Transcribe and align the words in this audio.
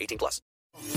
18 0.00 0.18
plus. 0.18 0.40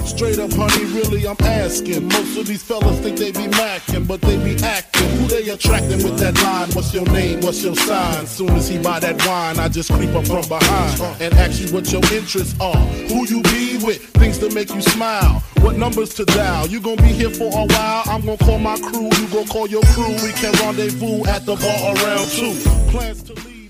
Straight 0.06 0.38
up, 0.38 0.52
honey, 0.54 0.86
really, 0.94 1.28
I'm 1.28 1.38
asking. 1.40 2.08
Most 2.08 2.38
of 2.38 2.46
these 2.46 2.62
fellas 2.64 3.00
think 3.00 3.18
they 3.18 3.32
be 3.32 3.48
macking, 3.48 4.08
but 4.08 4.22
they 4.22 4.38
be 4.38 4.62
acting. 4.64 5.10
Who 5.18 5.28
they 5.28 5.50
attracting 5.50 6.04
with 6.04 6.20
that 6.20 6.36
line? 6.44 6.70
What's 6.74 6.94
your 6.94 7.06
name? 7.06 7.42
What's 7.42 7.64
your 7.64 7.76
sign? 7.76 8.28
Soon 8.28 8.50
as 8.50 8.68
he 8.68 8.78
buy 8.78 9.00
that 9.00 9.26
wine, 9.26 9.60
I 9.60 9.70
just 9.70 9.92
creep 9.92 10.14
up 10.14 10.28
from 10.28 10.48
behind 10.48 11.02
and 11.22 11.34
ask 11.34 11.62
you 11.62 11.74
what 11.74 11.92
your 11.92 12.04
interests 12.14 12.60
are. 12.60 12.78
Who 13.10 13.26
you 13.28 13.42
be 13.44 13.80
with? 13.84 14.04
Things 14.22 14.38
to 14.40 14.54
make 14.54 14.74
you 14.74 14.82
smile. 14.82 15.42
What 15.62 15.78
numbers 15.78 16.14
to 16.16 16.26
dial? 16.26 16.68
You 16.68 16.80
gonna 16.80 17.02
be 17.02 17.10
here 17.10 17.32
for 17.32 17.48
a 17.48 17.66
while? 17.66 18.04
I'm 18.06 18.22
gonna 18.22 18.38
call 18.38 18.60
my 18.60 18.78
crew. 18.78 19.10
You 19.18 19.28
gonna 19.28 19.48
call 19.48 19.68
your 19.68 19.84
crew. 19.94 20.14
We 20.24 20.32
can 20.34 20.54
rendezvous 20.62 21.26
at 21.26 21.46
the 21.46 21.56
bar 21.56 21.96
around 21.96 22.30
two. 22.30 22.54
Plans 22.92 23.24
to 23.24 23.34
leave. 23.34 23.61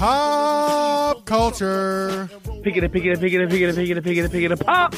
Though 0.00 0.06
they- 0.06 0.12
Pop 0.12 1.24
culture. 1.26 2.28
Pick 2.62 2.76
it 2.76 2.84
up, 2.84 2.92
pick 2.92 3.04
it 3.04 3.12
up, 3.12 3.20
pick 3.20 3.32
it 3.32 3.42
up, 3.42 3.50
pick 3.50 3.60
it 3.60 3.68
up, 3.68 3.74
pick 3.76 3.88
it 3.90 3.96
up, 3.98 4.04
pick 4.04 4.16
it 4.16 4.24
up, 4.24 4.32
pick 4.32 4.44
it 4.44 4.52
up, 4.52 4.60
pop. 4.60 4.94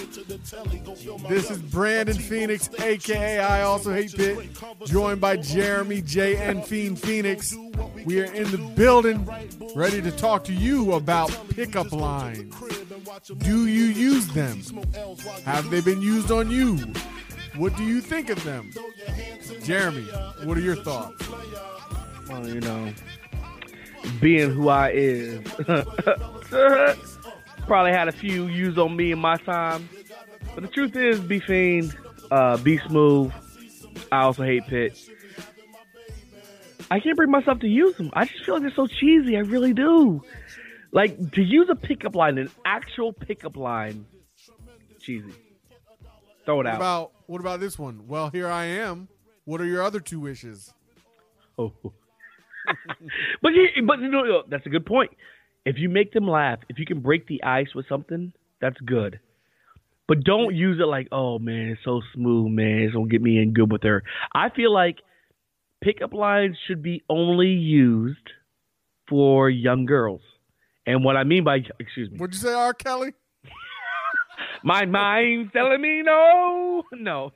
This 1.29 1.51
is 1.51 1.59
Brandon 1.59 2.17
Phoenix, 2.17 2.69
aka 2.81 3.39
I 3.39 3.63
also 3.63 3.93
hate 3.93 4.15
Pitt, 4.15 4.51
joined 4.85 5.21
by 5.21 5.37
Jeremy 5.37 6.03
J 6.03 6.37
and 6.37 6.65
Fiend 6.65 6.99
Phoenix. 6.99 7.55
We 8.05 8.21
are 8.21 8.33
in 8.33 8.51
the 8.51 8.59
building, 8.77 9.29
ready 9.75 10.03
to 10.03 10.11
talk 10.11 10.45
to 10.45 10.53
you 10.53 10.93
about 10.93 11.31
pickup 11.51 11.93
lines. 11.93 12.55
Do 13.39 13.67
you 13.67 13.85
use 13.85 14.27
them? 14.29 14.61
Have 15.45 15.71
they 15.71 15.81
been 15.81 16.03
used 16.03 16.31
on 16.31 16.51
you? 16.51 16.79
What 17.57 17.77
do 17.77 17.85
you 17.85 18.01
think 18.01 18.31
of 18.31 18.43
them? 18.45 18.71
Jeremy, 19.63 20.05
what 20.45 20.57
are 20.57 20.63
your 20.63 20.77
thoughts? 20.77 21.29
Well, 22.29 22.49
you 22.49 22.61
know, 22.61 22.93
being 24.21 24.51
who 24.51 24.69
I 24.69 24.91
is, 24.91 25.41
probably 27.67 27.93
had 27.93 28.09
a 28.09 28.13
few 28.13 28.47
used 28.49 28.79
on 28.79 28.97
me 28.97 29.13
in 29.13 29.19
my 29.19 29.37
time. 29.37 29.89
But 30.55 30.63
the 30.63 30.69
truth 30.69 30.97
is, 30.97 31.21
be 31.21 31.41
fiend, 31.41 31.97
uh, 32.31 32.57
be 32.59 32.79
smooth. 32.79 33.33
I 34.11 34.23
also 34.23 34.43
hate 34.43 34.67
Pitt. 34.67 34.99
I 36.91 37.01
can't 37.01 37.17
bring 37.17 37.31
myself 37.31 37.61
to 37.61 37.69
use 37.69 37.97
them. 37.97 38.11
I 38.13 38.27
just 38.27 38.45
feel 38.45 38.55
like 38.55 38.63
they're 38.63 38.73
so 38.75 38.87
cheesy. 38.87 39.37
I 39.37 39.41
really 39.41 39.73
do. 39.73 40.23
Like 40.91 41.33
to 41.33 41.43
use 41.43 41.69
a 41.71 41.75
pickup 41.75 42.15
line, 42.15 42.37
an 42.37 42.51
actual 42.67 43.13
pickup 43.15 43.57
line, 43.57 44.05
cheesy. 45.01 45.33
Throw 46.45 46.57
it 46.61 46.65
What 46.65 46.67
out. 46.67 46.77
about 46.77 47.13
what 47.27 47.41
about 47.41 47.61
this 47.61 47.79
one? 47.79 48.07
Well, 48.09 48.29
here 48.31 48.49
I 48.49 48.65
am. 48.65 49.09
What 49.45 49.61
are 49.61 49.65
your 49.65 49.83
other 49.83 50.01
two 50.01 50.21
wishes? 50.21 50.75
Oh. 51.59 51.73
But 53.43 53.53
you, 53.53 53.69
but 53.87 54.01
you 54.01 54.09
know, 54.09 54.23
no, 54.23 54.43
that's 54.49 54.67
a 54.67 54.71
good 54.71 54.87
point. 54.87 55.11
If 55.65 55.77
you 55.79 55.89
make 55.89 56.13
them 56.13 56.29
laugh, 56.29 56.59
if 56.69 56.79
you 56.79 56.87
can 56.87 57.01
break 57.01 57.27
the 57.27 57.43
ice 57.43 57.75
with 57.75 57.87
something, 57.89 58.33
that's 58.61 58.79
good. 58.81 59.21
But 60.09 60.25
don't 60.25 60.55
use 60.55 60.79
it 60.81 60.87
like, 60.87 61.09
oh 61.13 61.39
man, 61.39 61.69
it's 61.69 61.81
so 61.85 62.01
smooth, 62.15 62.51
man. 62.53 62.83
It's 62.83 62.95
gonna 62.95 63.09
get 63.09 63.23
me 63.23 63.41
in 63.41 63.53
good 63.53 63.71
with 63.71 63.83
her. 63.85 64.03
I 64.35 64.51
feel 64.51 64.73
like 64.73 64.99
pickup 65.83 66.13
lines 66.13 66.57
should 66.67 66.83
be 66.83 67.03
only 67.09 67.49
used 67.49 68.31
for 69.09 69.49
young 69.49 69.87
girls. 69.87 70.21
And 70.87 71.05
what 71.05 71.17
I 71.17 71.25
mean 71.25 71.45
by, 71.45 71.59
excuse 71.79 72.11
me, 72.11 72.19
What'd 72.19 72.35
you 72.35 72.41
say, 72.41 72.53
R. 72.53 72.75
Kelly? 72.75 73.13
my 74.65 74.85
mind's 74.85 75.53
telling 75.53 75.81
me 75.81 76.03
no, 76.03 76.83
no. 76.93 77.33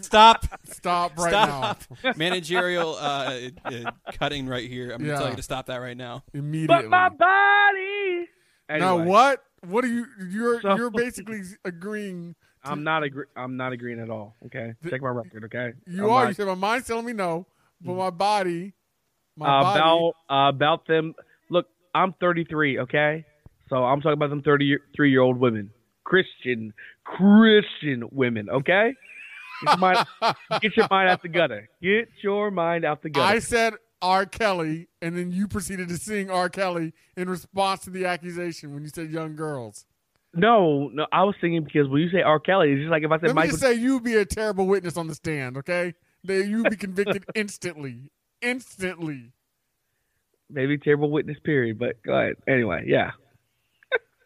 Stop. 0.00 0.44
Stop 0.64 1.16
right 1.18 1.30
Stop. 1.30 1.82
now. 2.04 2.12
Managerial 2.16 2.96
uh, 2.96 3.38
uh, 3.64 3.90
cutting 4.14 4.46
right 4.46 4.68
here. 4.68 4.90
I'm 4.90 4.98
going 4.98 5.00
to 5.02 5.06
Yeah. 5.08 5.18
tell 5.18 5.30
you 5.30 5.36
to 5.36 5.42
stop 5.42 5.66
that 5.66 5.76
right 5.76 5.96
now. 5.96 6.24
Immediately. 6.34 6.66
But 6.66 6.88
my 6.88 7.08
body. 7.08 8.28
Now 8.68 8.98
Anyway. 8.98 9.06
what? 9.10 9.44
What 9.66 9.84
are 9.84 9.88
you? 9.88 10.06
You're 10.30 10.60
So- 10.60 10.76
you're 10.76 10.90
basically 10.90 11.40
agreeing. 11.64 12.34
I'm 12.64 12.82
not 12.84 13.02
agree. 13.02 13.24
I'm 13.36 13.56
not 13.56 13.72
agreeing 13.72 14.00
at 14.00 14.10
all. 14.10 14.34
Okay, 14.46 14.74
check 14.90 15.00
my 15.00 15.08
record. 15.08 15.44
Okay, 15.44 15.72
You 15.86 16.04
I'm 16.04 16.10
are. 16.10 16.22
not- 16.24 16.28
You 16.28 16.34
said 16.34 16.46
my 16.48 16.54
mind's 16.54 16.86
telling 16.86 17.06
me 17.06 17.12
no, 17.12 17.46
but 17.80 17.94
my 17.94 18.10
body, 18.10 18.74
my 19.36 19.46
body. 19.46 19.78
about 19.80 20.14
uh, 20.28 20.48
about 20.50 20.86
them. 20.86 21.14
Look, 21.50 21.66
I'm 21.94 22.12
33. 22.20 22.80
Okay, 22.80 23.24
so 23.70 23.76
I'm 23.84 24.00
talking 24.00 24.14
about 24.14 24.30
them 24.30 24.42
33 24.42 25.10
year 25.10 25.20
old 25.22 25.38
women, 25.38 25.70
Christian 26.04 26.74
Christian 27.04 28.04
women. 28.12 28.50
Okay, 28.50 28.94
get 29.64 29.70
your 29.70 29.76
mind, 29.78 30.06
get 30.60 30.76
your 30.76 30.86
mind 30.90 31.08
out 31.10 31.22
the 31.22 31.28
gutter. 31.28 31.68
Get 31.82 32.08
your 32.22 32.50
mind 32.50 32.84
out 32.84 33.02
the 33.02 33.10
gutter. 33.10 33.34
I 33.36 33.38
said 33.38 33.74
R. 34.00 34.26
Kelly, 34.26 34.88
and 35.02 35.16
then 35.16 35.30
you 35.32 35.48
proceeded 35.48 35.88
to 35.88 35.96
sing 35.96 36.30
R. 36.30 36.48
Kelly 36.48 36.92
in 37.16 37.28
response 37.28 37.80
to 37.84 37.90
the 37.90 38.06
accusation 38.06 38.72
when 38.74 38.82
you 38.82 38.88
said 38.94 39.10
young 39.10 39.34
girls. 39.36 39.86
no, 40.34 40.88
no, 40.88 41.06
I 41.10 41.24
was 41.24 41.34
singing 41.40 41.64
because 41.64 41.88
when 41.88 42.02
you 42.02 42.10
say 42.10 42.22
R. 42.22 42.38
Kelly, 42.38 42.72
it's 42.72 42.80
just 42.82 42.90
like 42.90 43.02
if 43.02 43.10
I 43.10 43.16
said 43.16 43.22
Let 43.28 43.30
me 43.30 43.34
Michael. 43.34 43.50
just 43.52 43.62
say 43.62 43.74
you 43.74 43.94
would 43.94 44.04
be 44.04 44.14
a 44.16 44.24
terrible 44.24 44.66
witness 44.66 44.96
on 44.96 45.06
the 45.08 45.14
stand. 45.14 45.56
Okay, 45.56 45.94
that 46.24 46.46
you 46.46 46.62
would 46.62 46.70
be 46.70 46.76
convicted 46.76 47.24
instantly, 47.34 48.12
instantly. 48.42 49.32
maybe 50.48 50.78
terrible 50.78 51.10
witness. 51.10 51.38
Period. 51.42 51.78
But 51.78 52.00
go 52.04 52.12
ahead. 52.12 52.34
Anyway, 52.46 52.84
yeah. 52.86 53.10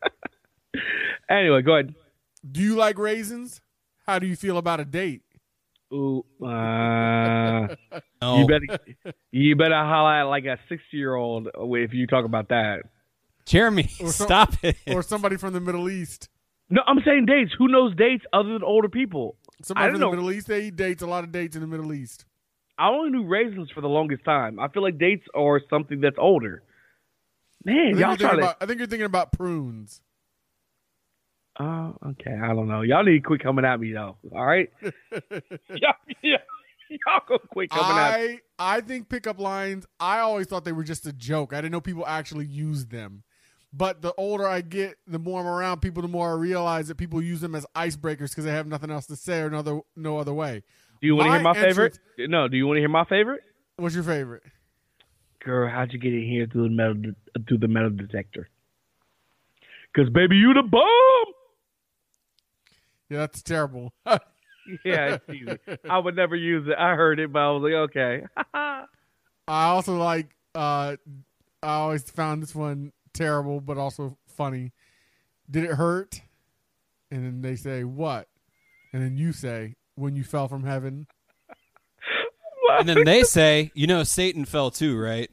anyway, 1.31 1.63
go 1.63 1.75
ahead. 1.75 1.95
Do 2.51 2.61
you 2.61 2.75
like 2.77 2.99
raisins? 2.99 3.61
How 4.07 4.19
do 4.19 4.27
you 4.27 4.37
feel 4.37 4.59
about 4.59 4.81
a 4.81 4.85
date? 4.85 5.23
Ooh, 5.93 6.25
uh, 6.45 7.69
No. 8.23 8.39
you 8.39 8.47
better 8.47 8.79
you 9.31 9.57
better 9.57 9.75
holler 9.75 10.15
at 10.21 10.23
like 10.25 10.45
a 10.45 10.59
sixty 10.69 10.97
year 10.97 11.15
old 11.15 11.49
if 11.55 11.93
you 11.93 12.07
talk 12.07 12.25
about 12.25 12.49
that. 12.49 12.85
Jeremy, 13.45 13.89
Or 14.01 14.09
some- 14.09 14.27
stop 14.27 14.55
it. 14.63 14.77
Or 14.87 15.03
somebody 15.03 15.37
from 15.37 15.53
the 15.53 15.61
Middle 15.61 15.91
East? 15.91 16.29
No, 16.71 16.81
I'm 16.87 17.01
saying 17.05 17.27
dates. 17.27 17.51
Who 17.59 17.69
knows 17.69 17.95
dates 17.97 18.25
other 18.33 18.53
than 18.53 18.63
older 18.63 18.89
people? 18.89 19.37
I 19.51 19.65
Somebody 19.65 19.87
don't 19.89 19.93
from 19.95 20.01
the 20.01 20.07
know. 20.07 20.11
Middle 20.13 20.33
East. 20.33 20.47
They 20.47 20.67
eat 20.67 20.77
dates. 20.77 21.03
A 21.03 21.07
lot 21.07 21.25
of 21.25 21.33
dates 21.33 21.55
in 21.57 21.61
the 21.61 21.67
Middle 21.69 21.93
East. 21.93 22.25
I 22.79 22.89
only 22.89 23.11
knew 23.11 23.25
raisins 23.27 23.71
for 23.75 23.81
the 23.83 23.89
longest 23.89 24.25
time. 24.25 24.59
I 24.59 24.69
feel 24.69 24.83
like 24.83 24.97
dates 24.99 25.25
are 25.35 25.61
something 25.69 26.01
that's 26.01 26.17
older. 26.19 26.63
Man, 27.65 27.77
think, 27.93 27.99
y'all 28.01 28.09
you're 28.11 28.17
try 28.17 28.17
thinking 28.17 28.29
to. 28.39 28.45
about, 28.45 28.57
I 28.63 28.67
think 28.67 28.79
you're 28.79 28.87
thinking 28.89 29.07
about 29.07 29.33
prunes. 29.33 30.01
Oh, 31.61 31.95
okay. 32.11 32.33
I 32.43 32.49
don't 32.49 32.69
know. 32.69 32.83
Y'all 32.83 33.05
need 33.05 33.13
to 33.13 33.21
quit 33.21 33.43
coming 33.43 33.65
at 33.65 33.79
me 33.79 33.93
though. 33.93 34.17
All 34.35 34.45
right. 34.47 34.71
y'all, 34.83 35.95
yeah, 36.23 36.39
y'all 36.89 37.21
go 37.29 37.39
quit 37.51 37.71
coming 37.71 37.97
at 37.97 38.21
me. 38.21 38.41
I 38.59 38.77
I 38.77 38.81
think 38.81 39.09
pickup 39.09 39.39
lines. 39.39 39.87
I 40.01 40.21
always 40.21 40.47
thought 40.47 40.65
they 40.65 40.73
were 40.73 40.85
just 40.85 41.07
a 41.07 41.13
joke. 41.13 41.53
I 41.53 41.57
didn't 41.57 41.73
know 41.73 41.81
people 41.81 42.07
actually 42.07 42.47
used 42.47 42.91
them. 42.91 43.23
But 43.75 44.03
the 44.03 44.13
older 44.19 44.47
I 44.47 44.61
get, 44.61 44.97
the 45.07 45.19
more 45.19 45.41
I'm 45.41 45.47
around 45.47 45.81
people, 45.81 46.03
the 46.03 46.09
more 46.09 46.31
I 46.31 46.35
realize 46.35 46.89
that 46.89 46.97
people 46.97 47.23
use 47.23 47.41
them 47.41 47.55
as 47.55 47.65
icebreakers 47.75 48.31
because 48.31 48.45
they 48.45 48.51
have 48.51 48.67
nothing 48.67 48.91
else 48.91 49.07
to 49.07 49.17
say 49.17 49.41
or 49.41 49.49
no 49.49 49.59
other, 49.61 49.81
no 49.97 50.19
other 50.19 50.35
way. 50.35 50.63
Do 51.01 51.07
you 51.07 51.17
want 51.17 51.29
to 51.29 51.33
hear 51.33 51.43
my 51.43 51.55
favorite? 51.55 51.99
entrance- 52.19 52.31
No. 52.31 52.49
Do 52.49 52.57
you 52.59 52.67
want 52.67 52.77
to 52.77 52.81
hear 52.81 52.89
my 52.91 53.05
favorite? 53.07 53.41
What's 53.77 53.95
your 53.95 54.05
favorite? 54.05 54.43
Girl, 55.43 55.69
how'd 55.71 55.93
you 55.93 55.99
get 55.99 56.13
in 56.13 56.23
here 56.23 56.47
through 56.47 56.65
the 56.65 56.75
metal 56.75 56.97
through 57.49 57.59
the 57.59 57.69
metal 57.69 57.91
detector? 57.91 58.49
Cause 59.97 60.09
baby, 60.11 60.37
you 60.37 60.53
the 60.55 60.63
bomb. 60.63 61.35
Yeah, 63.13 63.19
that's 63.19 63.43
terrible. 63.43 63.93
Yeah, 64.85 65.19
it's. 65.27 65.81
I 65.91 65.99
would 65.99 66.15
never 66.15 66.37
use 66.37 66.69
it. 66.69 66.77
I 66.79 66.95
heard 66.95 67.19
it, 67.19 67.33
but 67.33 67.41
I 67.41 67.51
was 67.51 67.63
like, 67.65 67.73
okay. 67.73 68.23
I 68.55 68.85
also 69.49 69.97
like. 69.97 70.29
uh 70.55 70.95
I 71.65 71.75
always 71.75 72.09
found 72.09 72.45
this 72.45 72.55
one 72.55 72.93
terrible, 73.13 73.61
but 73.61 73.77
also 73.77 74.17
funny. 74.29 74.71
Did 75.51 75.65
it 75.65 75.73
hurt? 75.73 76.23
And 77.11 77.25
then 77.25 77.43
they 77.43 77.57
say 77.57 77.83
what? 77.83 78.29
And 78.93 79.03
then 79.03 79.17
you 79.17 79.33
say 79.33 79.75
when 79.97 80.15
you 80.15 80.23
fell 80.23 80.47
from 80.47 80.65
heaven. 80.65 81.07
And 82.71 82.89
then 82.89 83.05
they 83.05 83.25
say, 83.25 83.71
you 83.75 83.89
know, 83.89 84.05
Satan 84.05 84.45
fell 84.45 84.71
too, 84.71 84.97
right? 84.99 85.29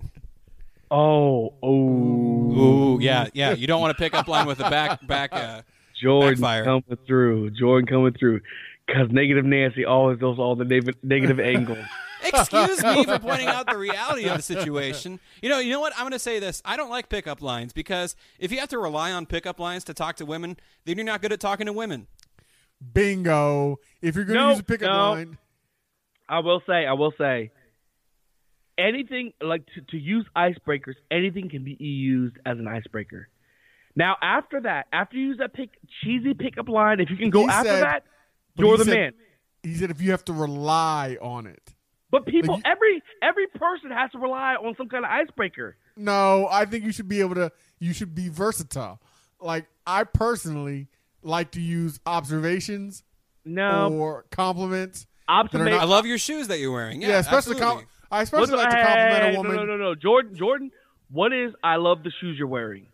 oh, 0.92 1.54
oh, 1.62 1.70
Ooh, 1.72 3.00
yeah, 3.00 3.28
yeah. 3.34 3.54
You 3.54 3.68
don't 3.68 3.80
want 3.80 3.96
to 3.96 4.04
pick 4.04 4.16
up 4.16 4.28
line 4.28 4.48
with 4.48 4.58
the 4.58 4.70
back 4.70 5.06
back. 5.06 5.32
Uh, 5.32 5.62
Jordan 6.02 6.42
Backfire. 6.42 6.64
coming 6.64 6.98
through. 7.08 7.52
Jordan 7.52 7.88
coming 7.88 8.14
through. 8.14 8.42
Cause 8.88 9.10
negative 9.12 9.46
Nancy 9.46 9.86
always 9.86 10.18
does 10.20 10.40
all 10.40 10.56
the 10.56 10.66
negative 10.66 10.96
negative 11.04 11.40
angles. 11.56 11.86
Excuse 12.24 12.84
me 12.84 13.06
for 13.06 13.20
pointing 13.20 13.48
out 13.48 13.68
the 13.70 13.78
reality 13.78 14.28
of 14.28 14.38
the 14.38 14.44
situation. 14.44 15.20
You 15.42 15.50
know, 15.50 15.60
you 15.60 15.72
know 15.72 15.80
what? 15.80 15.94
I'm 15.96 16.02
going 16.02 16.12
to 16.12 16.20
say 16.20 16.40
this. 16.40 16.62
I 16.66 16.76
don't 16.76 16.90
like 16.90 17.08
pickup 17.08 17.42
lines 17.42 17.72
because 17.72 18.16
if 18.40 18.52
you 18.52 18.60
have 18.60 18.70
to 18.70 18.80
rely 18.80 19.12
on 19.14 19.26
pickup 19.26 19.60
lines 19.60 19.84
to 19.86 19.94
talk 19.94 20.16
to 20.18 20.26
women, 20.26 20.58
then 20.86 20.98
you're 20.98 21.06
not 21.06 21.22
good 21.22 21.32
at 21.32 21.40
talking 21.40 21.66
to 21.68 21.74
women. 21.74 22.08
Bingo. 22.94 23.80
If 24.02 24.16
you're 24.16 24.26
going 24.26 24.38
to 24.38 24.44
No, 24.44 24.50
use 24.52 24.60
a 24.60 24.64
pickup 24.64 24.90
no. 24.90 25.12
line, 25.12 25.38
I 26.28 26.40
will 26.40 26.62
say, 26.68 26.86
I 26.86 26.94
will 26.94 27.14
say, 27.18 27.52
anything 28.78 29.34
like 29.42 29.66
to, 29.76 29.82
to 29.92 29.98
use 29.98 30.26
icebreakers, 30.36 30.96
anything 31.12 31.50
can 31.50 31.64
be 31.64 31.78
used 31.80 32.38
as 32.46 32.58
an 32.60 32.68
icebreaker. 32.68 33.30
Now, 34.00 34.16
after 34.22 34.62
that, 34.62 34.88
after 34.94 35.18
you 35.18 35.28
use 35.28 35.38
that 35.40 35.54
pick, 35.54 35.72
cheesy 36.02 36.34
pickup 36.34 36.70
line, 36.70 37.02
if 37.02 37.10
you 37.10 37.18
can 37.18 37.30
go 37.30 37.42
He 37.44 37.50
after 37.50 37.70
said- 37.70 37.84
that, 37.84 38.04
you're 38.56 38.78
the 38.78 38.86
said- 38.86 38.94
man. 38.96 39.14
he 39.62 39.74
said 39.76 39.92
if 39.92 40.00
you 40.02 40.12
have 40.12 40.24
to 40.26 40.34
rely 40.34 41.18
on 41.22 41.46
it. 41.46 41.74
But 42.10 42.26
people, 42.26 42.56
Like, 42.56 42.64
every 42.66 43.04
every 43.22 43.48
person 43.48 43.92
has 43.92 44.10
to 44.14 44.20
rely 44.20 44.56
on 44.56 44.74
some 44.78 44.88
kind 44.88 45.04
of 45.04 45.12
icebreaker. 45.12 45.76
No, 45.98 46.48
I 46.50 46.64
think 46.66 46.86
you 46.86 46.92
should 46.94 47.10
be 47.10 47.20
able 47.20 47.36
to. 47.36 47.52
You 47.80 47.92
should 47.94 48.16
be 48.16 48.30
versatile. 48.30 49.02
Like 49.42 49.66
I 49.86 50.06
personally 50.06 50.88
like 51.22 51.52
to 51.52 51.62
use 51.62 52.00
observations 52.06 53.04
No, 53.46 53.92
or 53.94 54.26
compliments. 54.32 55.08
observation. 55.28 55.78
I 55.80 55.84
love 55.84 56.06
your 56.06 56.18
shoes 56.18 56.48
that 56.48 56.60
you're 56.60 56.72
wearing. 56.72 57.02
Yeah, 57.02 57.10
Yeah, 57.10 57.20
especially 57.20 57.56
com- 57.60 57.86
I 58.10 58.22
especially 58.24 58.56
like 58.56 58.70
to 58.72 58.76
Hey, 58.78 58.84
compliment 58.84 59.24
a 59.24 59.32
no, 59.34 59.38
woman. 59.38 59.56
No, 59.58 59.66
no, 59.66 59.78
no, 59.78 59.94
Jordan, 59.96 60.36
Jordan. 60.36 60.72
What 61.12 61.32
is? 61.34 61.54
I 61.64 61.76
love 61.76 62.04
the 62.04 62.12
shoes 62.20 62.38
you're 62.40 62.48
wearing. 62.48 62.88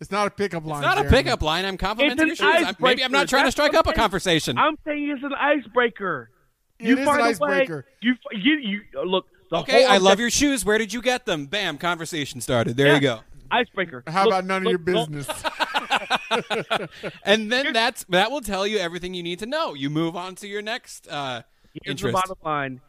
It's 0.00 0.10
not 0.10 0.26
a 0.26 0.30
pickup 0.30 0.64
line. 0.66 0.84
It's 0.84 0.94
not 0.96 1.06
a 1.06 1.08
pickup 1.08 1.40
line. 1.42 1.64
I'm 1.64 1.76
complimenting 1.78 2.26
your 2.26 2.36
shoes. 2.36 2.46
I'm- 2.46 2.76
Maybe 2.80 3.02
I'm 3.02 3.10
not 3.12 3.22
icebreaker. 3.24 3.30
trying 3.30 3.44
to 3.46 3.52
strike 3.52 3.74
up 3.74 3.86
a 3.86 3.90
I'm 3.90 3.94
saying. 3.94 4.02
conversation. 4.02 4.58
I'm 4.58 4.76
saying 4.84 5.08
it's 5.10 5.22
an 5.24 5.32
icebreaker. 5.32 6.30
It 6.78 6.86
you 6.88 6.98
is 6.98 7.04
find 7.06 7.20
an 7.20 7.26
a 7.26 7.30
icebreaker. 7.30 7.76
Way, 7.76 7.92
you, 8.02 8.14
you, 8.32 8.58
you 8.92 9.04
look. 9.04 9.26
The 9.50 9.58
Okay, 9.58 9.84
whole 9.84 9.92
I 9.92 9.96
love 9.98 10.20
your 10.20 10.28
shoes. 10.28 10.64
Where 10.64 10.76
did 10.76 10.92
you 10.92 11.00
get 11.00 11.24
them? 11.24 11.46
Bam, 11.46 11.78
conversation 11.78 12.40
started. 12.40 12.76
There 12.76 12.88
Yeah. 12.88 12.94
you 12.96 13.00
go. 13.00 13.20
icebreaker. 13.50 14.02
How 14.08 14.24
Look, 14.24 14.32
about 14.32 14.44
none 14.44 14.66
of 14.66 14.70
your 14.70 14.78
look, 14.94 15.10
business? 15.10 15.28
And 17.24 17.50
then 17.50 17.72
that's 17.72 18.04
that 18.08 18.30
will 18.30 18.40
tell 18.40 18.66
you 18.66 18.78
everything 18.78 19.14
you 19.14 19.22
need 19.22 19.38
to 19.40 19.46
know. 19.46 19.74
You 19.74 19.88
move 19.90 20.16
on 20.16 20.34
to 20.36 20.46
your 20.48 20.62
next 20.62 21.08
uh, 21.08 21.42
Here's 21.72 21.84
the 21.84 21.90
interest. 22.08 22.14
bottom 22.14 22.36
line: 22.44 22.80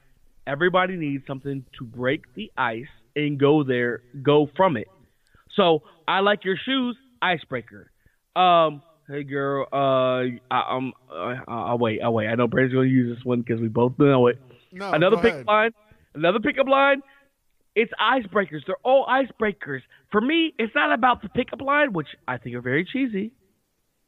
everybody 0.46 0.96
needs 0.96 1.26
something 1.28 1.64
to 1.78 1.84
break 1.86 2.34
the 2.34 2.52
ice 2.58 2.88
and 3.16 3.40
go 3.40 3.64
there, 3.64 4.02
go 4.22 4.50
from 4.58 4.78
it. 4.78 4.88
So 5.56 5.84
I 6.08 6.20
like 6.22 6.46
your 6.46 6.56
shoes, 6.58 6.98
icebreaker. 7.22 7.92
Um, 8.36 8.82
hey 9.08 9.24
girl, 9.24 9.68
uh, 9.72 10.38
I, 10.52 10.76
um, 10.76 10.94
uh, 11.12 11.36
I'll 11.48 11.78
wait, 11.78 12.00
I'll 12.02 12.14
wait. 12.14 12.28
I 12.28 12.36
know 12.36 12.48
Brandon's 12.48 12.74
gonna 12.76 12.88
use 12.88 13.16
this 13.18 13.26
one 13.26 13.42
because 13.42 13.60
we 13.60 13.68
both 13.68 13.94
know 14.00 14.28
it. 14.28 14.40
No, 14.72 14.92
another 14.92 15.16
go 15.18 15.22
pickup 15.22 15.36
ahead. 15.36 15.48
line, 15.48 15.72
another 16.14 16.40
pickup 16.40 16.68
line. 16.68 17.02
It's 17.76 17.92
icebreakers. 18.02 18.62
They're 18.66 18.76
all 18.84 19.06
icebreakers. 19.06 19.82
For 20.12 20.20
me, 20.20 20.54
it's 20.58 20.74
not 20.74 20.92
about 20.94 21.22
the 21.22 21.30
pickup 21.30 21.62
line, 21.62 21.94
which 21.94 22.08
I 22.28 22.38
think 22.38 22.56
are 22.56 22.62
very 22.62 22.86
cheesy, 22.86 23.34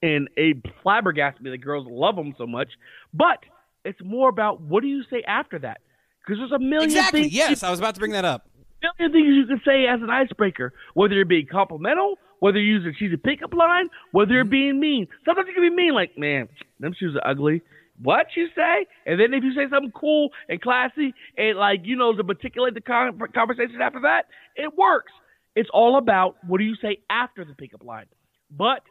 and 0.01 0.27
it 0.35 0.57
flabbergasted 0.81 1.43
me 1.43 1.51
that 1.51 1.57
girls 1.59 1.85
love 1.89 2.15
them 2.15 2.33
so 2.37 2.47
much. 2.47 2.69
But 3.13 3.39
it's 3.85 3.99
more 4.03 4.29
about 4.29 4.61
what 4.61 4.81
do 4.81 4.87
you 4.87 5.03
say 5.11 5.21
after 5.27 5.59
that? 5.59 5.81
Because 6.25 6.39
there's 6.39 6.51
a 6.51 6.59
million 6.59 6.89
Exactly. 6.89 7.21
things, 7.23 7.33
Yes, 7.33 7.63
I 7.63 7.69
was 7.71 7.79
about 7.79 7.95
to 7.95 7.99
bring 7.99 8.11
that 8.13 8.25
up. 8.25 8.47
Million 8.81 9.11
things 9.11 9.35
you 9.35 9.45
can 9.47 9.61
say 9.65 9.85
as 9.87 10.01
an 10.01 10.09
icebreaker, 10.09 10.73
whether 10.93 11.13
you're 11.13 11.25
being 11.25 11.47
complimental, 11.51 12.17
whether 12.39 12.59
you're 12.59 12.77
using 12.77 12.91
a 12.91 12.93
cheesy 12.93 13.17
pickup 13.17 13.53
line, 13.53 13.89
whether 14.11 14.33
you're 14.33 14.45
being 14.45 14.79
mean. 14.79 15.07
Sometimes 15.25 15.47
you 15.47 15.53
can 15.53 15.63
be 15.63 15.69
mean, 15.69 15.93
like, 15.93 16.17
man, 16.17 16.49
them 16.79 16.93
shoes 16.97 17.15
are 17.15 17.29
ugly. 17.29 17.61
What 18.01 18.27
you 18.35 18.47
say? 18.55 18.85
And 19.05 19.19
then 19.19 19.33
if 19.33 19.43
you 19.43 19.53
say 19.53 19.69
something 19.69 19.91
cool 19.91 20.29
and 20.47 20.61
classy 20.61 21.13
and 21.37 21.57
like 21.57 21.81
you 21.83 21.97
know 21.97 22.15
to 22.15 22.23
articulate 22.23 22.73
the 22.73 22.81
con- 22.81 23.19
conversation 23.33 23.81
after 23.81 24.01
that, 24.01 24.27
it 24.55 24.77
works. 24.77 25.11
It's 25.55 25.69
all 25.73 25.97
about 25.97 26.37
what 26.47 26.59
do 26.59 26.63
you 26.63 26.75
say 26.81 26.99
after 27.09 27.43
the 27.43 27.53
pickup 27.53 27.83
line. 27.83 28.05
But 28.49 28.83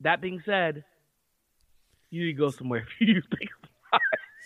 that 0.00 0.22
being 0.22 0.42
said, 0.46 0.84
you 2.10 2.24
need 2.24 2.32
to 2.32 2.38
go 2.38 2.50
somewhere 2.50 2.86
if 3.00 3.06
you 3.06 3.14
use 3.14 3.26
pickup 3.30 3.70
line. 3.92 4.00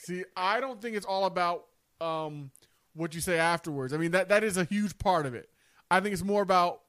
See, 0.04 0.24
I 0.36 0.58
don't 0.58 0.82
think 0.82 0.96
it's 0.96 1.06
all 1.06 1.26
about 1.26 1.66
um, 2.00 2.50
what 2.98 3.14
you 3.14 3.20
say 3.20 3.38
afterwards. 3.38 3.92
I 3.92 3.96
mean, 3.96 4.10
that 4.10 4.28
that 4.28 4.44
is 4.44 4.56
a 4.56 4.64
huge 4.64 4.98
part 4.98 5.24
of 5.24 5.34
it. 5.34 5.48
I 5.90 6.00
think 6.00 6.12
it's 6.12 6.24
more 6.24 6.42
about 6.42 6.80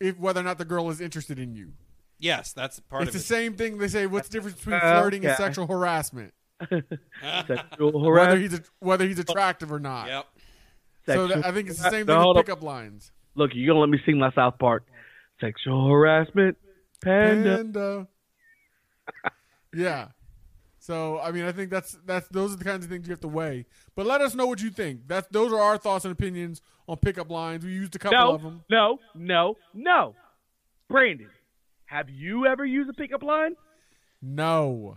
if 0.00 0.18
whether 0.18 0.40
or 0.40 0.44
not 0.44 0.58
the 0.58 0.64
girl 0.64 0.90
is 0.90 1.00
interested 1.00 1.38
in 1.38 1.54
you. 1.54 1.72
Yes, 2.18 2.52
that's 2.52 2.80
part 2.80 3.02
it's 3.02 3.10
of 3.10 3.14
the 3.14 3.26
same 3.26 3.54
thing. 3.54 3.78
They 3.78 3.88
say, 3.88 4.06
what's 4.06 4.28
the 4.28 4.32
difference 4.32 4.56
between 4.58 4.76
Uh, 4.76 5.00
flirting 5.00 5.24
and 5.24 5.36
sexual 5.36 5.66
harassment? 5.66 6.34
Sexual 6.68 8.04
harassment. 8.04 8.04
Whether 8.14 8.36
he's 8.36 8.54
a, 8.54 8.62
whether 8.80 9.06
he's 9.06 9.18
attractive 9.18 9.72
or 9.72 9.80
not. 9.80 10.08
Yep. 10.08 10.26
So 11.06 11.26
that, 11.28 11.46
I 11.46 11.52
think 11.52 11.70
it's 11.70 11.82
the 11.82 11.90
same 11.90 12.06
thing 12.06 12.16
hold 12.16 12.36
with 12.36 12.42
up. 12.42 12.46
pickup 12.46 12.62
lines. 12.62 13.12
Look, 13.34 13.52
you're 13.54 13.66
gonna 13.66 13.80
let 13.80 13.88
me 13.88 13.98
sing 14.04 14.18
my 14.18 14.30
South 14.32 14.58
Park. 14.58 14.84
Sexual 15.40 15.88
harassment, 15.88 16.58
panda. 17.02 17.56
Panda. 17.56 18.08
yeah. 19.74 20.08
So 20.82 21.20
I 21.20 21.30
mean, 21.30 21.44
I 21.44 21.52
think 21.52 21.70
that's 21.70 21.98
that's 22.06 22.26
those 22.28 22.54
are 22.54 22.56
the 22.56 22.64
kinds 22.64 22.84
of 22.86 22.90
things 22.90 23.06
you 23.06 23.12
have 23.12 23.20
to 23.20 23.28
weigh. 23.28 23.66
But 23.94 24.06
let 24.06 24.22
us 24.22 24.34
know 24.34 24.46
what 24.46 24.62
you 24.62 24.70
think. 24.70 25.02
That's 25.06 25.28
those 25.28 25.52
are 25.52 25.60
our 25.60 25.76
thoughts 25.76 26.06
and 26.06 26.12
opinions 26.12 26.62
on 26.88 26.96
pickup 26.96 27.30
lines. 27.30 27.64
We 27.64 27.72
used 27.72 27.94
a 27.94 27.98
couple 27.98 28.18
No, 28.18 28.34
of 28.34 28.42
them. 28.42 28.64
no, 28.70 28.98
no, 29.14 29.56
no. 29.74 30.14
Brandon, 30.88 31.28
have 31.84 32.08
you 32.08 32.46
ever 32.46 32.64
used 32.64 32.88
a 32.88 32.94
pickup 32.94 33.22
line? 33.22 33.56
No. 34.22 34.96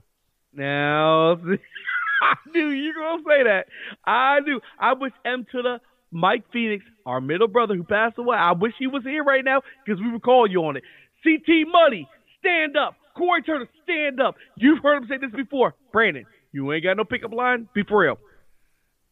No. 0.53 1.37
I 2.21 2.35
knew 2.55 2.69
you 2.69 2.93
were 2.97 3.03
gonna 3.03 3.23
say 3.27 3.43
that. 3.43 3.65
I 4.05 4.39
knew. 4.39 4.61
I 4.79 4.93
wish 4.93 5.11
M 5.25 5.45
to 5.51 5.61
the 5.61 5.81
Mike 6.11 6.45
Phoenix, 6.53 6.85
our 7.05 7.19
middle 7.19 7.49
brother 7.49 7.75
who 7.75 7.83
passed 7.83 8.17
away. 8.17 8.37
I 8.37 8.53
wish 8.53 8.73
he 8.79 8.87
was 8.87 9.03
here 9.03 9.23
right 9.23 9.43
now 9.43 9.61
because 9.85 10.01
we 10.01 10.09
would 10.11 10.21
call 10.23 10.49
you 10.49 10.63
on 10.63 10.77
it. 10.77 10.83
CT 11.23 11.67
Money, 11.69 12.07
stand 12.39 12.77
up. 12.77 12.95
Corey 13.15 13.41
Turner, 13.43 13.67
stand 13.83 14.19
up. 14.21 14.35
You've 14.57 14.81
heard 14.83 15.03
him 15.03 15.07
say 15.09 15.17
this 15.17 15.31
before. 15.35 15.75
Brandon, 15.91 16.25
you 16.51 16.71
ain't 16.73 16.83
got 16.83 16.97
no 16.97 17.03
pickup 17.03 17.33
line. 17.33 17.67
Be 17.73 17.83
for 17.83 18.01
real. 18.01 18.17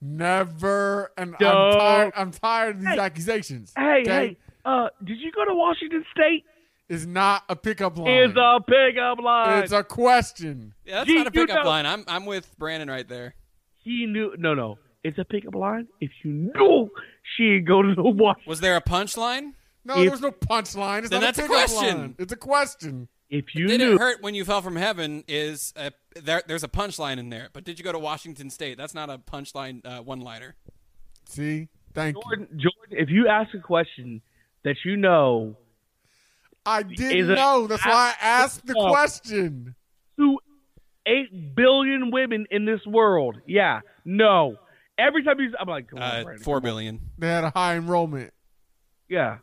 Never. 0.01 1.11
And 1.17 1.35
No. 1.39 1.47
I'm 1.47 1.73
tired. 1.77 2.13
I'm 2.15 2.31
tired 2.31 2.75
of 2.77 2.81
these 2.81 2.89
Hey. 2.89 2.99
accusations. 2.99 3.73
Hey, 3.77 4.01
okay? 4.01 4.09
hey, 4.27 4.37
uh, 4.65 4.89
did 5.03 5.19
you 5.19 5.31
go 5.31 5.45
to 5.45 5.53
Washington 5.53 6.03
State? 6.11 6.45
It's 6.89 7.05
not 7.05 7.43
a 7.47 7.55
pickup 7.55 7.97
line. 7.97 8.09
It's 8.09 8.35
a 8.37 8.59
pickup 8.67 9.19
line. 9.19 9.63
It's 9.63 9.71
a 9.71 9.83
question. 9.83 10.73
Yeah, 10.85 10.95
that's 10.95 11.07
Gee, 11.07 11.15
not 11.17 11.27
a 11.27 11.31
you 11.33 11.45
pickup 11.45 11.63
know- 11.63 11.69
line. 11.69 11.85
I'm 11.85 12.03
I'm 12.07 12.25
with 12.25 12.57
Brandon 12.57 12.89
right 12.89 13.07
there. 13.07 13.35
he 13.83 14.05
knew. 14.05 14.35
No, 14.37 14.53
no. 14.53 14.77
It's 15.03 15.17
a 15.17 15.25
pickup 15.25 15.55
line. 15.55 15.87
If 15.99 16.11
you 16.23 16.31
knew 16.31 16.89
she 17.35 17.43
ain't 17.55 17.65
go 17.65 17.81
to 17.81 17.95
the 17.95 18.03
Washington. 18.03 18.49
Was 18.49 18.59
there 18.59 18.75
a 18.75 18.81
punchline? 18.81 19.53
No, 19.85 19.95
If- 19.95 20.01
there 20.01 20.11
was 20.11 20.21
no 20.21 20.31
punchline. 20.31 20.99
It's 20.99 21.09
Then 21.09 21.21
not 21.21 21.27
that's 21.35 21.39
a 21.39 21.45
a 21.45 21.47
question. 21.47 21.97
line. 21.97 22.15
It's 22.19 22.33
a 22.33 22.35
question. 22.35 23.07
If 23.31 23.55
you 23.55 23.65
Did 23.67 23.79
knew. 23.79 23.93
it 23.95 23.97
hurt 23.99 24.21
when 24.21 24.35
you 24.35 24.43
fell 24.45 24.61
from 24.61 24.75
heaven? 24.75 25.23
Is 25.27 25.73
a, 25.77 25.91
there? 26.21 26.43
There's 26.45 26.63
a 26.65 26.67
punchline 26.67 27.17
in 27.17 27.29
there. 27.29 27.47
But 27.53 27.63
did 27.63 27.79
you 27.79 27.83
go 27.85 27.93
to 27.93 27.97
Washington 27.99 28.49
State? 28.49 28.77
That's 28.77 28.93
not 28.93 29.09
a 29.09 29.17
punchline 29.17 29.81
uh, 29.85 30.03
one-liner. 30.03 30.55
See? 31.25 31.69
Thank 31.93 32.17
you. 32.17 32.21
Jordan, 32.23 32.47
Jordan, 32.51 32.91
if 32.91 33.09
you 33.09 33.27
ask 33.29 33.53
a 33.55 33.59
question 33.59 34.21
that 34.63 34.75
you 34.85 34.97
know 34.97 35.55
I 36.65 36.83
didn't 36.83 37.31
it- 37.31 37.35
know. 37.35 37.67
That's 37.67 37.85
why 37.85 38.13
I 38.21 38.25
asked 38.25 38.65
the 38.67 38.73
question. 38.73 39.75
to 40.17 40.37
eight 41.05 41.55
billion 41.55 42.11
women 42.11 42.45
in 42.51 42.65
this 42.65 42.85
world, 42.85 43.37
yeah, 43.47 43.79
no. 44.05 44.57
Every 44.97 45.23
time 45.23 45.39
you, 45.39 45.53
I'm 45.59 45.67
like, 45.67 45.87
come 45.89 45.99
on, 45.99 46.03
Uh, 46.03 46.23
Brandon, 46.25 46.43
Four 46.43 46.61
come 46.61 46.69
on. 46.77 46.99
They 47.17 47.27
had 47.27 47.43
a 47.45 47.49
high 47.49 47.75
enrollment. 47.75 48.33
Yeah, 49.09 49.37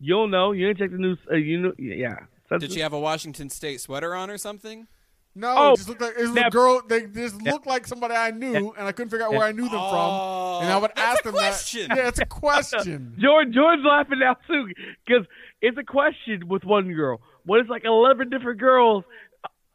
You 0.00 0.14
don't 0.14 0.30
know. 0.30 0.52
You 0.52 0.66
didn't 0.66 0.78
check 0.80 0.90
the 0.90 0.98
news. 0.98 1.18
Uh, 1.30 1.36
you 1.36 1.60
know, 1.60 1.72
yeah. 1.78 2.16
Did 2.60 2.72
she 2.72 2.80
have 2.80 2.92
a 2.92 2.98
Washington 3.00 3.50
State 3.50 3.80
sweater 3.80 4.14
on 4.14 4.30
or 4.30 4.38
something? 4.38 4.86
No, 5.34 5.54
Oh, 5.56 5.72
it 5.72 5.76
just 5.76 5.88
looked 5.88 6.02
like 6.02 6.12
it 6.18 6.28
was 6.28 6.36
a 6.36 6.50
girl. 6.50 6.82
They 6.86 7.06
just 7.06 7.40
looked 7.40 7.66
like 7.66 7.86
somebody 7.86 8.14
I 8.14 8.32
knew, 8.32 8.74
and 8.76 8.86
I 8.86 8.92
couldn't 8.92 9.08
figure 9.08 9.24
out 9.24 9.32
where 9.32 9.44
I 9.44 9.52
knew 9.52 9.64
them 9.64 9.78
Oh, 9.80 10.58
from. 10.58 10.64
And 10.64 10.72
I 10.72 10.76
would 10.76 10.90
oh, 10.90 10.94
that's 10.94 11.16
ask 11.16 11.20
a 11.24 11.28
them 11.28 11.34
question. 11.34 11.88
that. 11.88 11.96
Yeah, 11.96 12.08
it's 12.08 12.18
a 12.18 12.26
question. 12.26 13.16
George 13.20 13.50
George's 13.52 13.84
laughing 13.84 14.18
now 14.18 14.36
too 14.46 14.68
because 15.06 15.24
it's 15.62 15.78
a 15.78 15.84
question 15.84 16.48
with 16.48 16.64
one 16.64 16.92
girl. 16.92 17.20
What 17.46 17.60
is 17.60 17.66
like 17.68 17.84
eleven 17.84 18.28
different 18.28 18.60
girls, 18.60 19.04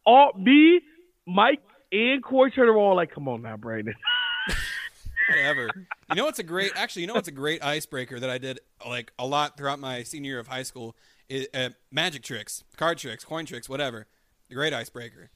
all 0.06 0.32
me, 0.38 0.82
Mike, 1.26 1.62
and 1.92 2.24
Corey 2.24 2.52
Turner 2.52 2.74
were 2.74 2.80
all 2.80 2.96
like, 2.96 3.12
"Come 3.16 3.28
on 3.28 3.42
now, 3.42 3.58
Brandon." 3.58 3.96
Whatever. 5.30 5.70
You 6.10 6.16
know 6.16 6.26
what's 6.26 6.40
a 6.40 6.44
great? 6.44 6.72
Actually, 6.76 7.02
you 7.02 7.08
know 7.08 7.14
what's 7.16 7.28
a 7.28 7.32
great 7.34 7.64
icebreaker 7.64 8.20
that 8.20 8.30
I 8.30 8.38
did 8.38 8.60
like 8.88 9.12
a 9.20 9.26
lot 9.26 9.58
throughout 9.58 9.80
my 9.80 10.04
senior 10.04 10.32
year 10.32 10.40
of 10.40 10.48
high 10.48 10.64
school? 10.64 10.96
Is, 11.30 11.48
uh, 11.54 11.70
magic 11.92 12.24
tricks, 12.24 12.64
card 12.78 12.98
tricks, 12.98 13.24
coin 13.26 13.46
tricks, 13.46 13.68
whatever. 13.68 14.08
A 14.50 14.54
great 14.54 14.74
icebreaker. 14.74 15.30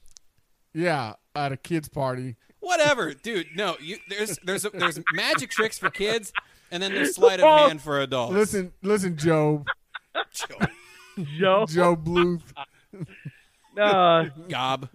Yeah, 0.74 1.14
at 1.36 1.52
a 1.52 1.58
kids' 1.58 1.90
party. 1.90 2.38
Whatever, 2.62 3.14
dude. 3.24 3.48
No, 3.56 3.76
you, 3.82 3.98
there's 4.10 4.38
there's 4.46 4.64
there's 4.74 5.00
magic 5.14 5.50
tricks 5.50 5.78
for 5.78 5.90
kids, 5.90 6.32
and 6.72 6.82
then 6.82 6.94
there's 6.94 7.16
sleight 7.16 7.40
of 7.42 7.46
Oh. 7.46 7.68
hand 7.68 7.82
for 7.82 8.00
adults. 8.00 8.34
Listen, 8.34 8.72
listen, 8.82 9.18
Joe, 9.18 9.66
Joe, 11.38 11.66
Joe 11.66 11.96
Bluth. 11.98 12.42
uh, 13.80 14.26
gob. 14.48 14.90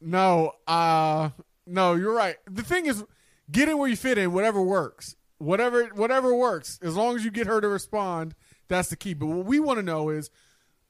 No, 0.00 0.52
uh, 0.66 1.30
no, 1.66 1.94
you're 1.94 2.12
right. 2.14 2.36
The 2.48 2.62
thing 2.62 2.86
is, 2.86 3.04
get 3.50 3.68
in 3.68 3.78
where 3.78 3.88
you 3.88 3.96
fit 3.96 4.18
in. 4.18 4.32
Whatever 4.32 4.60
works, 4.62 5.16
whatever, 5.38 5.86
whatever 5.86 6.34
works. 6.34 6.78
As 6.82 6.94
long 6.94 7.16
as 7.16 7.24
you 7.24 7.30
get 7.30 7.46
her 7.46 7.60
to 7.60 7.68
respond, 7.68 8.34
that's 8.68 8.88
the 8.88 8.96
key. 8.96 9.14
But 9.14 9.26
what 9.26 9.46
we 9.46 9.60
want 9.60 9.78
to 9.78 9.82
know 9.82 10.08
is, 10.10 10.30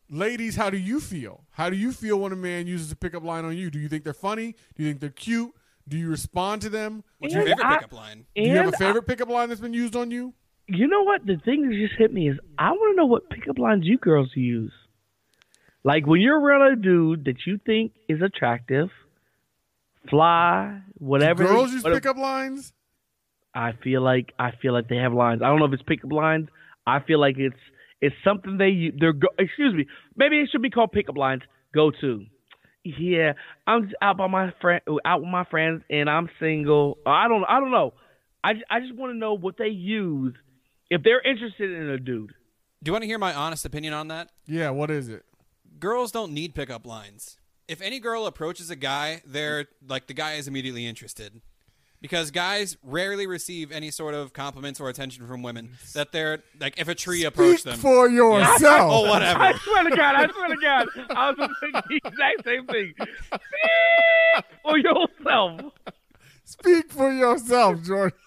ladies, 0.09 0.57
how 0.57 0.71
do 0.71 0.77
you 0.79 1.01
feel? 1.01 1.45
How 1.53 1.71
do 1.71 1.77
you 1.77 1.93
feel 1.93 2.19
when 2.19 2.33
a 2.33 2.37
man 2.37 2.67
uses 2.67 2.91
a 2.93 2.97
pickup 2.97 3.25
line 3.25 3.45
on 3.45 3.57
you? 3.57 3.71
Do 3.71 3.79
you 3.79 3.89
think 3.89 4.05
they're 4.05 4.13
funny? 4.13 4.55
Do 4.77 4.83
you 4.83 4.89
think 4.91 5.01
they're 5.01 5.11
cute? 5.11 5.53
Do 5.87 5.99
you 5.99 6.09
respond 6.09 6.63
to 6.63 6.71
them? 6.71 7.05
What's 7.19 7.35
your 7.35 7.45
favorite 7.45 7.65
I- 7.67 7.77
pickup 7.77 7.93
line? 7.93 8.27
Do 8.35 8.43
you 8.43 8.57
have 8.57 8.65
a 8.67 8.69
and 8.69 8.77
favorite 8.77 9.07
pickup 9.07 9.29
line 9.29 9.49
that's 9.49 9.61
been 9.61 9.75
used 9.75 9.95
on 9.97 10.11
you? 10.11 10.33
you 10.67 10.87
know 10.87 11.03
what? 11.03 11.27
The 11.27 11.37
thing 11.45 11.69
that 11.69 11.75
just 11.77 11.93
hit 11.99 12.11
me 12.11 12.31
is 12.31 12.39
I 12.59 12.71
want 12.71 12.95
to 12.95 12.97
know 12.97 13.05
what 13.05 13.29
pickup 13.29 13.59
lines 13.59 13.85
you 13.85 13.99
girls 13.99 14.31
use. 14.35 14.73
Like 15.83 16.07
when 16.07 16.23
you're 16.23 16.41
around 16.41 16.73
a 16.73 16.77
dude 16.77 17.27
that 17.27 17.37
you 17.47 17.61
think 17.67 17.93
is 18.09 18.23
attractive, 18.23 18.89
fly, 20.09 20.81
whatever. 20.99 21.45
Girls 21.45 21.73
use 21.73 21.83
whatever- 21.85 22.01
pickup 22.01 22.17
lines. 22.17 22.73
I 23.55 23.73
feel 23.73 24.01
like 24.01 24.33
I 24.39 24.51
feel 24.63 24.73
like 24.73 24.89
they 24.89 24.97
have 24.97 25.13
lines. 25.13 25.43
I 25.43 25.47
don't 25.49 25.59
know 25.61 25.67
if 25.67 25.73
it's 25.75 25.83
pickup 25.83 26.11
lines. 26.11 26.49
I 26.87 27.01
feel 27.01 27.21
like 27.21 27.37
it's 27.39 27.57
it's 28.01 28.15
something 28.25 28.59
they 28.59 28.93
they're 28.99 29.13
go, 29.13 29.29
excuse 29.39 29.75
me. 29.75 29.87
Maybe 30.17 30.41
it 30.41 30.49
should 30.51 30.63
be 30.63 30.71
called 30.71 30.93
pickup 30.93 31.17
lines. 31.17 31.43
Go 31.75 31.91
to. 32.01 32.27
Yeah, 32.85 33.33
I'm 33.67 33.85
just 33.85 33.95
out 34.03 34.19
by 34.19 34.27
my 34.27 34.53
friend, 34.61 34.83
out 35.07 35.21
with 35.21 35.31
my 35.31 35.45
friends, 35.45 35.83
and 35.89 36.11
I'm 36.11 36.29
single. 36.39 36.99
I 37.07 37.29
don't, 37.29 37.45
I 37.49 37.59
don't 37.59 37.71
know. 37.71 37.95
I, 38.45 38.53
I 38.71 38.81
just 38.81 38.95
want 38.95 39.15
to 39.15 39.19
know 39.19 39.33
what 39.33 39.57
they 39.57 39.69
use 39.69 40.35
if 40.91 41.03
they're 41.03 41.23
interested 41.23 41.71
in 41.71 41.89
a 41.89 41.99
dude. 41.99 42.35
Do 42.83 42.91
you 42.91 42.93
want 42.93 43.03
to 43.03 43.07
hear 43.07 43.19
my 43.19 43.33
honest 43.33 43.65
opinion 43.65 43.95
on 43.95 44.09
that? 44.09 44.29
Yeah, 44.47 44.69
what 44.69 44.91
is 44.91 45.09
it? 45.09 45.25
Girls 45.79 46.13
don't 46.13 46.33
need 46.33 46.55
pickup 46.55 46.87
lines. 46.87 47.39
If 47.67 47.81
any 47.81 47.99
girl 48.01 48.27
approaches 48.27 48.69
a 48.69 48.77
guy, 48.77 49.23
they're 49.25 49.65
like 49.89 50.07
the 50.07 50.13
guy 50.13 50.35
is 50.35 50.47
immediately 50.47 50.87
interested. 50.87 51.41
Because 52.05 52.31
guys 52.31 52.77
rarely 52.83 53.27
receive 53.27 53.73
any 53.73 53.91
sort 53.91 54.13
of 54.13 54.35
compliments 54.35 54.79
or 54.79 54.91
attention 54.91 55.27
from 55.27 55.43
women. 55.43 55.71
That 55.95 56.13
they're 56.13 56.43
like, 56.61 56.75
if 56.79 56.87
a 56.89 56.95
tree 56.95 57.25
approached 57.25 57.61
Speak 57.63 57.73
them, 57.73 57.81
for 57.81 58.11
yourself. 58.11 58.61
oh 58.93 59.09
whatever. 59.09 59.41
I 59.41 59.55
swear 59.57 59.85
to 59.85 59.97
God, 59.97 60.15
I 60.15 60.31
swear 60.31 60.49
to 60.49 60.57
God, 60.61 60.87
I 61.17 61.31
was 61.31 61.51
thinking 61.61 61.81
the 61.89 62.01
exact 62.05 62.45
same 62.45 62.67
thing. 62.67 62.93
Speak 62.99 64.45
for 64.63 64.77
yourself. 64.77 65.61
Speak 66.45 66.93
for 66.93 67.11
yourself, 67.11 67.83
Jordan. 67.83 68.19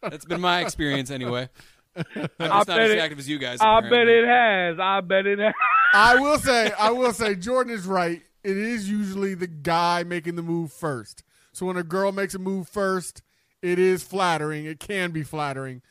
That's 0.00 0.24
been 0.24 0.40
my 0.40 0.60
experience 0.62 1.10
anyway. 1.10 1.50
I'm 1.94 2.28
I 2.40 2.48
not 2.48 2.66
bet 2.66 2.80
as 2.80 2.90
it- 2.92 2.98
active 3.00 3.18
as 3.18 3.28
you 3.28 3.36
guys. 3.38 3.58
I 3.60 3.82
bet 3.82 4.08
it 4.08 4.24
has. 4.26 4.78
I 4.80 5.02
bet 5.02 5.26
it 5.26 5.40
has. 5.40 5.52
I 5.92 6.14
will 6.18 6.38
say, 6.38 6.72
I 6.78 6.90
will 6.90 7.12
say, 7.12 7.34
Jordan 7.34 7.74
is 7.74 7.86
right. 7.86 8.22
It 8.42 8.56
is 8.56 8.88
usually 8.88 9.34
the 9.34 9.46
guy 9.46 10.04
making 10.04 10.36
the 10.36 10.42
move 10.42 10.72
first. 10.72 11.22
So 11.54 11.66
when 11.66 11.76
a 11.76 11.84
girl 11.84 12.10
makes 12.10 12.34
a 12.34 12.38
move 12.40 12.68
first, 12.68 13.22
it 13.62 13.78
is 13.78 14.02
flattering. 14.02 14.66
It 14.66 14.80
can 14.80 15.12
be 15.12 15.22
flattering. 15.22 15.82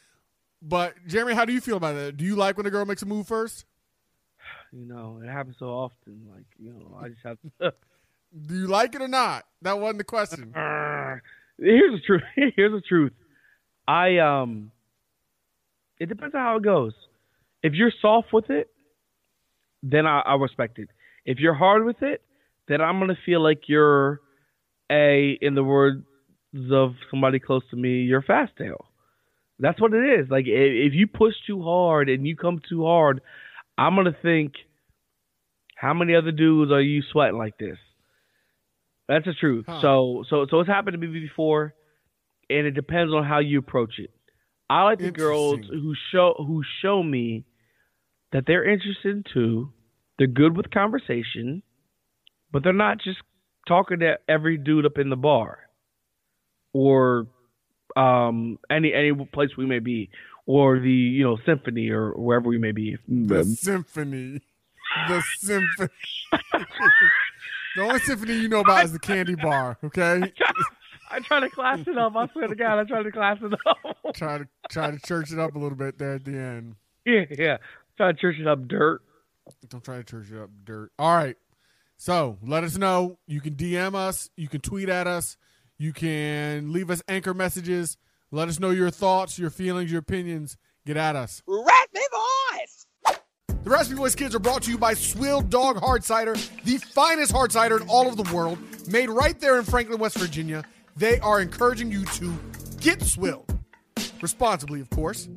But 0.61 0.95
Jeremy, 1.07 1.33
how 1.33 1.45
do 1.45 1.53
you 1.53 1.61
feel 1.61 1.77
about 1.77 1.93
that? 1.93 2.17
Do 2.17 2.25
you 2.25 2.35
like 2.35 2.57
when 2.57 2.65
a 2.65 2.69
girl 2.69 2.85
makes 2.85 3.01
a 3.01 3.05
move 3.05 3.27
first? 3.27 3.65
You 4.73 4.85
know, 4.85 5.21
it 5.23 5.29
happens 5.29 5.55
so 5.57 5.67
often. 5.67 6.27
Like, 6.29 6.45
you 6.59 6.73
know, 6.73 6.99
I 7.01 7.07
just 7.07 7.21
have 7.23 7.37
to. 7.59 7.73
Do 8.47 8.55
you 8.55 8.67
like 8.67 8.93
it 8.93 9.01
or 9.01 9.07
not? 9.07 9.45
That 9.61 9.79
wasn't 9.79 9.99
the 9.99 10.03
question. 10.03 10.51
Here's 11.57 11.93
the 11.93 12.01
truth. 12.05 12.23
Here's 12.55 12.71
the 12.71 12.81
truth. 12.81 13.13
I 13.87 14.17
um. 14.17 14.71
It 15.99 16.09
depends 16.09 16.35
on 16.35 16.41
how 16.41 16.57
it 16.57 16.63
goes. 16.63 16.93
If 17.61 17.73
you're 17.73 17.93
soft 18.01 18.33
with 18.33 18.49
it, 18.49 18.69
then 19.81 20.05
I, 20.05 20.19
I 20.21 20.35
respect 20.35 20.79
it. 20.79 20.89
If 21.23 21.39
you're 21.39 21.53
hard 21.53 21.85
with 21.85 22.01
it, 22.01 22.21
then 22.67 22.81
I'm 22.81 22.99
gonna 22.99 23.17
feel 23.25 23.41
like 23.41 23.69
you're 23.69 24.19
a, 24.91 25.37
in 25.41 25.55
the 25.55 25.63
words 25.63 26.03
of 26.71 26.93
somebody 27.09 27.39
close 27.39 27.63
to 27.71 27.75
me, 27.75 28.01
you're 28.01 28.21
fast 28.21 28.53
tail. 28.57 28.85
That's 29.59 29.79
what 29.79 29.93
it 29.93 30.19
is. 30.19 30.29
Like 30.29 30.45
if, 30.47 30.93
you 30.93 31.07
push 31.07 31.33
too 31.47 31.61
hard 31.63 32.09
and 32.09 32.27
you 32.27 32.35
come 32.35 32.59
too 32.67 32.83
hard, 32.83 33.21
I'm 33.77 33.95
gonna 33.95 34.15
think, 34.21 34.53
how 35.75 35.93
many 35.93 36.15
other 36.15 36.31
dudes 36.31 36.71
are 36.71 36.81
you 36.81 37.01
sweating 37.11 37.37
like 37.37 37.57
this? 37.57 37.77
That's 39.07 39.25
the 39.25 39.33
truth. 39.33 39.65
Huh. 39.67 39.81
So 39.81 40.23
so 40.29 40.47
so 40.49 40.59
it's 40.59 40.69
happened 40.69 40.93
to 40.93 41.07
me 41.07 41.19
before, 41.19 41.73
and 42.49 42.65
it 42.65 42.71
depends 42.71 43.13
on 43.13 43.23
how 43.25 43.39
you 43.39 43.59
approach 43.59 43.99
it. 43.99 44.11
I 44.69 44.83
like 44.83 44.99
the 44.99 45.11
girls 45.11 45.59
who 45.69 45.93
show 46.11 46.35
who 46.37 46.63
show 46.81 47.03
me 47.03 47.45
that 48.31 48.45
they're 48.47 48.67
interested 48.67 49.25
too. 49.33 49.71
They're 50.17 50.27
good 50.27 50.55
with 50.55 50.71
conversation, 50.71 51.63
but 52.51 52.63
they're 52.63 52.73
not 52.73 52.99
just 53.01 53.19
talking 53.67 53.99
to 53.99 54.17
every 54.27 54.57
dude 54.57 54.85
up 54.85 54.97
in 54.97 55.09
the 55.09 55.15
bar 55.15 55.59
or 56.73 57.27
um 57.95 58.57
any 58.69 58.93
any 58.93 59.13
place 59.25 59.55
we 59.57 59.65
may 59.65 59.79
be 59.79 60.09
or 60.45 60.79
the 60.79 60.89
you 60.89 61.23
know 61.23 61.37
symphony 61.45 61.89
or 61.89 62.11
wherever 62.11 62.47
we 62.47 62.57
may 62.57 62.71
be. 62.71 62.97
The 63.07 63.43
symphony. 63.43 64.41
The 65.07 65.23
symphony. 65.37 65.89
the 67.75 67.81
only 67.81 67.99
symphony 67.99 68.33
you 68.35 68.49
know 68.49 68.59
about 68.59 68.85
is 68.85 68.91
the 68.91 68.99
candy 68.99 69.35
bar, 69.35 69.77
okay? 69.83 70.33
I 71.09 71.19
try 71.19 71.39
to 71.39 71.49
class 71.49 71.79
it 71.87 71.97
up. 71.97 72.15
I 72.15 72.27
swear 72.27 72.47
to 72.47 72.55
God, 72.55 72.79
I 72.79 72.83
try 72.83 73.03
to 73.03 73.11
class 73.11 73.37
it 73.41 73.53
up. 73.67 74.13
Try 74.15 74.37
to 74.39 74.47
try 74.69 74.91
to 74.91 74.99
church 74.99 75.31
it 75.31 75.39
up 75.39 75.55
a 75.55 75.59
little 75.59 75.77
bit 75.77 75.97
there 75.97 76.15
at 76.15 76.25
the 76.25 76.37
end. 76.37 76.75
yeah, 77.05 77.25
yeah. 77.31 77.57
Try 77.97 78.11
to 78.11 78.17
church 78.17 78.35
it 78.39 78.47
up 78.47 78.67
dirt. 78.67 79.01
Don't 79.69 79.83
try 79.83 79.97
to 79.97 80.03
church 80.03 80.27
it 80.31 80.39
up 80.39 80.49
dirt. 80.65 80.91
All 80.99 81.15
right. 81.15 81.35
So 82.03 82.37
let 82.45 82.65
us 82.65 82.77
know. 82.77 83.17
You 83.27 83.39
can 83.39 83.55
DM 83.55 83.95
us. 83.95 84.29
You 84.35 84.49
can 84.49 84.59
tweet 84.59 84.89
at 84.89 85.07
us. 85.07 85.37
You 85.77 85.93
can 85.93 86.73
leave 86.73 86.89
us 86.89 87.01
anchor 87.07 87.33
messages. 87.33 87.95
Let 88.29 88.49
us 88.49 88.59
know 88.59 88.71
your 88.71 88.89
thoughts, 88.89 89.39
your 89.39 89.49
feelings, 89.49 89.89
your 89.89 90.01
opinions. 90.01 90.57
Get 90.85 90.97
at 90.97 91.15
us. 91.15 91.41
Raspy 91.47 92.01
Boys! 92.11 93.15
The 93.63 93.69
Raspy 93.69 93.95
Voice 93.95 94.15
Kids 94.15 94.35
are 94.35 94.39
brought 94.39 94.63
to 94.63 94.71
you 94.71 94.77
by 94.77 94.95
Swilled 94.95 95.49
Dog 95.49 95.77
Hard 95.77 96.03
Cider, 96.03 96.35
the 96.65 96.77
finest 96.77 97.31
hard 97.31 97.53
cider 97.53 97.77
in 97.77 97.87
all 97.87 98.09
of 98.09 98.17
the 98.17 98.35
world, 98.35 98.59
made 98.89 99.09
right 99.09 99.39
there 99.39 99.57
in 99.57 99.63
Franklin, 99.63 99.97
West 99.97 100.17
Virginia. 100.17 100.65
They 100.97 101.21
are 101.21 101.39
encouraging 101.39 101.89
you 101.89 102.03
to 102.03 102.37
get 102.81 103.01
swilled. 103.01 103.57
Responsibly, 104.21 104.81
of 104.81 104.89
course. 104.89 105.29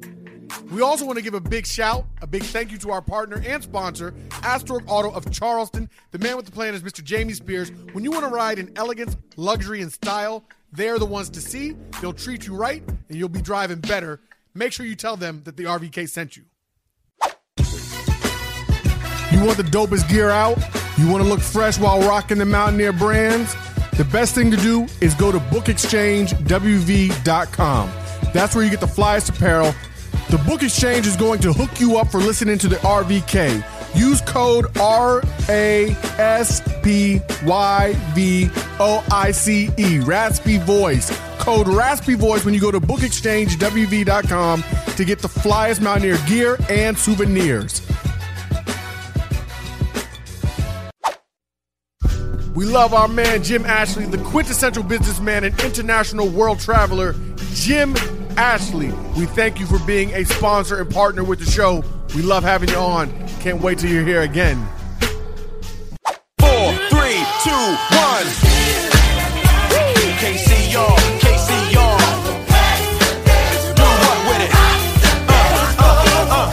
We 0.70 0.82
also 0.82 1.06
want 1.06 1.16
to 1.16 1.22
give 1.22 1.34
a 1.34 1.40
big 1.40 1.64
shout, 1.66 2.06
a 2.22 2.26
big 2.26 2.42
thank 2.42 2.72
you 2.72 2.78
to 2.78 2.90
our 2.90 3.00
partner 3.00 3.40
and 3.46 3.62
sponsor, 3.62 4.10
Astorg 4.30 4.82
Auto 4.88 5.12
of 5.12 5.30
Charleston. 5.30 5.88
The 6.10 6.18
man 6.18 6.36
with 6.36 6.46
the 6.46 6.52
plan 6.52 6.74
is 6.74 6.82
Mr. 6.82 7.04
Jamie 7.04 7.34
Spears. 7.34 7.70
When 7.92 8.02
you 8.02 8.10
want 8.10 8.24
to 8.24 8.30
ride 8.30 8.58
in 8.58 8.72
elegance, 8.76 9.16
luxury, 9.36 9.80
and 9.80 9.92
style, 9.92 10.42
they're 10.72 10.98
the 10.98 11.06
ones 11.06 11.30
to 11.30 11.40
see. 11.40 11.76
They'll 12.00 12.12
treat 12.12 12.48
you 12.48 12.56
right, 12.56 12.82
and 12.86 13.16
you'll 13.16 13.28
be 13.28 13.40
driving 13.40 13.78
better. 13.78 14.20
Make 14.54 14.72
sure 14.72 14.86
you 14.86 14.96
tell 14.96 15.16
them 15.16 15.42
that 15.44 15.56
the 15.56 15.62
RVK 15.64 16.08
sent 16.08 16.36
you. 16.36 16.42
You 19.30 19.44
want 19.44 19.58
the 19.58 19.64
dopest 19.64 20.08
gear 20.08 20.30
out? 20.30 20.58
You 20.98 21.08
want 21.08 21.22
to 21.22 21.28
look 21.28 21.40
fresh 21.40 21.78
while 21.78 22.00
rocking 22.00 22.38
the 22.38 22.46
Mountaineer 22.46 22.92
brands? 22.92 23.54
The 23.96 24.04
best 24.04 24.34
thing 24.34 24.50
to 24.50 24.56
do 24.56 24.88
is 25.00 25.14
go 25.14 25.30
to 25.30 25.38
bookexchangewv.com. 25.38 27.90
That's 28.32 28.54
where 28.54 28.64
you 28.64 28.70
get 28.70 28.80
the 28.80 28.86
flyest 28.86 29.28
apparel. 29.30 29.74
The 30.28 30.38
Book 30.38 30.64
Exchange 30.64 31.06
is 31.06 31.14
going 31.14 31.38
to 31.40 31.52
hook 31.52 31.78
you 31.78 31.98
up 31.98 32.10
for 32.10 32.18
listening 32.18 32.58
to 32.58 32.66
the 32.66 32.74
RVK. 32.76 33.62
Use 33.96 34.20
code 34.22 34.64
RASPYVOICE, 34.74 35.64
Raspy 40.04 40.58
Voice, 40.58 41.20
code 41.38 41.68
Raspy 41.68 42.14
Voice 42.14 42.44
when 42.44 42.54
you 42.54 42.60
go 42.60 42.72
to 42.72 42.80
bookexchangewv.com 42.80 44.64
to 44.96 45.04
get 45.04 45.20
the 45.20 45.28
flyest 45.28 45.80
Mountaineer 45.80 46.18
gear 46.26 46.58
and 46.68 46.98
souvenirs. 46.98 47.82
We 52.56 52.64
love 52.64 52.92
our 52.94 53.06
man 53.06 53.44
Jim 53.44 53.64
Ashley, 53.64 54.06
the 54.06 54.18
quintessential 54.18 54.82
businessman 54.82 55.44
and 55.44 55.56
international 55.62 56.28
world 56.28 56.58
traveler, 56.58 57.14
Jim 57.54 57.94
Ashley. 58.36 58.92
We 59.16 59.26
thank 59.26 59.58
you 59.58 59.66
for 59.66 59.78
being 59.80 60.12
a 60.14 60.24
sponsor 60.24 60.80
and 60.80 60.90
partner 60.90 61.24
with 61.24 61.38
the 61.38 61.50
show. 61.50 61.82
We 62.14 62.22
love 62.22 62.44
having 62.44 62.68
you 62.68 62.76
on. 62.76 63.10
Can't 63.40 63.60
wait 63.60 63.78
till 63.78 63.90
you're 63.90 64.04
here 64.04 64.22
again. 64.22 64.56
Four, 66.38 66.72
three, 66.90 67.24
two, 67.42 67.76
one. 67.96 68.26
Can't 70.18 70.38
see 70.38 70.72
y'all, 70.72 70.96
can't 71.20 71.40
see 71.40 71.72
y'all. 71.72 71.98
Do 73.76 73.82
what 73.82 74.18
with 74.26 74.40
it? 74.42 74.50
Uh, 74.54 75.74
uh, 75.78 76.26
uh. 76.30 76.50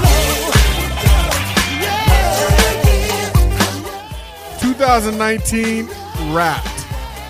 2019 4.60 5.88
wrapped. 6.34 6.68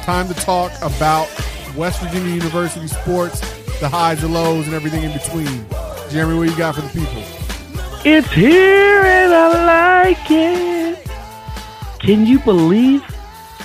Time 0.03 0.27
to 0.27 0.33
talk 0.33 0.71
about 0.81 1.29
West 1.77 2.01
Virginia 2.01 2.33
University 2.33 2.87
sports, 2.87 3.41
the 3.83 3.89
highs, 3.89 4.21
the 4.21 4.27
lows, 4.29 4.65
and 4.65 4.73
everything 4.73 5.03
in 5.03 5.11
between. 5.11 5.65
Jeremy, 6.09 6.37
what 6.37 6.49
you 6.49 6.55
got 6.57 6.75
for 6.75 6.81
the 6.81 6.87
people? 6.87 7.21
It's 8.05 8.31
here 8.31 9.01
and 9.01 9.33
I 9.33 10.07
like 10.07 10.31
it. 10.31 11.05
Can 11.99 12.25
you 12.25 12.39
believe 12.39 13.03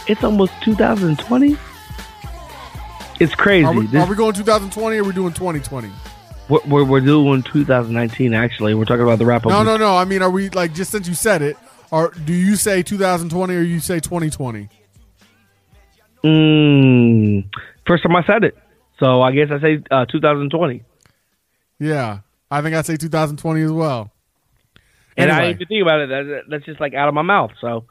it's 0.09 0.25
almost 0.25 0.53
2020? 0.63 1.57
It's 3.21 3.35
crazy. 3.37 3.65
Are 3.65 3.73
we, 3.73 3.87
This- 3.87 4.03
are 4.05 4.11
we 4.11 4.17
going 4.17 4.35
2020 4.35 4.97
or 4.97 5.01
are 5.01 5.05
we 5.05 5.13
doing 5.13 5.33
2020? 5.33 5.89
we're, 6.49 6.61
we're, 6.67 6.85
we're 6.85 7.01
doing 7.01 7.45
2019, 7.45 8.35
actually. 8.35 8.75
We're 8.75 8.87
talking 8.87 9.03
about 9.05 9.21
the 9.21 9.27
wrap 9.27 9.47
up. 9.47 9.53
No, 9.53 9.63
no, 9.63 9.77
no. 9.77 9.97
I 9.97 10.05
mean, 10.05 10.23
are 10.23 10.31
we 10.31 10.51
like 10.51 10.75
just 10.75 10.91
since 10.91 11.07
you 11.07 11.15
said 11.15 11.43
it, 11.43 11.57
or 11.93 12.11
do 12.25 12.33
you 12.33 12.57
say 12.57 12.83
2020 12.83 13.55
or 13.55 13.61
you 13.61 13.79
say 13.79 14.01
2020? 14.01 14.69
Mm, 16.25 17.49
first 17.87 18.03
time 18.03 18.17
I 18.17 18.25
said 18.25 18.43
it. 18.43 18.59
So 19.01 19.23
I 19.23 19.33
guess 19.33 19.49
I 19.51 19.61
say 19.61 19.83
uh, 19.91 20.07
2020. 20.07 20.83
Yeah, 21.79 22.21
I 22.51 22.63
think 22.63 22.75
I'd 22.75 22.87
say 22.87 22.97
2020 22.97 23.63
as 23.63 23.71
well. 23.73 24.11
And 25.17 25.31
I 25.31 25.35
Anyway. 25.39 25.53
didn't 25.55 25.57
even 25.63 25.67
think 25.69 25.83
about 25.83 26.01
it. 26.01 26.45
That's 26.49 26.65
just 26.65 26.81
like 26.81 26.95
out 26.95 27.09
of 27.09 27.15
my 27.15 27.23
mouth. 27.23 27.51
So, 27.61 27.85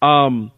um, 0.00 0.50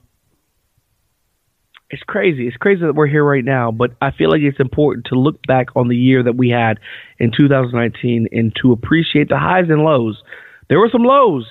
it's 1.90 2.02
crazy. 2.02 2.46
It's 2.49 2.56
crazy 2.56 2.80
that 2.80 2.94
we're 2.94 3.06
here 3.06 3.25
right 3.25 3.44
now, 3.44 3.70
but 3.70 3.92
I 4.00 4.11
feel 4.11 4.30
like 4.30 4.40
it's 4.40 4.58
important 4.58 5.06
to 5.06 5.16
look 5.18 5.40
back 5.46 5.68
on 5.76 5.88
the 5.88 5.96
year 5.96 6.23
that 6.23 6.34
we 6.37 6.49
had 6.50 6.78
in 7.18 7.30
2019 7.30 8.28
and 8.32 8.54
to 8.62 8.73
appreciate 8.73 9.28
the 9.28 9.38
highs 9.38 9.66
and 9.68 9.82
lows. 9.82 10.20
There 10.68 10.78
were 10.80 10.88
some 10.90 11.02
lows. 11.04 11.46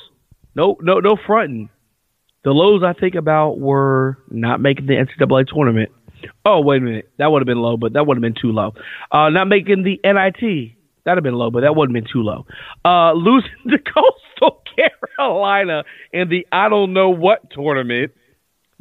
No, 0.55 0.77
no, 0.81 0.99
no 0.99 1.15
fronting. 1.25 1.69
The 2.43 2.51
lows 2.51 2.83
I 2.83 2.93
think 2.93 3.15
about 3.15 3.59
were 3.59 4.17
not 4.29 4.59
making 4.59 4.87
the 4.87 4.93
NCAA 4.95 5.47
tournament. 5.47 5.91
Oh, 6.45 6.61
wait 6.61 6.77
a 6.77 6.85
minute. 6.85 7.11
That 7.17 7.31
would 7.31 7.41
have 7.41 7.47
been 7.47 7.61
low, 7.61 7.77
but 7.77 7.93
that 7.93 8.05
would 8.05 8.17
have 8.17 8.21
been 8.21 8.35
too 8.39 8.51
low. 8.51 8.73
Uh, 9.11 9.29
not 9.29 9.47
making 9.47 9.83
the 9.83 9.99
NIT. 10.03 10.73
That'd 11.05 11.17
have 11.17 11.23
been 11.23 11.35
low, 11.35 11.51
but 11.51 11.61
that 11.61 11.75
wouldn't 11.75 11.95
have 11.95 12.03
been 12.03 12.11
too 12.11 12.23
low. 12.23 12.45
Uh, 12.85 13.13
losing 13.15 13.49
to 13.69 13.77
Coastal 13.77 14.61
Carolina 15.17 15.83
in 16.11 16.29
the 16.29 16.47
I 16.51 16.69
don't 16.69 16.93
know 16.93 17.09
what 17.09 17.49
tournament. 17.51 18.11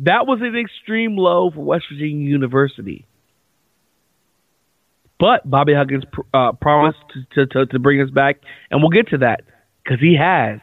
That 0.00 0.26
was 0.26 0.40
an 0.40 0.56
extreme 0.56 1.16
low 1.16 1.50
for 1.50 1.64
West 1.64 1.84
Virginia 1.92 2.28
University. 2.28 3.06
But 5.18 5.48
Bobby 5.48 5.72
Huggins 5.72 6.02
uh, 6.34 6.52
promised 6.60 6.98
to, 7.34 7.46
to, 7.46 7.66
to 7.66 7.78
bring 7.78 8.00
us 8.00 8.10
back, 8.10 8.38
and 8.70 8.80
we'll 8.82 8.90
get 8.90 9.10
to 9.10 9.18
that 9.18 9.42
because 9.84 10.00
he 10.00 10.16
has. 10.20 10.58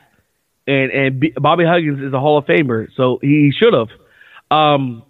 And 0.68 0.92
and 0.92 1.20
B- 1.22 1.34
Bobby 1.36 1.64
Huggins 1.66 2.02
is 2.02 2.14
a 2.14 2.20
Hall 2.20 2.38
of 2.38 2.46
Famer, 2.46 2.88
so 2.96 3.20
he 3.22 3.52
should 3.58 3.74
have. 3.74 3.88
Um, 4.52 5.04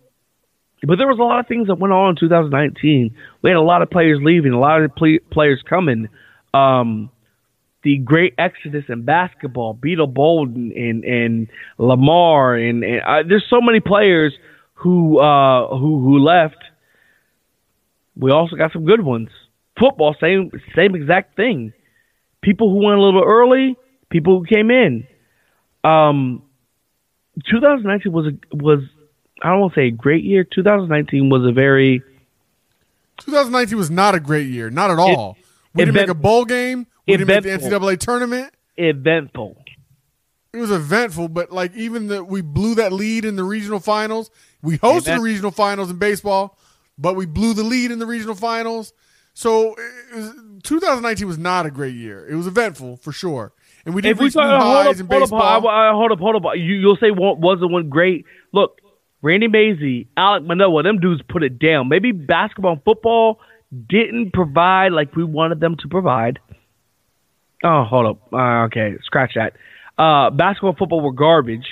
but 0.84 0.98
there 0.98 1.08
was 1.08 1.20
a 1.20 1.24
lot 1.24 1.40
of 1.40 1.48
things 1.48 1.68
that 1.68 1.76
went 1.76 1.94
on 1.94 2.12
in 2.12 2.16
2019. 2.16 3.16
We 3.42 3.50
had 3.50 3.58
a 3.58 3.62
lot 3.62 3.82
of 3.82 3.90
players 3.90 4.20
leaving, 4.22 4.54
a 4.54 4.60
lot 4.60 4.82
of 4.82 4.92
players 4.96 5.62
coming. 5.68 6.08
Um, 6.54 7.10
the 7.84 7.98
great 7.98 8.34
exodus 8.38 8.86
in 8.90 9.04
basketball, 9.04 9.74
Beetle 9.74 10.08
Bolden 10.08 10.72
and 10.76 11.04
and 11.04 11.48
Lamar, 11.78 12.56
and, 12.56 12.84
and 12.84 13.02
uh, 13.02 13.24
there's 13.28 13.46
so 13.50 13.62
many 13.62 13.80
players 13.80 14.34
who 14.74 15.20
uh, 15.20 15.68
who 15.70 16.02
who 16.02 16.20
left. 16.20 16.58
We 18.16 18.32
also 18.32 18.56
got 18.56 18.74
some 18.74 18.86
good 18.86 19.02
ones. 19.02 19.30
Football, 19.80 20.16
same 20.20 20.52
same 20.76 20.96
exact 20.96 21.36
thing. 21.36 21.74
People 22.42 22.70
who 22.70 22.86
went 22.86 22.98
a 22.98 23.02
little 23.02 23.24
early, 23.24 23.78
people 24.10 24.40
who 24.40 24.46
came 24.46 24.72
in. 24.72 25.08
Um, 25.84 26.44
2019 27.50 28.12
was 28.12 28.26
a, 28.28 28.56
was 28.56 28.80
I 29.42 29.50
don't 29.50 29.60
want 29.62 29.74
to 29.74 29.80
say 29.80 29.88
a 29.88 29.92
great 29.92 30.24
year. 30.24 30.44
2019 30.44 31.30
was 31.30 31.46
a 31.46 31.52
very 31.52 32.04
2019 33.20 33.78
was 33.78 33.92
not 33.92 34.16
a 34.16 34.20
great 34.20 34.48
year, 34.48 34.70
not 34.70 34.92
at 34.92 35.00
all. 35.00 35.38
we 35.74 35.86
didn't 35.86 35.96
make 35.96 36.10
a 36.10 36.14
bowl 36.14 36.46
game. 36.46 36.88
We 37.08 37.18
didn't 37.18 37.28
make 37.28 37.44
the. 37.44 37.50
NCAA 37.70 38.00
tournament. 38.00 38.54
eventful. 38.78 39.58
It 40.54 40.58
was 40.58 40.72
eventful, 40.72 41.28
but 41.30 41.52
like 41.52 41.76
even 41.76 42.08
the 42.08 42.24
we 42.24 42.42
blew 42.42 42.76
that 42.76 42.92
lead 42.92 43.24
in 43.26 43.36
the 43.36 43.44
regional 43.44 43.80
finals. 43.80 44.32
We 44.64 44.78
hosted 44.80 45.16
the 45.18 45.22
regional 45.22 45.52
finals 45.52 45.90
in 45.92 45.98
baseball, 45.98 46.58
but 46.98 47.16
we 47.16 47.26
blew 47.28 47.54
the 47.54 47.64
lead 47.64 47.92
in 47.92 48.00
the 48.00 48.06
regional 48.08 48.36
finals. 48.36 48.94
So 49.36 49.76
it 50.12 50.16
was, 50.16 50.34
2019 50.64 51.28
was 51.28 51.38
not 51.38 51.66
a 51.68 51.72
great 51.72 51.94
year. 51.96 52.28
It 52.28 52.36
was 52.36 52.48
eventful 52.48 52.98
for 52.98 53.12
sure, 53.12 53.54
and 53.86 53.94
we 53.94 54.02
did 54.02 54.10
If 54.12 54.18
we 54.20 54.26
reach 54.26 54.36
new 54.36 54.42
talk, 54.42 54.62
hold 54.62 54.76
highs 54.86 54.88
up, 54.96 55.00
in 55.00 55.06
hold 55.06 55.22
up, 55.22 55.30
baseball. 55.30 55.68
I- 55.68 55.90
I- 55.90 55.94
hold 55.94 56.12
up, 56.12 56.20
hold 56.20 56.36
up. 56.44 56.44
You, 56.56 56.62
you'll 56.76 56.98
say 56.98 57.12
one, 57.12 57.40
wasn't 57.40 57.72
one 57.72 57.88
great. 57.90 58.26
Look, 58.52 58.82
Randy 59.22 59.48
Mazey, 59.48 60.08
Alek 60.18 60.46
Manoah, 60.46 60.84
them 60.84 61.00
dudes 61.00 61.22
put 61.28 61.44
it 61.44 61.60
down. 61.60 61.90
Maybe 61.90 62.12
basketball 62.12 62.74
and 62.74 62.84
football 62.84 63.40
didn't 63.88 64.32
provide 64.34 64.92
like 64.94 65.16
we 65.16 65.24
wanted 65.24 65.60
them 65.60 65.76
to 65.78 65.88
provide. 65.88 66.40
Oh, 67.64 67.84
hold 67.84 68.06
up. 68.06 68.34
Uh, 68.34 68.64
okay, 68.66 68.96
scratch 69.04 69.34
that. 69.36 69.54
Uh, 69.98 70.30
basketball 70.30 70.70
and 70.70 70.78
football 70.78 71.02
were 71.02 71.12
garbage, 71.12 71.68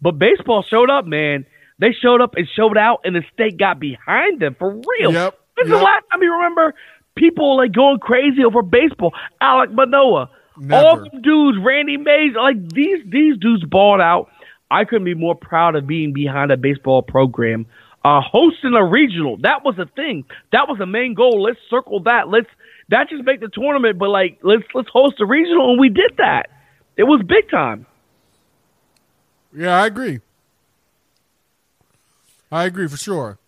but 0.00 0.12
baseball 0.12 0.62
showed 0.62 0.90
up, 0.90 1.04
man. 1.04 1.44
They 1.80 1.92
showed 1.92 2.20
up 2.20 2.34
and 2.36 2.46
showed 2.54 2.78
out, 2.78 3.00
and 3.04 3.14
the 3.16 3.22
state 3.32 3.56
got 3.58 3.80
behind 3.80 4.40
them 4.40 4.54
for 4.58 4.70
real. 4.70 5.12
Yep, 5.12 5.38
This 5.56 5.64
is 5.66 5.70
yep. 5.70 5.78
the 5.78 5.84
last 5.84 6.04
time 6.10 6.22
you 6.22 6.32
remember 6.32 6.74
people 7.16 7.56
like 7.56 7.72
going 7.72 7.98
crazy 7.98 8.44
over 8.44 8.62
baseball. 8.62 9.12
Alek 9.42 9.72
Manoah, 9.72 10.30
Never. 10.56 10.86
all 10.86 10.96
them 10.98 11.22
dudes, 11.22 11.58
Randy 11.60 11.96
Mazey, 11.96 12.34
like 12.36 12.68
these 12.70 13.00
these 13.08 13.36
dudes 13.38 13.64
balled 13.64 14.00
out. 14.00 14.30
I 14.70 14.84
couldn't 14.84 15.04
be 15.04 15.14
more 15.14 15.34
proud 15.34 15.76
of 15.76 15.86
being 15.86 16.12
behind 16.12 16.50
a 16.52 16.56
baseball 16.56 17.02
program. 17.02 17.66
Uh, 18.04 18.20
hosting 18.20 18.74
a 18.74 18.84
regional, 18.84 19.36
that 19.38 19.64
was 19.64 19.76
a 19.78 19.86
thing. 19.96 20.24
That 20.52 20.68
was 20.68 20.78
the 20.78 20.86
main 20.86 21.14
goal. 21.14 21.42
Let's 21.42 21.58
circle 21.68 22.00
that. 22.04 22.28
Let's 22.28 22.46
not 22.88 23.08
just 23.10 23.24
make 23.24 23.40
the 23.40 23.48
tournament, 23.48 23.98
but 23.98 24.08
like 24.08 24.38
let's 24.42 24.62
let's 24.72 24.88
host 24.88 25.16
a 25.20 25.26
regional, 25.26 25.70
and 25.72 25.80
we 25.80 25.88
did 25.88 26.12
that. 26.18 26.48
It 26.96 27.02
was 27.04 27.20
big 27.26 27.50
time. 27.50 27.86
yeah, 29.54 29.82
I 29.82 29.86
agree. 29.86 30.20
I 32.50 32.64
agree 32.64 32.88
for 32.88 32.96
sure. 32.96 33.38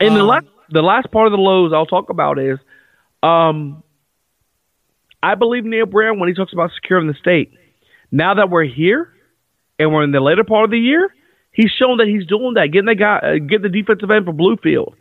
And 0.00 0.14
the 0.16 0.20
Um, 0.20 0.26
last 0.26 0.46
the 0.70 0.82
last 0.82 1.10
part 1.10 1.26
of 1.26 1.32
the 1.32 1.38
lows 1.38 1.72
I'll 1.72 1.86
talk 1.86 2.10
about 2.10 2.38
is, 2.38 2.58
um, 3.22 3.82
I 5.22 5.34
believe 5.34 5.64
Neal 5.64 5.86
Brown 5.86 6.18
when 6.18 6.28
he 6.28 6.34
talks 6.34 6.52
about 6.52 6.70
securing 6.74 7.06
the 7.06 7.14
state. 7.14 7.52
Now 8.10 8.34
that 8.34 8.50
we're 8.50 8.64
here, 8.64 9.12
and 9.78 9.92
we're 9.92 10.04
in 10.04 10.12
the 10.12 10.20
later 10.20 10.44
part 10.44 10.64
of 10.64 10.70
the 10.70 10.78
year, 10.78 11.14
he's 11.52 11.70
shown 11.70 11.98
that 11.98 12.06
he's 12.06 12.26
doing 12.26 12.54
that. 12.54 12.68
Getting 12.72 12.86
the 12.86 12.94
guy, 12.94 13.18
uh, 13.18 13.32
getting 13.38 13.62
the 13.62 13.68
defensive 13.68 14.10
end 14.10 14.24
for 14.24 14.32
Bluefield, 14.32 14.94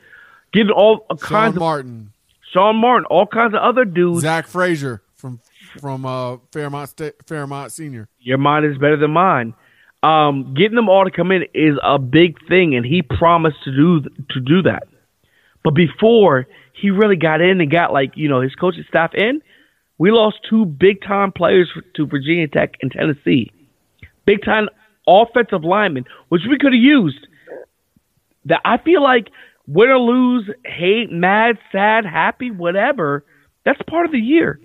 getting 0.53 0.71
all 0.71 1.05
Sean 1.09 1.17
kinds 1.17 1.55
of 1.55 1.59
Martin, 1.59 2.13
Sean 2.53 2.75
Martin, 2.77 3.05
all 3.05 3.27
kinds 3.27 3.53
of 3.53 3.61
other 3.61 3.85
dudes. 3.85 4.21
Zach 4.21 4.47
Frazier 4.47 5.01
from 5.15 5.39
from 5.79 6.05
uh, 6.05 6.37
Fairmont 6.51 6.89
State, 6.89 7.15
Fairmont 7.25 7.71
Senior. 7.71 8.07
Your 8.19 8.37
mind 8.37 8.65
is 8.65 8.77
better 8.77 8.97
than 8.97 9.11
mine. 9.11 9.53
Um, 10.03 10.53
getting 10.53 10.75
them 10.75 10.89
all 10.89 11.05
to 11.05 11.11
come 11.11 11.31
in 11.31 11.43
is 11.53 11.77
a 11.83 11.97
big 11.97 12.37
thing, 12.47 12.75
and 12.75 12.85
he 12.85 13.01
promised 13.01 13.63
to 13.63 13.71
do 13.71 14.09
to 14.29 14.39
do 14.39 14.61
that. 14.63 14.83
But 15.63 15.71
before 15.71 16.47
he 16.79 16.91
really 16.91 17.15
got 17.15 17.41
in 17.41 17.59
and 17.59 17.71
got 17.71 17.91
like 17.91 18.11
you 18.15 18.29
know 18.29 18.41
his 18.41 18.55
coaching 18.55 18.85
staff 18.87 19.13
in, 19.15 19.41
we 19.97 20.11
lost 20.11 20.37
two 20.49 20.65
big 20.65 21.01
time 21.01 21.31
players 21.31 21.69
to 21.95 22.05
Virginia 22.05 22.47
Tech 22.47 22.75
and 22.81 22.91
Tennessee, 22.91 23.51
big 24.27 24.43
time 24.45 24.69
offensive 25.07 25.63
linemen, 25.63 26.05
which 26.29 26.43
we 26.47 26.59
could 26.59 26.73
have 26.73 26.81
used. 26.81 27.25
That 28.45 28.61
I 28.63 28.77
feel 28.77 29.01
like 29.01 29.29
win 29.65 29.89
or 29.89 29.97
lose, 29.97 30.49
hate, 30.65 31.11
mad, 31.11 31.57
sad, 31.71 32.05
happy, 32.05 32.51
whatever. 32.51 33.25
That's 33.65 33.81
part 33.89 34.05
of 34.05 34.11
the 34.11 34.19
year. 34.19 34.59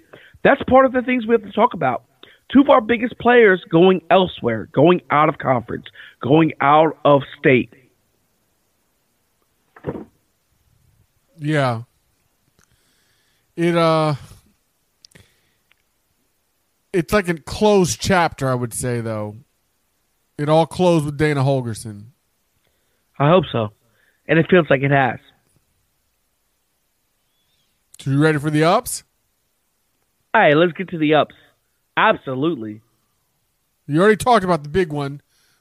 That's 0.44 0.62
part 0.68 0.84
of 0.84 0.92
the 0.92 1.02
things 1.02 1.26
we 1.26 1.32
have 1.32 1.42
to 1.44 1.52
talk 1.52 1.72
about. 1.74 2.04
Two 2.52 2.60
of 2.60 2.68
our 2.68 2.80
biggest 2.80 3.18
players 3.18 3.64
going 3.70 4.02
elsewhere, 4.10 4.68
going 4.72 5.00
out 5.10 5.28
of 5.28 5.38
conference, 5.38 5.86
going 6.20 6.52
out 6.60 6.98
of 7.04 7.22
state. 7.38 7.72
Yeah, 11.38 11.82
It 13.56 13.76
uh, 13.76 14.14
it's 16.92 17.12
like 17.12 17.28
a 17.28 17.34
closed 17.34 18.00
chapter. 18.00 18.48
I 18.48 18.54
would 18.54 18.74
say 18.74 19.00
though, 19.00 19.36
it 20.42 20.48
all 20.48 20.66
closed 20.66 21.04
with 21.04 21.16
Dana 21.16 21.42
Holgorsen. 21.42 22.06
I 23.18 23.28
hope 23.28 23.44
so, 23.52 23.68
and 24.26 24.38
it 24.38 24.46
feels 24.50 24.66
like 24.68 24.82
it 24.82 24.90
has. 24.90 25.18
So 28.00 28.10
you 28.10 28.20
ready 28.20 28.38
for 28.38 28.50
the 28.50 28.64
ups? 28.64 29.04
All 30.34 30.40
right, 30.40 30.56
let's 30.56 30.72
get 30.72 30.88
to 30.90 30.98
the 30.98 31.14
ups. 31.14 31.34
Absolutely. 31.96 32.80
You 33.86 34.00
already 34.00 34.16
talked 34.16 34.44
about 34.44 34.62
the 34.62 34.68
big 34.68 34.92
one. 34.92 35.20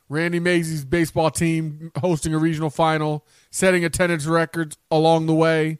Randy 0.09 0.39
Mazey's 0.39 0.83
baseball 0.83 1.29
team 1.31 1.91
hosting 1.97 2.33
a 2.33 2.37
regional 2.37 2.69
final, 2.69 3.25
setting 3.49 3.85
attendance 3.85 4.25
records 4.25 4.77
along 4.89 5.25
the 5.27 5.33
way, 5.33 5.79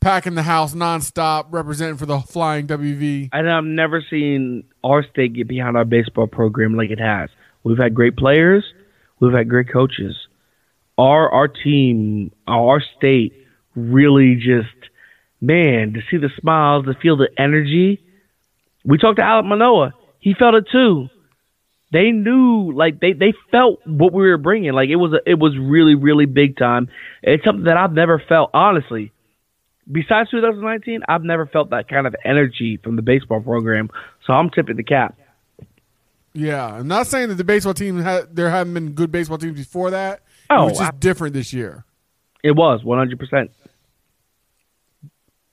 packing 0.00 0.34
the 0.34 0.42
house 0.42 0.74
nonstop, 0.74 1.46
representing 1.50 1.96
for 1.96 2.06
the 2.06 2.20
Flying 2.20 2.66
WV. 2.66 3.28
And 3.32 3.50
I've 3.50 3.64
never 3.64 4.02
seen 4.08 4.64
our 4.82 5.02
state 5.02 5.34
get 5.34 5.48
behind 5.48 5.76
our 5.76 5.84
baseball 5.84 6.26
program 6.26 6.76
like 6.76 6.90
it 6.90 7.00
has. 7.00 7.28
We've 7.64 7.78
had 7.78 7.94
great 7.94 8.16
players, 8.16 8.64
we've 9.20 9.32
had 9.32 9.48
great 9.48 9.72
coaches. 9.72 10.16
Our 10.98 11.30
our 11.30 11.48
team, 11.48 12.32
our 12.46 12.82
state, 12.96 13.32
really 13.74 14.36
just 14.36 14.90
man 15.40 15.94
to 15.94 16.00
see 16.10 16.18
the 16.18 16.30
smiles, 16.40 16.84
to 16.86 16.94
feel 16.94 17.16
the 17.16 17.28
energy. 17.38 18.00
We 18.84 18.98
talked 18.98 19.16
to 19.16 19.22
Alek 19.22 19.46
Manoah; 19.46 19.94
he 20.18 20.34
felt 20.34 20.54
it 20.54 20.66
too. 20.70 21.08
They 21.92 22.10
knew, 22.10 22.72
like 22.72 23.00
they 23.00 23.12
they 23.12 23.32
felt 23.50 23.80
what 23.86 24.12
we 24.12 24.28
were 24.28 24.38
bringing. 24.38 24.72
Like 24.72 24.88
it 24.88 24.96
was 24.96 25.12
a, 25.12 25.28
it 25.28 25.38
was 25.38 25.56
really 25.58 25.94
really 25.94 26.26
big 26.26 26.56
time. 26.56 26.88
It's 27.22 27.44
something 27.44 27.64
that 27.64 27.76
I've 27.76 27.92
never 27.92 28.22
felt 28.28 28.50
honestly 28.52 29.12
besides 29.90 30.30
2019, 30.30 31.02
I've 31.08 31.22
never 31.22 31.46
felt 31.46 31.70
that 31.70 31.88
kind 31.88 32.06
of 32.06 32.14
energy 32.24 32.78
from 32.82 32.96
the 32.96 33.02
baseball 33.02 33.40
program. 33.40 33.90
So 34.26 34.32
I'm 34.32 34.50
tipping 34.50 34.76
the 34.76 34.84
cap. 34.84 35.16
Yeah, 36.34 36.66
I'm 36.66 36.88
not 36.88 37.06
saying 37.06 37.28
that 37.28 37.34
the 37.34 37.44
baseball 37.44 37.74
team 37.74 38.00
ha- 38.00 38.22
there 38.30 38.48
haven't 38.50 38.74
been 38.74 38.92
good 38.92 39.12
baseball 39.12 39.38
teams 39.38 39.58
before 39.58 39.90
that. 39.90 40.22
Oh, 40.50 40.62
it 40.62 40.70
was 40.70 40.78
just 40.78 40.92
I- 40.94 40.96
different 40.96 41.34
this 41.34 41.52
year. 41.52 41.84
It 42.42 42.52
was 42.56 42.82
100. 42.82 43.18
percent 43.18 43.50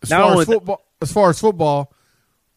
As 0.02 0.10
Not 0.10 0.22
far 0.34 0.42
as 0.42 0.46
football, 0.48 0.86
as 1.02 1.12
far 1.12 1.30
as 1.30 1.40
football, 1.40 1.94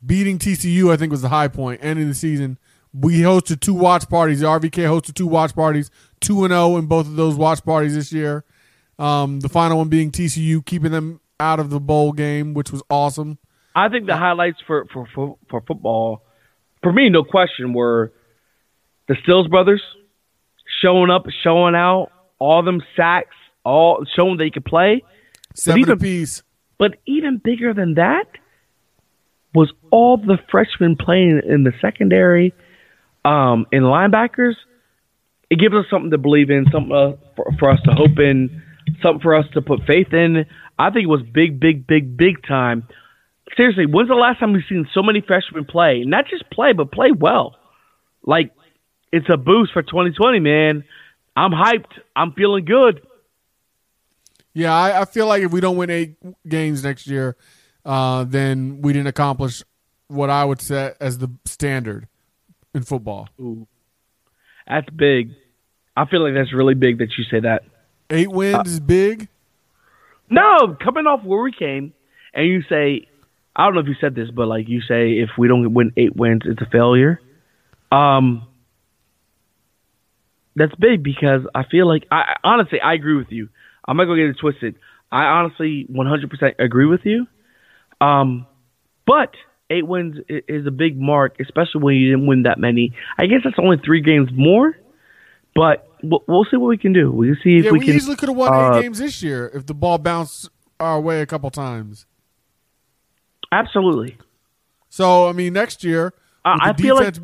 beating 0.05 0.39
TCU 0.39 0.93
I 0.93 0.97
think 0.97 1.11
was 1.11 1.23
the 1.23 1.29
high 1.29 1.49
point. 1.49 1.81
Ending 1.83 2.09
the 2.09 2.15
season, 2.15 2.59
we 2.95 3.21
hosted 3.21 3.61
two 3.61 3.75
watch 3.75 4.09
parties. 4.09 4.41
The 4.41 4.47
RVK 4.47 4.85
hosted 4.85 5.15
two 5.15 5.27
watch 5.27 5.55
parties, 5.55 5.91
two 6.21 6.45
and 6.45 6.53
zero 6.53 6.77
in 6.77 6.87
both 6.87 7.07
of 7.07 7.17
those 7.17 7.35
watch 7.37 7.65
parties 7.65 7.95
this 7.95 8.13
year. 8.13 8.45
Um, 8.99 9.41
the 9.41 9.49
final 9.49 9.79
one 9.79 9.89
being 9.89 10.11
TCU, 10.11 10.65
keeping 10.65 10.93
them 10.93 11.21
out 11.41 11.59
of 11.59 11.71
the 11.71 11.81
bowl 11.81 12.13
game, 12.13 12.55
which 12.55 12.71
was 12.71 12.83
awesome. 12.89 13.39
I 13.75 13.89
think 13.89 14.07
the 14.07 14.17
highlights 14.17 14.59
for 14.67 14.87
for 14.93 15.07
for, 15.15 15.37
for 15.51 15.61
football, 15.63 16.23
for 16.83 16.93
me, 16.93 17.09
no 17.09 17.25
question, 17.25 17.73
were 17.73 18.13
the 19.09 19.17
Stills 19.23 19.49
brothers 19.49 19.83
showing 20.81 21.11
up, 21.11 21.27
showing 21.43 21.75
out, 21.75 22.11
all 22.39 22.63
them 22.63 22.83
sacks, 22.97 23.37
all 23.65 24.05
showing 24.17 24.37
they 24.37 24.51
could 24.51 24.65
play. 24.65 25.03
Seven 25.55 25.81
even- 25.81 25.93
apiece. 25.93 26.43
But 26.79 26.97
even 27.07 27.37
bigger 27.37 27.73
than 27.73 27.95
that 27.95 28.25
was 29.55 29.73
all 29.93 30.17
the 30.17 30.39
freshmen 30.51 30.97
playing 30.97 31.43
in 31.49 31.63
the 31.63 31.73
secondary, 31.81 32.53
um, 33.25 33.67
in 33.71 33.85
linebackers. 33.85 34.55
It 35.49 35.61
gives 35.61 35.75
us 35.75 35.85
something 35.91 36.11
to 36.11 36.19
believe 36.19 36.51
in, 36.51 36.67
something 36.73 36.91
uh, 36.91 37.13
for, 37.37 37.47
for 37.59 37.71
us 37.71 37.79
to 37.85 37.93
hope 37.93 38.19
in, 38.19 38.63
something 39.03 39.21
for 39.21 39.35
us 39.35 39.45
to 39.55 39.63
put 39.63 39.85
faith 39.87 40.13
in. 40.13 40.47
I 40.79 40.91
think 40.91 41.05
it 41.05 41.09
was 41.09 41.23
big, 41.23 41.61
big, 41.61 41.87
big, 41.87 42.17
big 42.17 42.43
time. 42.45 42.89
Seriously, 43.57 43.87
when's 43.87 44.09
the 44.09 44.15
last 44.15 44.41
time 44.41 44.53
we've 44.53 44.63
seen 44.69 44.89
so 44.95 45.03
many 45.03 45.21
freshmen 45.21 45.65
play? 45.65 46.05
Not 46.07 46.27
just 46.29 46.49
play, 46.51 46.73
but 46.73 46.91
play 46.91 47.13
well. 47.13 47.57
Like, 48.25 48.53
it's 49.13 49.27
a 49.31 49.37
boost 49.37 49.73
for 49.73 49.83
2020, 49.83 50.41
man. 50.41 50.85
I'm 51.37 51.51
hyped. 51.51 51.99
I'm 52.17 52.33
feeling 52.33 52.65
good. 52.65 53.07
Yeah, 54.55 54.75
I, 54.75 55.03
I 55.03 55.05
feel 55.05 55.27
like 55.27 55.43
if 55.43 55.53
we 55.53 55.61
don't 55.61 55.77
win 55.77 55.91
eight 55.91 56.17
games 56.47 56.85
next 56.85 57.07
year, 57.07 57.37
uh, 57.85 58.25
then 58.25 58.81
we 58.83 58.93
didn't 58.93 59.09
accomplish 59.09 59.63
what 60.09 60.31
I 60.31 60.45
would 60.45 60.61
set 60.61 60.97
as 61.01 61.19
the 61.19 61.31
standard 61.45 62.07
in 62.75 62.83
football. 62.83 63.29
Ooh, 63.41 63.67
that's 64.67 64.89
big. 64.91 65.31
I 65.97 66.07
feel 66.07 66.23
like 66.23 66.35
that's 66.35 66.53
really 66.53 66.75
big 66.75 66.99
that 66.99 67.09
you 67.17 67.25
say 67.31 67.41
that. 67.41 67.63
Eight 68.11 68.31
wins 68.31 68.69
is 68.69 68.81
big. 68.81 69.29
No, 70.29 70.77
coming 70.83 71.07
off 71.07 71.25
where 71.25 71.43
we 71.43 71.53
came, 71.53 71.93
and 72.35 72.47
you 72.47 72.63
say, 72.69 73.07
I 73.55 73.65
don't 73.65 73.75
know 73.75 73.81
if 73.81 73.87
you 73.87 73.97
said 74.01 74.15
this, 74.15 74.31
but 74.31 74.47
like 74.47 74.69
you 74.69 74.81
say, 74.81 75.19
if 75.19 75.31
we 75.37 75.49
don't 75.49 75.75
win 75.75 75.93
eight 75.97 76.17
wins, 76.17 76.43
it's 76.45 76.61
a 76.63 76.67
failure. 76.71 77.21
Um, 77.91 78.47
that's 80.57 80.75
big 80.77 81.03
because 81.03 81.43
I 81.55 81.65
feel 81.71 81.87
like 81.87 82.07
I 82.11 82.37
honestly 82.45 82.81
I 82.81 82.95
agree 82.95 83.17
with 83.17 83.31
you. 83.31 83.49
I'm 83.87 83.97
not 83.97 84.05
gonna 84.05 84.17
go 84.17 84.27
get 84.27 84.37
it 84.37 84.41
twisted. 84.41 84.77
I 85.11 85.25
honestly 85.25 85.87
100% 85.91 86.55
agree 86.59 86.87
with 86.87 87.01
you. 87.05 87.27
Um, 88.01 88.47
but 89.07 89.35
eight 89.69 89.87
wins 89.87 90.17
is 90.29 90.67
a 90.67 90.71
big 90.71 90.99
mark, 90.99 91.37
especially 91.39 91.83
when 91.83 91.97
you 91.97 92.11
didn't 92.13 92.27
win 92.27 92.45
that 92.45 92.59
many. 92.59 92.95
I 93.19 93.27
guess 93.27 93.41
that's 93.45 93.59
only 93.59 93.77
three 93.85 94.01
games 94.01 94.31
more, 94.33 94.75
but 95.55 95.87
we'll, 96.03 96.25
we'll 96.27 96.47
see 96.51 96.57
what 96.57 96.69
we 96.69 96.79
can 96.79 96.93
do. 96.95 97.11
We'll 97.13 97.35
see 97.45 97.59
if 97.59 97.67
Yeah, 97.67 97.73
we, 97.73 97.81
we, 97.81 97.87
can. 97.87 97.95
easily 97.95 98.17
could 98.17 98.31
have 98.31 98.37
won 98.37 98.55
uh, 98.55 98.79
eight 98.79 98.83
games 98.83 98.99
this 98.99 99.23
year 99.23 99.51
if 99.55 99.67
the 99.67 99.75
ball 99.75 99.99
bounced 99.99 100.49
our 100.81 101.01
way 101.01 101.21
a 101.21 101.27
couple 101.27 101.51
times. 101.51 102.07
Absolutely. 103.53 104.17
So 104.89 105.29
I 105.29 105.33
mean, 105.33 105.53
next 105.53 105.85
year, 105.85 106.13
Uh, 106.45 106.57
I 106.61 106.73
feel 106.73 106.97
like- 106.97 107.15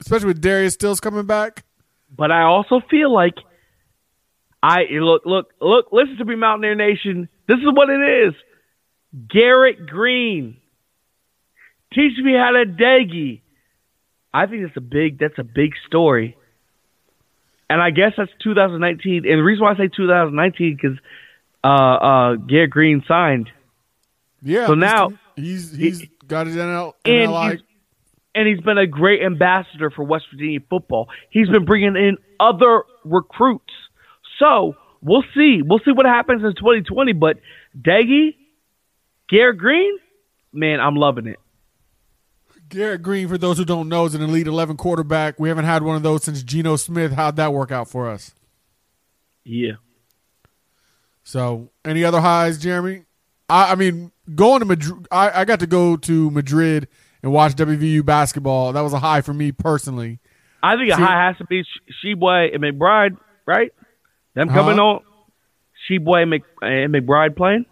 especially 0.00 0.26
with 0.28 0.40
Darius 0.42 0.74
Stills 0.74 1.00
coming 1.00 1.24
back. 1.26 1.64
But 2.14 2.30
I 2.32 2.42
also 2.42 2.80
feel 2.90 3.12
like 3.12 3.34
I 4.62 4.84
look, 4.90 5.22
look, 5.24 5.52
look. 5.60 5.86
Listen 5.92 6.16
to 6.18 6.24
me, 6.26 6.34
Mountaineer 6.34 6.74
Nation. 6.74 7.28
This 7.46 7.58
is 7.58 7.66
what 7.72 7.88
it 7.88 8.26
is. 8.26 8.34
Garrett 9.28 9.86
Greene, 9.86 10.56
teach 11.94 12.18
me 12.18 12.34
how 12.34 12.50
to 12.50 12.66
daggy. 12.66 13.40
I 14.34 14.46
think 14.46 14.62
that's 14.64 14.76
a 14.76 14.80
big. 14.82 15.18
That's 15.18 15.38
a 15.38 15.44
big 15.44 15.72
story. 15.86 16.36
And 17.70 17.80
I 17.80 17.90
guess 17.90 18.12
that's 18.16 18.30
2019. 18.42 19.24
And 19.26 19.38
the 19.38 19.42
reason 19.42 19.62
why 19.64 19.72
I 19.72 19.76
say 19.76 19.88
2019 19.88 20.76
because 20.76 20.98
uh, 21.64 21.66
uh, 21.68 22.34
Garrett 22.34 22.70
Greene 22.70 23.02
signed, 23.06 23.50
Yeah. 24.42 24.66
So 24.66 24.74
now- 24.74 25.12
he's 25.42 25.72
he's 25.72 26.06
got 26.26 26.46
his 26.46 26.56
NL, 26.56 26.94
and 27.04 27.30
NLI. 27.30 27.52
he's, 27.52 27.60
and 28.34 28.48
he's 28.48 28.60
been 28.60 28.78
a 28.78 28.86
great 28.86 29.22
ambassador 29.22 29.90
for 29.90 30.04
West 30.04 30.26
Virginia 30.32 30.60
football. 30.68 31.08
He's 31.30 31.48
been 31.48 31.64
bringing 31.64 31.96
in 31.96 32.18
other 32.38 32.84
recruits. 33.04 33.72
So 34.38 34.76
we'll 35.02 35.24
see. 35.34 35.62
We'll 35.62 35.80
see 35.84 35.92
what 35.92 36.06
happens 36.06 36.42
in 36.42 36.54
2020. 36.54 37.12
But 37.12 37.38
Daggy, 37.78 38.36
Garrett 39.28 39.58
Greene, 39.58 39.98
man, 40.52 40.80
I'm 40.80 40.96
loving 40.96 41.26
it. 41.26 41.38
Garrett 42.68 43.02
Greene, 43.02 43.26
for 43.26 43.36
those 43.36 43.58
who 43.58 43.64
don't 43.64 43.88
know, 43.88 44.06
is 44.06 44.14
an 44.14 44.22
elite 44.22 44.46
11 44.46 44.76
quarterback. 44.76 45.40
We 45.40 45.48
haven't 45.48 45.64
had 45.64 45.82
one 45.82 45.96
of 45.96 46.04
those 46.04 46.22
since 46.22 46.42
Geno 46.42 46.76
Smith. 46.76 47.12
How'd 47.12 47.34
that 47.36 47.52
work 47.52 47.72
out 47.72 47.88
for 47.88 48.08
us? 48.08 48.32
Yeah. 49.44 49.72
So, 51.24 51.70
any 51.84 52.04
other 52.04 52.20
highs, 52.20 52.58
Jeremy? 52.58 53.04
I, 53.50 53.72
I 53.72 53.74
mean, 53.74 54.12
going 54.34 54.60
to 54.60 54.66
Madrid, 54.66 55.06
I, 55.10 55.40
I 55.40 55.44
got 55.44 55.60
to 55.60 55.66
go 55.66 55.96
to 55.96 56.30
Madrid 56.30 56.88
and 57.22 57.32
watch 57.32 57.54
WVU 57.56 58.04
basketball. 58.04 58.72
That 58.72 58.80
was 58.82 58.92
a 58.92 58.98
high 58.98 59.20
for 59.20 59.34
me 59.34 59.52
personally. 59.52 60.20
I 60.62 60.76
think 60.76 60.90
a 60.92 60.96
See- 60.96 61.02
high 61.02 61.26
has 61.26 61.36
to 61.38 61.44
be 61.46 61.64
Tshiebwe 62.04 62.54
and 62.54 62.62
McBride, 62.62 63.16
right? 63.46 63.72
Them 64.34 64.48
coming 64.48 64.76
Huh? 64.76 64.84
on. 64.84 65.00
Tshiebwe 65.88 66.22
and, 66.22 66.30
Mc, 66.30 66.42
and 66.62 66.94
McBride 66.94 67.36
playing. 67.36 67.66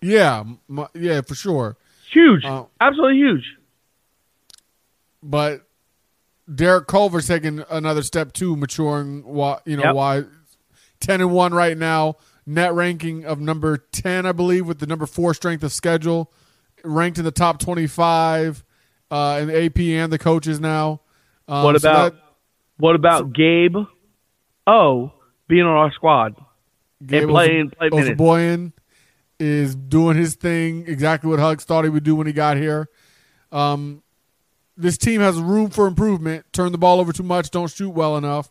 Yeah, 0.00 0.40
m- 0.70 0.86
yeah, 0.94 1.20
for 1.20 1.34
sure. 1.34 1.76
Huge. 2.10 2.44
Uh, 2.44 2.64
Absolutely 2.80 3.16
huge. 3.18 3.44
But 5.22 5.62
Derek 6.52 6.86
Culver's 6.88 7.26
taking 7.28 7.64
another 7.70 8.02
step 8.02 8.32
too, 8.32 8.56
maturing. 8.56 9.22
Why 9.24 9.58
you 9.64 9.76
know 9.76 9.84
Yep. 9.84 9.94
why 9.94 10.22
ten 11.00 11.20
and 11.20 11.30
one 11.32 11.54
right 11.54 11.76
now, 11.78 12.16
net 12.46 12.74
ranking 12.74 13.24
of 13.24 13.40
number 13.40 13.76
ten, 13.78 14.26
I 14.26 14.32
believe, 14.32 14.66
with 14.66 14.78
the 14.78 14.86
number 14.86 15.06
four 15.06 15.34
strength 15.34 15.62
of 15.62 15.72
schedule, 15.72 16.32
ranked 16.84 17.18
in 17.18 17.24
the 17.24 17.30
top 17.30 17.58
twenty 17.58 17.86
five 17.86 18.64
uh, 19.10 19.38
in 19.40 19.48
the 19.48 19.64
AP 19.64 19.78
and 19.78 20.12
the 20.12 20.18
coaches 20.18 20.58
now. 20.60 21.00
Um, 21.48 21.64
What 21.64 21.80
so 21.80 21.90
about- 21.90 22.12
that- 22.14 22.22
What 22.78 22.94
about 22.96 23.32
Gabe? 23.32 23.76
Oh, 24.66 25.12
being 25.48 25.62
on 25.62 25.68
our 25.76 25.92
squad. 25.92 26.34
Gabe 27.04 27.28
playing- 27.28 27.70
playing 27.70 27.94
minutes. 27.94 28.20
Osabuohien 28.20 28.72
is 29.38 29.74
doing 29.74 30.16
his 30.16 30.34
thing 30.36 30.84
exactly 30.86 31.28
what 31.28 31.38
Hugs 31.40 31.64
thought 31.64 31.84
he 31.84 31.90
would 31.90 32.04
do 32.04 32.14
when 32.16 32.26
he 32.26 32.32
got 32.32 32.56
here. 32.56 32.88
Um, 33.50 34.02
this 34.76 34.96
team 34.96 35.20
has 35.20 35.36
room 35.36 35.68
for 35.70 35.86
improvement. 35.86 36.46
Turn 36.52 36.72
the 36.72 36.78
ball 36.78 37.00
over 37.00 37.12
too 37.12 37.22
much, 37.24 37.50
don't 37.50 37.70
shoot 37.70 37.90
well 37.90 38.16
enough, 38.16 38.50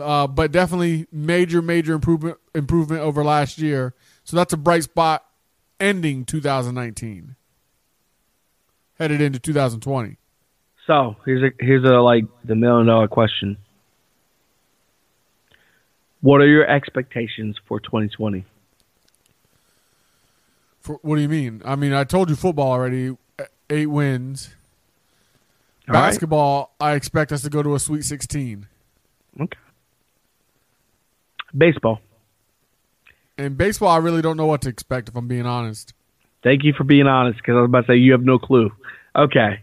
uh, 0.00 0.26
but 0.26 0.52
definitely 0.52 1.06
major, 1.12 1.62
major 1.62 1.94
improvement 1.94 2.38
improvement 2.54 3.00
over 3.02 3.24
last 3.24 3.58
year. 3.58 3.94
So 4.24 4.36
that's 4.36 4.52
a 4.52 4.56
bright 4.56 4.84
spot 4.84 5.24
ending 5.80 6.24
2019. 6.24 7.36
headed 8.98 9.20
into 9.20 9.38
2020. 9.38 10.16
So 10.86 11.16
here's 11.24 11.42
a 11.42 11.64
here's 11.64 11.84
a 11.84 12.00
like 12.00 12.24
the 12.44 12.54
million 12.54 12.86
dollar 12.86 13.08
question. 13.08 13.56
What 16.20 16.40
are 16.40 16.46
your 16.48 16.66
expectations 16.68 17.56
for 17.68 17.78
2020? 17.78 18.44
For 20.80 20.98
what 21.02 21.16
do 21.16 21.22
you 21.22 21.28
mean? 21.28 21.62
I 21.64 21.76
mean, 21.76 21.92
I 21.92 22.04
told 22.04 22.28
you 22.30 22.36
football 22.36 22.72
already. 22.72 23.16
Eight 23.70 23.86
wins. 23.86 24.50
All 25.88 25.94
right. 25.94 26.08
Basketball, 26.08 26.74
I 26.80 26.94
expect 26.94 27.32
us 27.32 27.42
to 27.42 27.50
go 27.50 27.62
to 27.62 27.74
a 27.74 27.78
Sweet 27.78 28.02
16. 28.04 28.66
Okay. 29.40 29.58
Baseball. 31.56 32.00
And 33.36 33.56
baseball, 33.56 33.88
I 33.88 33.98
really 33.98 34.20
don't 34.22 34.36
know 34.36 34.46
what 34.46 34.62
to 34.62 34.68
expect 34.68 35.08
if 35.08 35.16
I'm 35.16 35.28
being 35.28 35.46
honest. 35.46 35.94
Thank 36.42 36.64
you 36.64 36.72
for 36.76 36.84
being 36.84 37.06
honest, 37.06 37.38
because 37.38 37.52
I 37.56 37.60
was 37.60 37.66
about 37.68 37.86
to 37.86 37.92
say 37.92 37.96
you 37.96 38.12
have 38.12 38.22
no 38.22 38.38
clue. 38.38 38.70
Okay, 39.16 39.60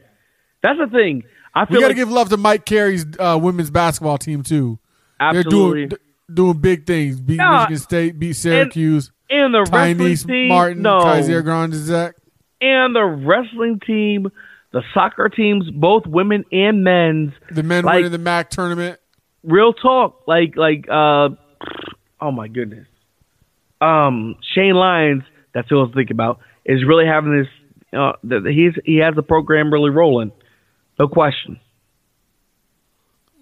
that's 0.64 0.80
the 0.80 0.88
thing. 0.88 1.24
I 1.54 1.62
We 1.64 1.68
feel 1.68 1.82
got 1.82 1.88
to 1.88 1.88
like 1.88 1.96
give 1.96 2.10
love 2.12 2.30
to 2.30 2.38
Mike 2.38 2.66
Carey's 2.66 3.06
uh, 3.20 3.40
women's 3.42 3.72
basketball 3.72 4.18
team 4.18 4.44
too. 4.44 4.80
absolutely, 5.20 5.88
They're 5.88 5.90
doing 5.90 6.00
doing 6.34 6.58
big 6.60 6.86
things. 6.86 7.20
Beat 7.22 7.38
No, 7.38 7.52
Michigan 7.60 7.78
State, 7.78 8.20
beat 8.20 8.34
Syracuse. 8.34 9.12
and 9.30 9.54
the 9.54 9.60
wrestling 9.72 10.16
team, 10.18 10.48
Martin, 10.50 10.82
no, 10.82 11.02
Kaiser 11.02 11.44
Grandezek. 11.44 12.14
and 12.62 12.96
the 12.96 13.04
wrestling 13.04 13.80
team, 13.86 14.28
the 14.72 14.82
soccer 14.94 15.30
teams, 15.30 15.70
both 15.72 16.06
women 16.06 16.44
and 16.52 16.84
men's. 16.84 17.32
The 17.52 17.64
men 17.64 17.86
Like- 17.86 17.96
winning 17.98 18.12
the 18.12 18.18
MAC 18.18 18.50
tournament. 18.50 19.00
Real 19.44 19.74
talk, 19.74 20.24
like 20.28 20.56
like 20.58 20.88
uh, 20.90 21.30
oh 22.22 22.32
my 22.32 22.48
goodness, 22.48 22.88
um, 23.82 24.36
Shane 24.54 24.76
Lyons. 24.76 25.24
That's 25.54 25.70
who 25.70 25.80
I 25.80 25.84
was 25.84 25.92
thinking 25.96 26.16
about. 26.16 26.40
Is 26.66 26.84
really 26.86 27.06
having 27.06 27.38
this. 27.38 27.48
Uh, 27.98 28.14
he's 28.50 28.74
he 28.84 28.98
has 28.98 29.16
the 29.16 29.24
program 29.24 29.72
really 29.72 29.90
rolling, 29.90 30.32
no 31.00 31.08
question. 31.08 31.60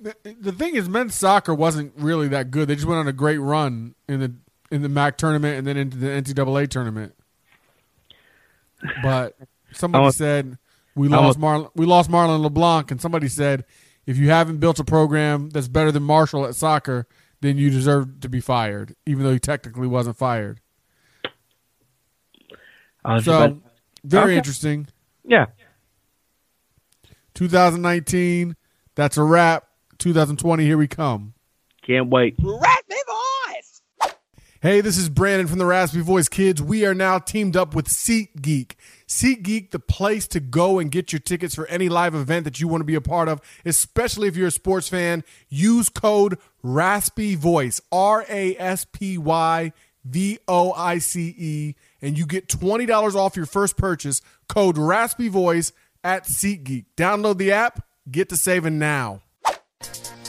The, 0.01 0.15
the 0.39 0.51
thing 0.51 0.75
is, 0.75 0.89
men's 0.89 1.15
soccer 1.15 1.53
wasn't 1.53 1.93
really 1.95 2.27
that 2.27 2.51
good. 2.51 2.67
They 2.67 2.75
just 2.75 2.87
went 2.87 2.99
on 2.99 3.07
a 3.07 3.13
great 3.13 3.37
run 3.37 3.95
in 4.07 4.19
the 4.19 4.33
in 4.69 4.81
the 4.81 4.89
MAC 4.89 5.17
tournament 5.17 5.57
and 5.57 5.65
then 5.65 5.77
into 5.77 5.97
the 5.97 6.07
NCAA 6.07 6.67
tournament. 6.67 7.15
But 9.01 9.37
somebody 9.71 10.11
said 10.11 10.57
we 10.95 11.07
lost 11.07 11.39
Mar- 11.39 11.71
we 11.75 11.85
lost 11.85 12.09
Marlon 12.09 12.41
LeBlanc, 12.41 12.91
and 12.91 12.99
somebody 13.01 13.27
said 13.27 13.65
if 14.05 14.17
you 14.17 14.29
haven't 14.29 14.57
built 14.57 14.79
a 14.79 14.83
program 14.83 15.49
that's 15.49 15.67
better 15.67 15.91
than 15.91 16.03
Marshall 16.03 16.45
at 16.45 16.55
soccer, 16.55 17.07
then 17.43 17.57
you 17.57 17.69
deserve 17.69 18.21
to 18.21 18.29
be 18.29 18.39
fired, 18.39 18.95
even 19.05 19.23
though 19.23 19.33
he 19.33 19.39
technically 19.39 19.85
wasn't 19.87 20.17
fired. 20.17 20.61
I 23.05 23.15
was 23.15 23.25
So 23.25 23.43
about- 23.43 23.61
very 24.03 24.31
Okay. 24.31 24.37
interesting. 24.37 24.87
yeah, 25.25 25.47
2019, 27.33 28.55
that's 28.95 29.17
a 29.17 29.23
wrap. 29.23 29.67
2020, 29.99 30.63
here 30.65 30.77
we 30.77 30.87
come. 30.87 31.33
can't 31.85 32.09
wait. 32.09 32.35
Raspy 32.39 32.95
Voice! 33.07 33.81
Hey, 34.61 34.79
this 34.79 34.97
is 34.97 35.09
Brandon 35.09 35.47
from 35.47 35.59
the 35.59 35.65
Raspy 35.65 35.99
Voice 35.99 36.29
Kids. 36.29 36.61
We 36.61 36.85
are 36.85 36.93
now 36.93 37.19
teamed 37.19 37.57
up 37.57 37.75
with 37.75 37.87
SeatGeek. 37.87 38.75
SeatGeek, 39.13 39.71
the 39.71 39.79
place 39.79 40.27
to 40.29 40.39
go 40.39 40.79
and 40.79 40.89
get 40.91 41.13
your 41.13 41.19
tickets 41.19 41.53
for 41.53 41.67
any 41.67 41.87
live 41.87 42.15
event 42.15 42.45
that 42.45 42.59
you 42.59 42.67
want 42.67 42.81
to 42.81 42.85
be 42.85 42.95
a 42.95 43.01
part 43.01 43.29
of, 43.29 43.39
especially 43.63 44.27
if 44.27 44.35
you're 44.35 44.47
a 44.47 44.51
sports 44.51 44.89
fan. 44.89 45.23
Use 45.49 45.89
code 45.89 46.39
Raspy 46.63 47.35
Voice, 47.35 47.79
R 47.91 48.25
A 48.27 48.55
S 48.57 48.85
P 48.85 49.17
Y 49.19 49.71
V 50.03 50.39
O 50.47 50.73
I 50.73 50.97
C 50.97 51.35
E, 51.37 51.75
and 52.01 52.17
you 52.17 52.25
get 52.25 52.47
$20 52.47 53.15
off 53.15 53.37
your 53.37 53.45
first 53.45 53.77
purchase. 53.77 54.21
Code 54.49 54.77
Raspy 54.77 55.27
Voice 55.27 55.71
at 56.03 56.23
SeatGeek. 56.25 56.85
Download 56.97 57.37
the 57.37 57.51
app, 57.51 57.85
get 58.09 58.29
to 58.29 58.37
saving 58.37 58.79
now. 58.79 59.21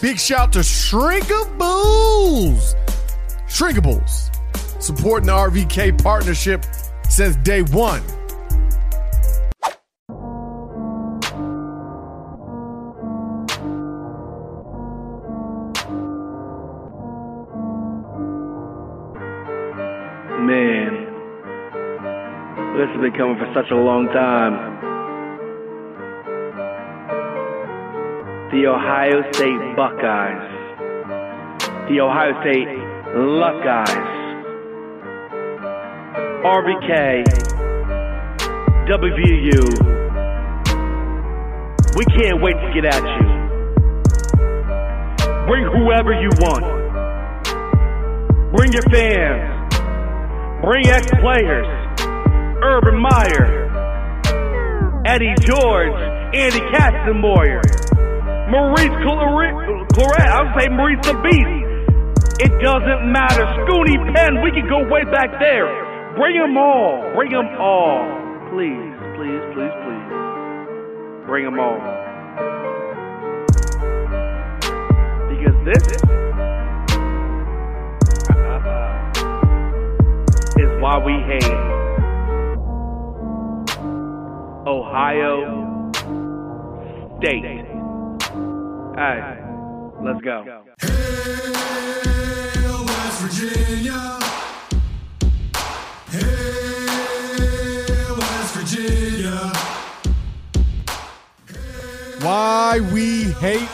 Big 0.03 0.19
shout 0.19 0.53
to 0.53 0.59
Shrinkables. 0.59 1.65
Shrinkables, 3.49 4.83
supporting 4.83 5.29
the 5.29 5.33
RVK 5.33 6.03
partnership 6.03 6.67
since 7.09 7.37
day 7.37 7.63
one. 7.63 8.03
This 22.77 22.89
has 22.91 23.01
been 23.01 23.13
coming 23.13 23.39
for 23.39 23.47
such 23.55 23.71
a 23.71 23.77
long 23.77 24.07
time. 24.09 24.55
The 28.51 28.67
Ohio 28.67 29.23
State 29.31 29.77
Buckeyes. 29.77 30.51
The 31.89 32.01
Ohio 32.01 32.35
State 32.43 32.67
Luckeyes. 33.15 34.11
RVK. 36.43 37.25
WVU. 38.91 39.63
We 41.97 42.05
can't 42.07 42.43
wait 42.43 42.55
to 42.55 42.73
get 42.75 42.85
at 42.87 43.03
you. 43.03 43.35
Bring 45.47 45.65
whoever 45.65 46.13
you 46.13 46.31
want. 46.41 46.65
Bring 48.57 48.73
your 48.73 48.83
fans. 48.91 49.51
Bring 50.61 50.89
ex 50.89 51.07
players. 51.21 51.74
Urban 52.65 52.97
Meyer. 52.97 53.45
Eddie 55.05 55.35
George. 55.41 56.01
Andy 56.33 56.61
Katzenmoyer. 56.73 57.61
Maurice 58.49 58.97
Clarett. 59.05 59.89
Clarett. 59.93 60.29
I 60.33 60.43
would 60.43 60.55
say 60.59 60.69
Maurice 60.71 61.05
the 61.05 61.13
Beast. 61.21 61.61
It 62.41 62.53
doesn't 62.65 63.13
matter. 63.13 63.45
Scoonie 63.61 64.01
Penn. 64.15 64.41
We 64.43 64.51
can 64.51 64.67
go 64.67 64.81
way 64.89 65.05
back 65.05 65.39
there. 65.39 65.69
Bring 66.17 66.39
them 66.41 66.57
all. 66.57 67.13
Bring 67.15 67.33
them 67.33 67.49
all. 67.61 68.01
Please, 68.51 68.97
please, 69.15 69.45
please, 69.53 69.75
please. 69.85 70.09
Bring 71.27 71.45
them 71.45 71.61
all. 71.61 71.79
Because 75.29 75.57
this 75.69 75.85
is 80.57 80.81
why 80.81 80.99
we 81.05 81.13
hate 81.29 81.74
Ohio 84.67 85.93
State. 87.19 87.45
Hey, 88.97 89.21
let's 90.03 90.21
go. 90.23 90.43
Hail 90.81 92.85
West 92.87 93.21
Virginia. 93.21 94.19
Hail 96.09 98.17
West 98.17 98.55
Virginia. 98.57 99.53
Why 102.23 102.81
we 102.93 103.25
hate 103.33 103.69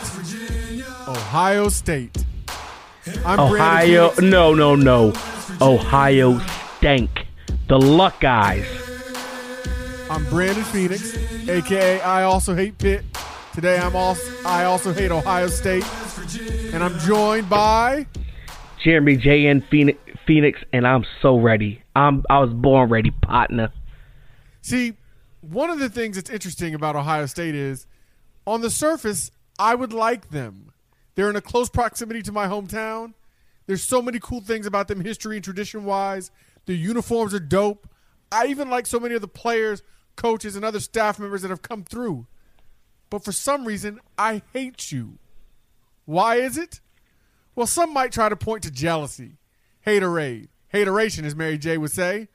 Ohio 1.07 1.69
State. 1.69 2.25
I'm 3.25 3.39
Ohio, 3.39 4.11
no, 4.19 4.53
no, 4.53 4.75
no. 4.75 5.13
Ohio 5.61 6.39
stank. 6.77 7.09
The 7.69 7.77
Luck 7.77 8.19
guys. 8.19 8.65
I'm 10.11 10.25
Brandon 10.25 10.65
Phoenix, 10.65 11.17
aka 11.47 12.01
I 12.01 12.23
also 12.23 12.53
hate 12.53 12.77
Pitt. 12.77 13.05
Today 13.53 13.79
I'm 13.79 13.95
also 13.95 14.29
I 14.45 14.65
also 14.65 14.91
hate 14.91 15.09
Ohio 15.09 15.47
State, 15.47 15.85
and 16.73 16.83
I'm 16.83 16.99
joined 16.99 17.49
by 17.49 18.05
Jeremy 18.83 19.15
JN 19.15 19.65
Phoenix, 19.69 19.97
Phoenix, 20.27 20.59
and 20.73 20.85
I'm 20.85 21.05
so 21.21 21.39
ready. 21.39 21.81
I'm 21.95 22.25
I 22.29 22.39
was 22.39 22.53
born 22.53 22.89
ready, 22.89 23.11
partner. 23.11 23.71
See, 24.61 24.97
one 25.39 25.69
of 25.69 25.79
the 25.79 25.87
things 25.87 26.17
that's 26.17 26.29
interesting 26.29 26.75
about 26.75 26.97
Ohio 26.97 27.25
State 27.25 27.55
is 27.55 27.87
on 28.45 28.59
the 28.59 28.69
surface, 28.69 29.31
I 29.57 29.75
would 29.75 29.93
like 29.93 30.31
them. 30.31 30.73
They're 31.15 31.29
in 31.29 31.37
a 31.37 31.41
close 31.41 31.69
proximity 31.69 32.21
to 32.23 32.33
my 32.33 32.47
hometown. 32.47 33.13
There's 33.65 33.81
so 33.81 34.01
many 34.01 34.19
cool 34.19 34.41
things 34.41 34.65
about 34.65 34.89
them, 34.89 34.99
history 34.99 35.37
and 35.37 35.43
tradition 35.43 35.85
wise. 35.85 36.31
Their 36.65 36.75
uniforms 36.75 37.33
are 37.33 37.39
dope. 37.39 37.87
I 38.29 38.47
even 38.47 38.69
like 38.69 38.85
so 38.85 38.99
many 38.99 39.15
of 39.15 39.21
the 39.21 39.27
players, 39.29 39.83
coaches, 40.15 40.55
and 40.55 40.63
other 40.65 40.79
staff 40.79 41.19
members 41.19 41.41
that 41.41 41.49
have 41.49 41.61
come 41.61 41.83
through. 41.83 42.27
But 43.09 43.23
for 43.23 43.31
some 43.31 43.65
reason, 43.65 43.99
I 44.17 44.41
hate 44.53 44.91
you. 44.91 45.17
Why 46.05 46.35
is 46.35 46.57
it? 46.57 46.79
Well, 47.55 47.67
some 47.67 47.93
might 47.93 48.11
try 48.11 48.29
to 48.29 48.35
point 48.35 48.63
to 48.63 48.71
jealousy, 48.71 49.37
haterade, 49.85 50.47
hateration, 50.69 51.25
as 51.25 51.35
Mary 51.35 51.57
J 51.57 51.77
would 51.77 51.91
say. 51.91 52.29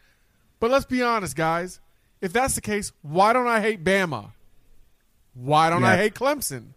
But 0.61 0.71
let's 0.71 0.85
be 0.85 1.03
honest, 1.03 1.37
guys. 1.37 1.81
If 2.21 2.33
that's 2.33 2.55
the 2.55 2.61
case, 2.61 2.93
why 3.03 3.33
don't 3.33 3.47
I 3.47 3.61
hate 3.61 3.85
Bama? 3.85 4.33
Why 5.35 5.69
don't 5.69 5.85
I 5.85 5.97
hate 5.97 6.15
Clemson? 6.15 6.69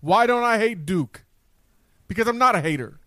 Why 0.00 0.26
don't 0.26 0.44
I 0.44 0.58
hate 0.58 0.84
Duke? 0.84 1.24
Because 2.08 2.26
I'm 2.26 2.38
not 2.38 2.54
a 2.54 2.60
hater. 2.60 2.98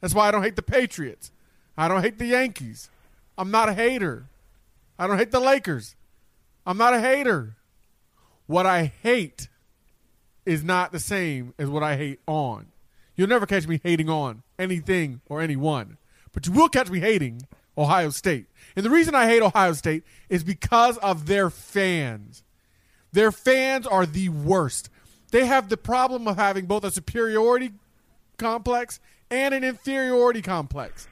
That's 0.00 0.14
why 0.14 0.28
I 0.28 0.30
don't 0.30 0.42
hate 0.42 0.56
the 0.56 0.62
Patriots. 0.62 1.30
I 1.76 1.88
don't 1.88 2.02
hate 2.02 2.18
the 2.18 2.26
Yankees. 2.26 2.90
I'm 3.36 3.50
not 3.50 3.68
a 3.68 3.74
hater. 3.74 4.26
I 4.98 5.06
don't 5.06 5.18
hate 5.18 5.32
the 5.32 5.40
Lakers. 5.40 5.96
I'm 6.66 6.78
not 6.78 6.94
a 6.94 7.00
hater. 7.00 7.56
What 8.46 8.66
I 8.66 8.92
hate 9.02 9.48
is 10.44 10.62
not 10.62 10.92
the 10.92 11.00
same 11.00 11.54
as 11.58 11.68
what 11.68 11.82
I 11.82 11.96
hate 11.96 12.20
on. 12.26 12.66
You'll 13.16 13.28
never 13.28 13.46
catch 13.46 13.66
me 13.66 13.80
hating 13.82 14.08
on 14.08 14.42
anything 14.58 15.20
or 15.28 15.40
anyone, 15.40 15.98
but 16.32 16.46
you 16.46 16.52
will 16.52 16.68
catch 16.68 16.90
me 16.90 17.00
hating 17.00 17.42
Ohio 17.76 18.10
State. 18.10 18.46
And 18.76 18.84
the 18.84 18.90
reason 18.90 19.14
I 19.14 19.26
hate 19.26 19.42
Ohio 19.42 19.72
State 19.72 20.04
is 20.28 20.44
because 20.44 20.98
of 20.98 21.26
their 21.26 21.50
fans. 21.50 22.42
Their 23.12 23.32
fans 23.32 23.86
are 23.86 24.06
the 24.06 24.28
worst. 24.30 24.88
They 25.30 25.46
have 25.46 25.68
the 25.68 25.76
problem 25.76 26.26
of 26.28 26.36
having 26.36 26.66
both 26.66 26.84
a 26.84 26.90
superiority 26.90 27.72
complex 28.38 29.00
and 29.30 29.54
an 29.54 29.64
inferiority 29.64 30.42
complex. 30.42 31.08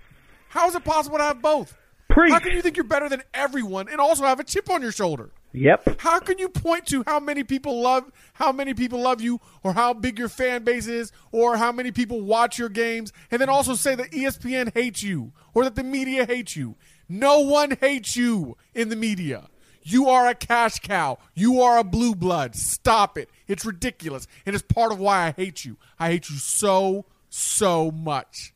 How 0.48 0.68
is 0.68 0.74
it 0.74 0.84
possible 0.84 1.18
to 1.18 1.24
have 1.24 1.42
both? 1.42 1.76
Preach. 2.08 2.32
How 2.32 2.40
can 2.40 2.52
you 2.52 2.62
think 2.62 2.76
you're 2.76 2.84
better 2.84 3.08
than 3.08 3.22
everyone 3.32 3.88
and 3.88 4.00
also 4.00 4.24
have 4.24 4.40
a 4.40 4.44
chip 4.44 4.68
on 4.68 4.82
your 4.82 4.92
shoulder? 4.92 5.30
Yep. 5.52 6.00
How 6.00 6.20
can 6.20 6.38
you 6.38 6.48
point 6.48 6.86
to 6.86 7.02
how 7.06 7.18
many 7.18 7.42
people 7.42 7.80
love 7.80 8.10
how 8.34 8.52
many 8.52 8.72
people 8.72 9.00
love 9.00 9.20
you 9.20 9.40
or 9.64 9.72
how 9.72 9.92
big 9.92 10.18
your 10.18 10.28
fan 10.28 10.62
base 10.62 10.86
is 10.86 11.10
or 11.32 11.56
how 11.56 11.72
many 11.72 11.90
people 11.90 12.20
watch 12.20 12.58
your 12.58 12.68
games 12.68 13.12
and 13.30 13.40
then 13.40 13.48
also 13.48 13.74
say 13.74 13.94
that 13.96 14.12
ESPN 14.12 14.72
hates 14.72 15.02
you 15.02 15.32
or 15.52 15.64
that 15.64 15.74
the 15.74 15.82
media 15.82 16.24
hates 16.24 16.54
you? 16.56 16.76
No 17.08 17.40
one 17.40 17.76
hates 17.80 18.16
you 18.16 18.56
in 18.74 18.88
the 18.88 18.96
media. 18.96 19.48
You 19.82 20.08
are 20.08 20.28
a 20.28 20.34
cash 20.34 20.78
cow. 20.78 21.18
You 21.34 21.60
are 21.62 21.78
a 21.78 21.84
blue 21.84 22.14
blood. 22.14 22.54
Stop 22.54 23.18
it. 23.18 23.28
It's 23.48 23.64
ridiculous. 23.64 24.28
And 24.46 24.54
it's 24.54 24.62
part 24.62 24.92
of 24.92 25.00
why 25.00 25.26
I 25.26 25.30
hate 25.32 25.64
you. 25.64 25.76
I 25.98 26.10
hate 26.10 26.30
you 26.30 26.36
so, 26.36 27.06
so 27.28 27.90
much. 27.90 28.52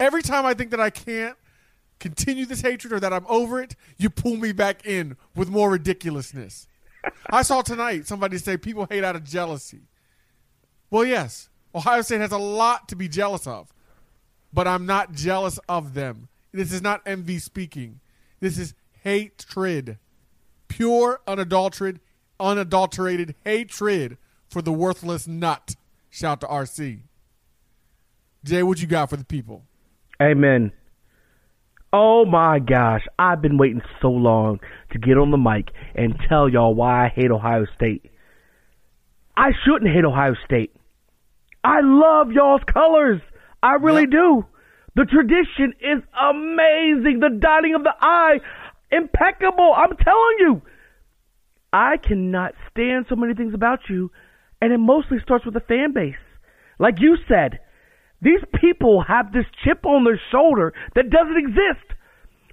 Every 0.00 0.22
time 0.22 0.46
I 0.46 0.54
think 0.54 0.70
that 0.70 0.80
I 0.80 0.90
can't 0.90 1.36
continue 2.04 2.44
this 2.44 2.60
hatred 2.60 2.92
or 2.92 3.00
that 3.00 3.14
I'm 3.14 3.24
over 3.30 3.62
it, 3.62 3.76
you 3.96 4.10
pull 4.10 4.36
me 4.36 4.52
back 4.52 4.84
in 4.84 5.16
with 5.34 5.48
more 5.48 5.70
ridiculousness. 5.70 6.68
I 7.30 7.40
saw 7.40 7.62
tonight 7.62 8.06
somebody 8.06 8.36
say 8.36 8.58
people 8.58 8.86
hate 8.90 9.02
out 9.02 9.16
of 9.16 9.24
jealousy. 9.24 9.80
Well, 10.90 11.06
yes, 11.06 11.48
Ohio 11.74 12.02
State 12.02 12.20
has 12.20 12.30
a 12.30 12.36
lot 12.36 12.88
to 12.90 12.96
be 12.96 13.08
jealous 13.08 13.46
of, 13.46 13.72
but 14.52 14.68
I'm 14.68 14.84
not 14.84 15.12
jealous 15.12 15.58
of 15.66 15.94
them. 15.94 16.28
This 16.52 16.74
is 16.74 16.82
not 16.82 17.00
envy 17.06 17.38
speaking. 17.38 18.00
This 18.38 18.58
is 18.58 18.74
hatred. 19.02 19.96
Pure, 20.68 21.22
unadulterated, 21.26 22.02
unadulterated 22.38 23.34
hatred 23.44 24.18
for 24.46 24.60
the 24.60 24.72
worthless 24.72 25.26
nut. 25.26 25.74
Shout 26.10 26.42
to 26.42 26.46
RC. 26.48 27.00
Jay, 28.44 28.62
what 28.62 28.82
you 28.82 28.86
got 28.86 29.08
for 29.08 29.16
the 29.16 29.24
people? 29.24 29.62
Amen. 30.20 30.70
Oh 31.96 32.24
my 32.24 32.58
gosh, 32.58 33.02
I've 33.20 33.40
been 33.40 33.56
waiting 33.56 33.80
so 34.02 34.10
long 34.10 34.58
to 34.90 34.98
get 34.98 35.16
on 35.16 35.30
the 35.30 35.36
mic 35.38 35.70
and 35.94 36.18
tell 36.28 36.48
y'all 36.48 36.74
why 36.74 37.04
I 37.04 37.08
hate 37.08 37.30
Ohio 37.30 37.66
State. 37.76 38.10
I 39.36 39.50
shouldn't 39.64 39.94
hate 39.94 40.04
Ohio 40.04 40.34
State. 40.44 40.74
I 41.62 41.82
love 41.82 42.32
y'all's 42.32 42.62
colors. 42.64 43.20
I 43.62 43.74
really 43.74 44.02
Yep. 44.02 44.10
do. 44.10 44.46
The 44.96 45.04
tradition 45.04 45.74
is 45.78 46.02
amazing. 46.20 47.20
The 47.20 47.30
dotting 47.30 47.76
of 47.76 47.84
the 47.84 47.94
I, 48.00 48.40
impeccable. 48.90 49.72
I'm 49.76 49.96
telling 49.96 50.36
you. 50.40 50.62
I 51.72 51.96
cannot 51.98 52.56
stand 52.70 53.06
so 53.08 53.14
many 53.14 53.34
things 53.34 53.54
about 53.54 53.88
you, 53.88 54.10
and 54.60 54.72
it 54.72 54.78
mostly 54.78 55.20
starts 55.20 55.44
with 55.44 55.54
the 55.54 55.60
fan 55.60 55.92
base. 55.92 56.16
Like 56.80 56.98
you 56.98 57.18
said, 57.28 57.60
these 58.24 58.40
people 58.60 59.04
have 59.06 59.32
this 59.32 59.44
chip 59.62 59.84
on 59.84 60.04
their 60.04 60.20
shoulder 60.32 60.72
that 60.94 61.10
doesn't 61.10 61.36
exist. 61.36 61.86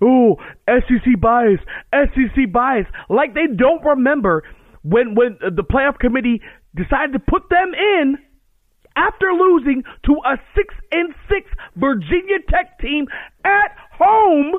Ooh, 0.04 0.36
SEC 0.68 1.20
bias, 1.20 1.60
SEC 1.94 2.52
bias. 2.52 2.88
Like 3.10 3.34
they 3.34 3.48
don't 3.48 3.84
remember 3.84 4.44
when 4.84 5.16
when 5.16 5.38
the 5.42 5.64
playoff 5.64 5.98
committee 6.00 6.42
decided 6.76 7.14
to 7.14 7.20
put 7.20 7.50
them 7.50 7.74
in 7.74 8.18
after 8.96 9.32
losing 9.32 9.84
to 10.06 10.14
a 10.26 10.38
six 10.56 10.74
and 10.92 11.14
six 11.30 11.50
Virginia 11.76 12.38
Tech 12.50 12.80
team 12.80 13.08
at 13.46 13.76
home 13.98 14.56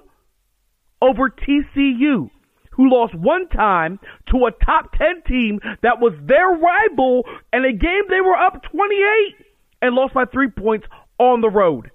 over 1.03 1.29
TCU, 1.29 2.31
who 2.71 2.91
lost 2.91 3.15
one 3.15 3.49
time 3.49 3.99
to 4.31 4.47
a 4.47 4.65
top 4.65 4.93
10 4.97 5.23
team 5.27 5.59
that 5.83 6.01
was 6.01 6.15
their 6.25 6.49
rival 6.49 7.25
in 7.53 7.65
a 7.65 7.73
game 7.73 8.03
they 8.09 8.21
were 8.21 8.37
up 8.37 8.63
28 8.71 9.47
and 9.83 9.95
lost 9.95 10.15
by 10.15 10.25
three 10.25 10.49
points 10.49 10.87
on 11.31 11.41
the 11.41 11.51
road. 11.51 11.91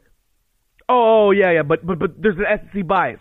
Oh, 0.90 1.32
yeah, 1.32 1.52
yeah, 1.52 1.64
but, 1.64 1.86
but, 1.86 2.00
but 2.00 2.22
there's 2.22 2.38
an 2.38 2.46
SEC 2.74 2.88
bias. 2.88 3.20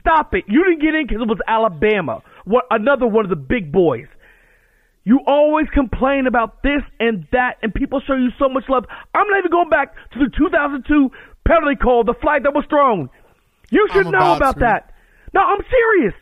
Stop 0.00 0.34
it. 0.34 0.44
You 0.48 0.64
didn't 0.64 0.82
get 0.82 0.94
in 0.94 1.06
because 1.06 1.22
it 1.22 1.28
was 1.28 1.38
Alabama, 1.46 2.22
what, 2.44 2.64
another 2.70 3.06
one 3.06 3.24
of 3.24 3.30
the 3.30 3.36
big 3.36 3.72
boys. 3.72 4.06
You 5.04 5.20
always 5.26 5.66
complain 5.72 6.26
about 6.26 6.62
this 6.62 6.82
and 6.98 7.26
that, 7.32 7.58
and 7.62 7.72
people 7.74 8.00
show 8.06 8.14
you 8.14 8.30
so 8.38 8.48
much 8.48 8.64
love. 8.68 8.84
I'm 9.14 9.28
not 9.28 9.38
even 9.38 9.50
going 9.50 9.68
back 9.68 9.94
to 10.12 10.18
the 10.18 10.30
2002 10.36 11.10
penalty 11.46 11.76
call, 11.76 12.04
the 12.04 12.14
flag 12.20 12.42
that 12.44 12.54
was 12.54 12.64
thrown. 12.68 13.10
You 13.70 13.86
should 13.92 14.06
know 14.06 14.34
about 14.34 14.58
that. 14.60 14.92
No, 15.34 15.40
I'm 15.40 15.60
serious. 15.68 16.14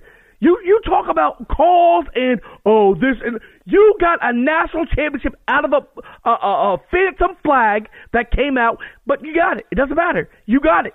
You 0.42 0.58
you 0.64 0.80
talk 0.84 1.06
about 1.08 1.46
calls 1.46 2.06
and 2.16 2.40
oh 2.66 2.96
this 2.96 3.14
and 3.24 3.38
you 3.64 3.94
got 4.00 4.18
a 4.22 4.32
national 4.32 4.86
championship 4.86 5.36
out 5.46 5.64
of 5.64 5.72
a 5.72 6.28
a, 6.28 6.32
a, 6.32 6.74
a 6.74 6.78
phantom 6.90 7.36
flag 7.44 7.88
that 8.12 8.32
came 8.32 8.58
out, 8.58 8.78
but 9.06 9.24
you 9.24 9.32
got 9.36 9.58
it. 9.58 9.66
It 9.70 9.76
doesn't 9.76 9.94
matter. 9.94 10.28
You 10.46 10.58
got 10.58 10.86
it. 10.86 10.94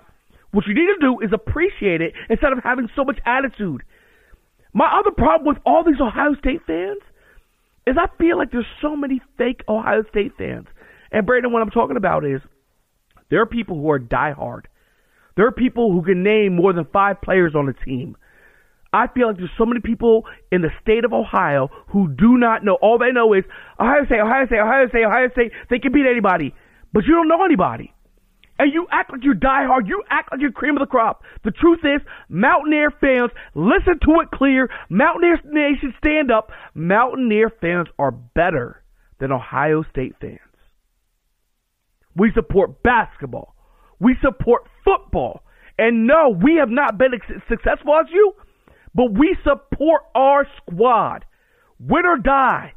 What 0.50 0.66
you 0.66 0.74
need 0.74 0.88
to 0.88 0.98
do 1.00 1.20
is 1.20 1.30
appreciate 1.32 2.02
it 2.02 2.12
instead 2.28 2.52
of 2.52 2.58
having 2.62 2.90
so 2.94 3.04
much 3.04 3.20
attitude. 3.24 3.84
My 4.74 5.00
other 5.00 5.12
problem 5.12 5.48
with 5.48 5.56
all 5.64 5.82
these 5.82 5.98
Ohio 5.98 6.34
State 6.38 6.60
fans 6.66 7.00
is 7.86 7.96
I 7.98 8.14
feel 8.18 8.36
like 8.36 8.50
there's 8.52 8.66
so 8.82 8.96
many 8.96 9.22
fake 9.38 9.62
Ohio 9.66 10.04
State 10.10 10.32
fans. 10.36 10.66
And 11.10 11.24
Brandon, 11.24 11.52
what 11.54 11.62
I'm 11.62 11.70
talking 11.70 11.96
about 11.96 12.26
is 12.26 12.42
there 13.30 13.40
are 13.40 13.46
people 13.46 13.80
who 13.80 13.90
are 13.90 13.98
diehard. 13.98 14.66
There 15.36 15.46
are 15.46 15.52
people 15.52 15.90
who 15.90 16.02
can 16.02 16.22
name 16.22 16.54
more 16.54 16.74
than 16.74 16.84
five 16.92 17.22
players 17.22 17.54
on 17.54 17.66
a 17.70 17.72
team. 17.72 18.14
I 18.92 19.06
feel 19.08 19.28
like 19.28 19.36
there's 19.36 19.50
so 19.58 19.66
many 19.66 19.80
people 19.80 20.24
in 20.50 20.62
the 20.62 20.70
state 20.80 21.04
of 21.04 21.12
Ohio 21.12 21.68
who 21.88 22.08
do 22.08 22.38
not 22.38 22.64
know. 22.64 22.78
All 22.80 22.98
they 22.98 23.12
know 23.12 23.34
is 23.34 23.44
Ohio 23.78 24.06
State, 24.06 24.20
Ohio 24.20 24.46
State, 24.46 24.60
Ohio 24.60 24.88
State, 24.88 25.04
Ohio 25.04 25.28
State. 25.32 25.52
They 25.68 25.78
can 25.78 25.92
beat 25.92 26.06
anybody, 26.10 26.54
but 26.92 27.04
you 27.04 27.12
don't 27.12 27.28
know 27.28 27.44
anybody. 27.44 27.92
And 28.58 28.72
you 28.72 28.86
act 28.90 29.12
like 29.12 29.22
you're 29.22 29.36
diehard. 29.36 29.86
You 29.86 30.02
act 30.10 30.32
like 30.32 30.40
you're 30.40 30.50
cream 30.50 30.76
of 30.76 30.80
the 30.80 30.90
crop. 30.90 31.22
The 31.44 31.52
truth 31.52 31.80
is, 31.84 32.00
Mountaineer 32.28 32.90
fans, 33.00 33.30
listen 33.54 34.00
to 34.02 34.20
it 34.20 34.30
clear. 34.34 34.68
Mountaineer 34.88 35.38
Nation, 35.44 35.94
stand 35.98 36.32
up. 36.32 36.50
Mountaineer 36.74 37.52
fans 37.60 37.86
are 37.98 38.10
better 38.10 38.82
than 39.20 39.30
Ohio 39.30 39.84
State 39.90 40.14
fans. 40.20 40.40
We 42.16 42.32
support 42.34 42.82
basketball. 42.82 43.54
We 44.00 44.16
support 44.20 44.62
football. 44.84 45.42
And 45.78 46.08
no, 46.08 46.30
we 46.30 46.56
have 46.56 46.70
not 46.70 46.98
been 46.98 47.12
successful 47.48 47.94
as 47.94 48.06
you, 48.12 48.32
but 48.94 49.12
we 49.12 49.36
support 49.44 50.02
our 50.14 50.46
squad. 50.56 51.24
Win 51.78 52.06
or 52.06 52.18
die. 52.18 52.74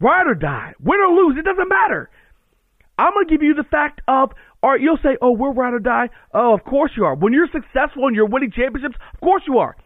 Ride 0.00 0.26
or 0.26 0.34
die. 0.34 0.74
Win 0.80 1.00
or 1.00 1.14
lose. 1.14 1.36
It 1.38 1.44
doesn't 1.44 1.68
matter. 1.68 2.10
I'm 2.98 3.12
going 3.14 3.26
to 3.26 3.34
give 3.34 3.42
you 3.42 3.54
the 3.54 3.64
fact 3.64 4.02
of, 4.08 4.32
or 4.62 4.78
you'll 4.78 4.98
say, 5.02 5.16
oh, 5.22 5.32
we're 5.32 5.52
ride 5.52 5.74
or 5.74 5.78
die. 5.78 6.10
Oh, 6.34 6.54
of 6.54 6.64
course 6.64 6.92
you 6.96 7.04
are. 7.04 7.14
When 7.14 7.32
you're 7.32 7.48
successful 7.52 8.06
and 8.06 8.14
you're 8.14 8.26
winning 8.26 8.50
championships, 8.50 8.96
of 9.14 9.20
course 9.20 9.42
you 9.46 9.58
are. 9.58 9.76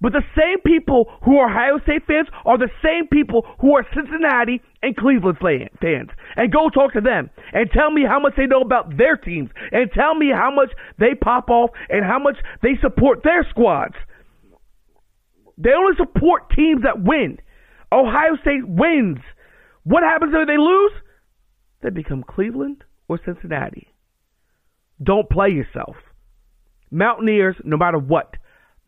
But 0.00 0.12
the 0.12 0.24
same 0.36 0.60
people 0.64 1.12
who 1.24 1.36
are 1.36 1.50
Ohio 1.50 1.78
State 1.82 2.06
fans 2.06 2.28
are 2.46 2.56
the 2.56 2.70
same 2.82 3.06
people 3.08 3.46
who 3.60 3.76
are 3.76 3.86
Cincinnati 3.94 4.62
and 4.82 4.96
Cleveland 4.96 5.38
fan- 5.38 5.68
fans. 5.80 6.08
And 6.36 6.52
go 6.52 6.70
talk 6.70 6.94
to 6.94 7.02
them 7.02 7.28
and 7.52 7.70
tell 7.70 7.90
me 7.90 8.04
how 8.08 8.18
much 8.18 8.34
they 8.36 8.46
know 8.46 8.62
about 8.62 8.96
their 8.96 9.16
teams 9.16 9.50
and 9.72 9.90
tell 9.92 10.14
me 10.14 10.30
how 10.32 10.50
much 10.50 10.70
they 10.98 11.14
pop 11.14 11.50
off 11.50 11.70
and 11.90 12.04
how 12.04 12.18
much 12.18 12.36
they 12.62 12.78
support 12.80 13.22
their 13.22 13.46
squads. 13.50 13.96
They 15.58 15.72
only 15.72 15.96
support 15.98 16.50
teams 16.56 16.82
that 16.84 17.02
win. 17.02 17.38
Ohio 17.92 18.36
State 18.40 18.66
wins. 18.66 19.18
What 19.84 20.02
happens 20.02 20.32
if 20.34 20.46
they 20.46 20.56
lose? 20.56 20.92
They 21.82 21.90
become 21.90 22.22
Cleveland 22.22 22.84
or 23.08 23.20
Cincinnati. 23.24 23.88
Don't 25.02 25.28
play 25.28 25.48
yourself. 25.50 25.96
Mountaineers, 26.90 27.56
no 27.64 27.76
matter 27.76 27.98
what, 27.98 28.34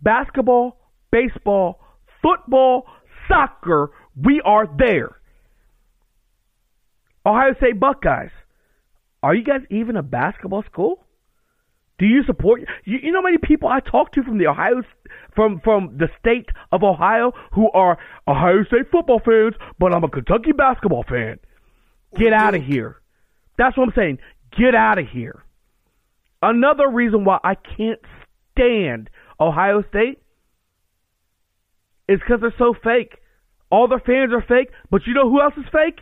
basketball, 0.01 0.79
baseball, 1.13 1.79
football, 2.21 2.87
soccer, 3.29 3.91
we 4.17 4.43
are 4.45 4.67
there. 4.79 5.17
Ohio 7.25 7.55
State 7.59 7.79
Buckeyes, 7.79 8.31
are 9.23 9.35
you 9.35 9.45
guys 9.45 9.61
even 9.71 9.97
a 9.97 10.03
basketball 10.03 10.65
school? 10.65 11.05
Do 11.99 12.07
you 12.07 12.25
support? 12.27 12.63
You, 12.85 12.99
you 13.01 13.13
know 13.13 13.21
how 13.21 13.25
many 13.25 13.39
people 13.39 13.69
I 13.69 13.79
talk 13.79 14.13
to 14.13 14.25
from 14.25 14.39
the 14.39 14.49
Ohio, 14.49 14.83
from 15.37 15.61
from 15.63 15.99
the 15.99 16.09
state 16.19 16.49
of 16.73 16.83
Ohio 16.83 17.33
who 17.53 17.71
are 17.71 17.97
Ohio 18.27 18.65
State 18.65 18.91
football 18.91 19.21
fans, 19.25 19.55
but 19.79 19.95
I'm 19.95 20.03
a 20.03 20.09
Kentucky 20.09 20.51
basketball 20.51 21.05
fan. 21.09 21.39
Get 22.19 22.33
out 22.33 22.57
of 22.57 22.63
here. 22.65 22.97
That's 23.57 23.77
what 23.77 23.85
I'm 23.85 23.95
saying. 23.95 24.19
Get 24.59 24.75
out 24.75 24.99
of 24.99 25.07
here. 25.07 25.45
Another 26.43 26.91
reason 26.91 27.25
why 27.25 27.39
I 27.45 27.55
can't 27.55 28.01
stand 28.53 29.09
Ohio 29.39 29.85
State 29.89 30.22
is 32.09 32.21
because 32.21 32.41
they're 32.41 32.55
so 32.59 32.75
fake. 32.83 33.19
All 33.71 33.89
their 33.89 34.01
fans 34.01 34.33
are 34.33 34.45
fake, 34.47 34.73
but 34.91 35.03
you 35.07 35.15
know 35.15 35.31
who 35.31 35.41
else 35.41 35.55
is 35.57 35.65
fake? 35.73 36.01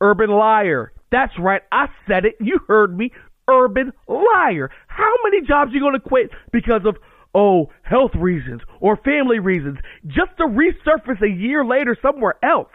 Urban 0.00 0.30
Liar. 0.30 0.92
That's 1.10 1.32
right. 1.38 1.62
I 1.72 1.86
said 2.06 2.24
it. 2.24 2.34
You 2.40 2.58
heard 2.68 2.96
me. 2.96 3.10
Urban 3.48 3.92
Liar. 4.08 4.70
How 4.86 5.14
many 5.24 5.46
jobs 5.46 5.70
are 5.70 5.74
you 5.74 5.80
going 5.80 5.94
to 5.94 6.00
quit 6.00 6.30
because 6.52 6.82
of, 6.86 6.96
oh, 7.34 7.70
health 7.82 8.12
reasons 8.14 8.62
or 8.80 8.96
family 8.96 9.38
reasons 9.38 9.78
just 10.06 10.36
to 10.38 10.44
resurface 10.44 11.22
a 11.22 11.28
year 11.28 11.64
later 11.64 11.96
somewhere 12.00 12.34
else? 12.42 12.72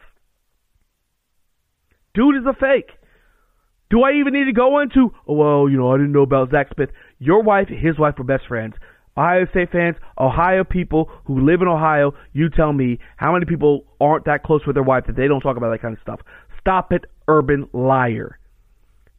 Dude 2.14 2.38
is 2.38 2.46
a 2.48 2.54
fake. 2.54 2.92
Do 3.90 4.04
I 4.04 4.14
even 4.20 4.34
need 4.34 4.46
to 4.46 4.54
go 4.54 4.80
into, 4.80 5.12
oh, 5.28 5.34
well, 5.34 5.70
you 5.70 5.78
know, 5.78 5.92
I 5.92 5.98
didn't 5.98 6.12
know 6.12 6.22
about 6.22 6.52
Zach 6.52 6.68
Smith. 6.76 6.90
Your 7.18 7.42
wife, 7.42 7.68
and 7.70 7.80
his 7.80 7.98
wife 7.98 8.16
were 8.18 8.24
best 8.24 8.48
friends. 8.48 8.76
Ohio 9.20 9.46
State 9.52 9.72
fans, 9.72 9.98
Ohio 10.18 10.64
people 10.64 11.12
who 11.26 11.46
live 11.46 11.62
in 11.62 11.68
Ohio, 11.68 12.14
you 12.32 12.50
tell 12.50 12.72
me 12.72 13.00
how 13.18 13.34
many 13.34 13.46
people 13.46 13.84
aren't 14.00 14.26
that 14.26 14.44
close 14.44 14.62
with 14.66 14.76
their 14.76 14.84
wife 14.84 15.06
that 15.08 15.18
they 15.18 15.28
don't 15.28 15.42
talk 15.42 15.58
about 15.58 15.72
that 15.72 15.82
kind 15.82 15.94
of 15.94 16.02
stuff. 16.02 16.22
Stop 16.62 16.94
it, 16.94 17.04
urban 17.28 17.68
liar. 17.74 18.40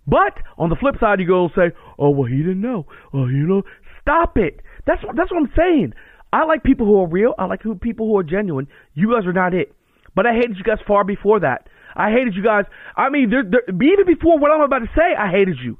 But 0.06 0.38
on 0.56 0.70
the 0.70 0.76
flip 0.76 0.96
side, 0.98 1.20
you 1.20 1.26
go 1.26 1.44
and 1.44 1.52
say, 1.54 1.76
"Oh 1.98 2.10
well, 2.10 2.28
he 2.28 2.38
didn't 2.38 2.62
know." 2.62 2.86
Oh, 3.12 3.26
you 3.26 3.46
know, 3.46 3.62
stop 4.00 4.38
it. 4.38 4.60
That's 4.86 5.04
what 5.04 5.16
that's 5.16 5.30
what 5.30 5.42
I'm 5.42 5.52
saying. 5.54 5.92
I 6.32 6.44
like 6.44 6.62
people 6.62 6.86
who 6.86 7.00
are 7.00 7.06
real. 7.06 7.34
I 7.38 7.44
like 7.44 7.62
who, 7.62 7.74
people 7.74 8.06
who 8.06 8.16
are 8.16 8.22
genuine. 8.22 8.68
You 8.94 9.12
guys 9.12 9.26
are 9.26 9.32
not 9.32 9.52
it. 9.52 9.74
But 10.14 10.26
I 10.26 10.32
hated 10.32 10.56
you 10.56 10.64
guys 10.64 10.78
far 10.86 11.04
before 11.04 11.40
that. 11.40 11.68
I 11.94 12.10
hated 12.10 12.34
you 12.34 12.42
guys. 12.42 12.64
I 12.96 13.10
mean, 13.10 13.30
there, 13.30 13.44
there, 13.44 13.62
even 13.68 14.06
before 14.06 14.38
what 14.38 14.50
I'm 14.50 14.60
about 14.60 14.78
to 14.78 14.90
say, 14.96 15.14
I 15.18 15.30
hated 15.30 15.58
you. 15.62 15.78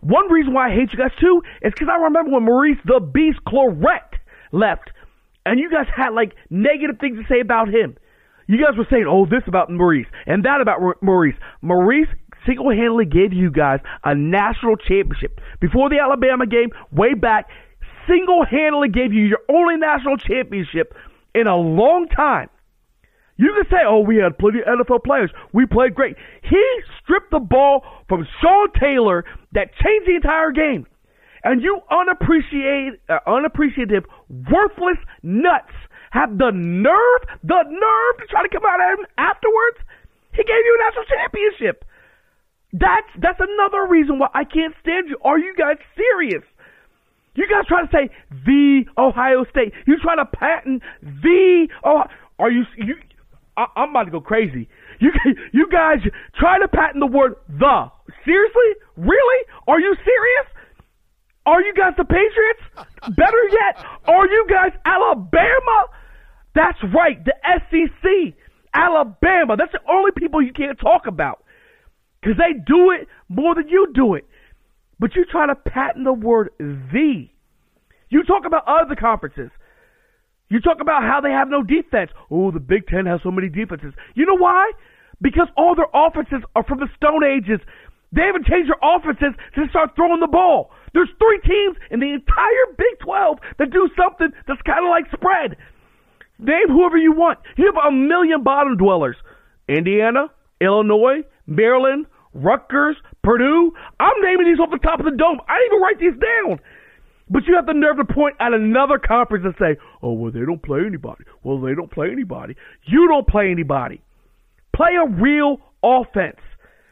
One 0.00 0.30
reason 0.30 0.52
why 0.54 0.68
I 0.70 0.74
hate 0.74 0.92
you 0.92 0.98
guys 0.98 1.12
too 1.20 1.42
is 1.62 1.72
because 1.72 1.88
I 1.90 2.02
remember 2.04 2.30
when 2.32 2.44
Maurice 2.44 2.78
the 2.84 3.00
Beast 3.00 3.38
Clarett 3.46 4.14
left, 4.52 4.90
and 5.44 5.58
you 5.58 5.70
guys 5.70 5.86
had 5.94 6.10
like 6.10 6.34
negative 6.50 6.98
things 7.00 7.18
to 7.18 7.24
say 7.28 7.40
about 7.40 7.68
him. 7.68 7.96
You 8.46 8.64
guys 8.64 8.76
were 8.78 8.86
saying, 8.88 9.06
"Oh, 9.08 9.26
this 9.26 9.42
about 9.46 9.70
Maurice 9.70 10.06
and 10.26 10.44
that 10.44 10.60
about 10.60 11.02
Maurice." 11.02 11.36
Maurice 11.62 12.08
single-handedly 12.46 13.04
gave 13.04 13.32
you 13.32 13.50
guys 13.50 13.80
a 14.04 14.14
national 14.14 14.76
championship 14.76 15.40
before 15.60 15.90
the 15.90 15.98
Alabama 15.98 16.46
game, 16.46 16.70
way 16.92 17.14
back. 17.14 17.48
Single-handedly 18.06 18.88
gave 18.88 19.12
you 19.12 19.24
your 19.24 19.40
only 19.50 19.76
national 19.76 20.16
championship 20.16 20.94
in 21.34 21.46
a 21.46 21.56
long 21.56 22.08
time. 22.08 22.48
You 23.38 23.54
can 23.54 23.70
say, 23.70 23.86
oh, 23.86 24.00
we 24.00 24.16
had 24.16 24.36
plenty 24.36 24.58
of 24.60 24.66
NFL 24.66 25.04
players. 25.04 25.30
We 25.52 25.64
played 25.64 25.94
great. 25.94 26.16
He 26.42 26.62
stripped 27.00 27.30
the 27.30 27.38
ball 27.38 27.86
from 28.08 28.26
Sean 28.42 28.68
Taylor 28.78 29.24
that 29.52 29.70
changed 29.78 30.10
the 30.10 30.16
entire 30.16 30.50
game. 30.50 30.86
And 31.44 31.62
you 31.62 31.78
unappreciated, 31.88 32.98
uh, 33.08 33.22
unappreciative, 33.26 34.04
worthless 34.28 34.98
nuts 35.22 35.70
have 36.10 36.36
the 36.36 36.50
nerve, 36.50 37.22
the 37.44 37.62
nerve 37.62 38.14
to 38.18 38.26
try 38.26 38.42
to 38.42 38.50
come 38.50 38.66
out 38.66 38.82
at 38.82 38.98
him 38.98 39.06
afterwards. 39.16 39.78
He 40.34 40.42
gave 40.42 40.58
you 40.58 40.74
a 40.74 40.82
national 40.82 41.06
championship. 41.06 41.84
That's 42.72 43.08
that's 43.22 43.40
another 43.40 43.86
reason 43.88 44.18
why 44.18 44.28
I 44.34 44.44
can't 44.44 44.74
stand 44.82 45.08
you. 45.08 45.16
Are 45.24 45.38
you 45.38 45.54
guys 45.56 45.76
serious? 45.96 46.42
You 47.34 47.46
guys 47.48 47.64
try 47.66 47.82
to 47.82 47.88
say 47.90 48.10
the 48.44 48.84
Ohio 48.98 49.46
State. 49.48 49.72
You 49.86 49.96
try 50.02 50.16
to 50.16 50.26
patent 50.26 50.82
the 51.00 51.68
oh 51.84 52.02
are 52.38 52.50
you 52.50 52.64
you 52.76 52.96
I, 53.58 53.66
I'm 53.74 53.90
about 53.90 54.04
to 54.04 54.10
go 54.12 54.20
crazy. 54.20 54.68
You 55.00 55.10
you 55.52 55.68
guys 55.70 55.98
try 56.38 56.58
to 56.60 56.68
patent 56.68 57.00
the 57.00 57.10
word 57.10 57.34
the. 57.48 57.90
Seriously? 58.24 58.70
Really? 58.96 59.40
Are 59.66 59.80
you 59.80 59.94
serious? 59.96 60.46
Are 61.44 61.62
you 61.62 61.74
guys 61.74 61.94
the 61.96 62.04
Patriots? 62.04 62.86
Better 63.16 63.44
yet, 63.50 63.84
are 64.06 64.26
you 64.26 64.46
guys 64.48 64.72
Alabama? 64.84 65.86
That's 66.54 66.78
right, 66.94 67.18
the 67.24 67.34
SEC. 67.70 68.34
Alabama. 68.74 69.56
That's 69.56 69.72
the 69.72 69.80
only 69.90 70.10
people 70.16 70.42
you 70.42 70.52
can't 70.52 70.78
talk 70.78 71.06
about. 71.06 71.42
Because 72.20 72.36
they 72.36 72.52
do 72.66 72.90
it 72.90 73.08
more 73.28 73.54
than 73.54 73.68
you 73.68 73.92
do 73.94 74.14
it. 74.14 74.26
But 75.00 75.14
you 75.14 75.24
try 75.24 75.46
to 75.46 75.54
patent 75.54 76.04
the 76.04 76.12
word 76.12 76.50
the. 76.58 77.28
You 78.10 78.24
talk 78.24 78.44
about 78.44 78.64
other 78.66 78.94
conferences. 78.94 79.50
You 80.48 80.60
talk 80.60 80.80
about 80.80 81.02
how 81.02 81.20
they 81.20 81.30
have 81.30 81.48
no 81.48 81.62
defense. 81.62 82.10
Oh, 82.30 82.50
the 82.50 82.60
Big 82.60 82.86
Ten 82.86 83.06
has 83.06 83.20
so 83.22 83.30
many 83.30 83.48
defenses. 83.48 83.92
You 84.14 84.24
know 84.26 84.36
why? 84.36 84.72
Because 85.20 85.48
all 85.56 85.74
their 85.74 85.90
offenses 85.92 86.42
are 86.56 86.64
from 86.64 86.80
the 86.80 86.88
Stone 86.96 87.24
Ages. 87.24 87.60
They 88.12 88.22
haven't 88.22 88.46
changed 88.46 88.70
their 88.70 88.80
offenses 88.80 89.36
to 89.54 89.68
start 89.68 89.92
throwing 89.94 90.20
the 90.20 90.30
ball. 90.30 90.70
There's 90.94 91.10
three 91.18 91.40
teams 91.44 91.76
in 91.90 92.00
the 92.00 92.14
entire 92.14 92.66
Big 92.78 92.98
12 93.04 93.38
that 93.58 93.70
do 93.70 93.90
something 93.92 94.32
that's 94.46 94.62
kind 94.62 94.80
of 94.80 94.90
like 94.90 95.04
spread. 95.12 95.56
Name 96.38 96.68
whoever 96.68 96.96
you 96.96 97.12
want. 97.12 97.38
You 97.56 97.66
have 97.66 97.92
a 97.92 97.92
million 97.92 98.42
bottom 98.42 98.76
dwellers. 98.76 99.16
Indiana, 99.68 100.30
Illinois, 100.60 101.24
Maryland, 101.46 102.06
Rutgers, 102.32 102.96
Purdue. 103.22 103.72
I'm 104.00 104.22
naming 104.22 104.46
these 104.46 104.60
off 104.60 104.70
the 104.70 104.78
top 104.78 105.00
of 105.00 105.04
the 105.04 105.16
dome. 105.16 105.40
I 105.48 105.58
didn't 105.58 105.66
even 105.66 105.82
write 105.82 105.98
these 106.00 106.16
down. 106.16 106.60
But 107.28 107.44
you 107.46 107.56
have 107.56 107.66
the 107.66 107.74
nerve 107.74 107.98
to 107.98 108.04
point 108.04 108.36
at 108.40 108.54
another 108.54 108.98
conference 108.98 109.44
and 109.44 109.54
say, 109.58 109.76
oh, 110.02 110.12
well, 110.12 110.32
they 110.32 110.40
don't 110.40 110.62
play 110.62 110.80
anybody. 110.86 111.24
Well, 111.42 111.60
they 111.60 111.74
don't 111.74 111.90
play 111.90 112.10
anybody. 112.10 112.56
You 112.86 113.08
don't 113.08 113.26
play 113.26 113.50
anybody. 113.50 114.00
Play 114.74 114.92
a 114.94 115.08
real 115.08 115.58
offense. 115.82 116.40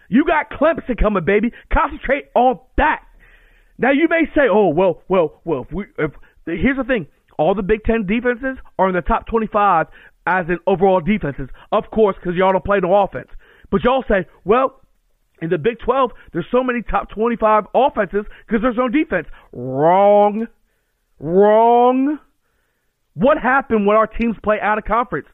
You 0.09 0.25
got 0.25 0.51
Clemson 0.51 1.01
coming, 1.01 1.25
baby. 1.25 1.53
Concentrate 1.73 2.27
on 2.35 2.61
that. 2.77 3.03
Now 3.79 3.91
you 3.91 4.09
may 4.09 4.25
say, 4.35 4.49
"Oh, 4.51 4.69
well, 4.69 5.03
well, 5.09 5.41
well." 5.45 5.63
If 5.69 5.73
we, 5.73 5.85
if 5.99 6.13
here's 6.47 6.77
the 6.77 6.85
thing, 6.85 7.07
all 7.39 7.55
the 7.55 7.63
Big 7.63 7.85
Ten 7.85 8.07
defenses 8.07 8.57
are 8.79 8.89
in 8.89 8.95
the 8.95 9.03
top 9.03 9.27
25 9.27 9.87
as 10.27 10.47
in 10.49 10.59
overall 10.67 11.01
defenses, 11.01 11.49
of 11.73 11.85
course, 11.93 12.17
because 12.17 12.37
y'all 12.37 12.53
don't 12.53 12.65
play 12.65 12.81
no 12.81 12.95
offense. 12.95 13.29
But 13.71 13.85
y'all 13.85 14.05
say, 14.09 14.27
"Well, 14.45 14.81
in 15.43 15.51
the 15.51 15.59
Big 15.59 15.79
12, 15.81 16.11
there's 16.33 16.47
so 16.51 16.65
many 16.65 16.83
top 16.83 17.11
25 17.11 17.67
offenses 17.75 18.25
because 18.47 18.63
there's 18.63 18.77
no 18.77 18.89
defense." 18.89 19.29
Wrong, 19.53 20.47
wrong. 21.21 22.19
What 23.17 23.39
happened 23.39 23.87
when 23.87 23.97
our 23.97 24.07
teams 24.07 24.37
play 24.43 24.61
out 24.61 24.79
of 24.79 24.85
conference? 24.85 25.27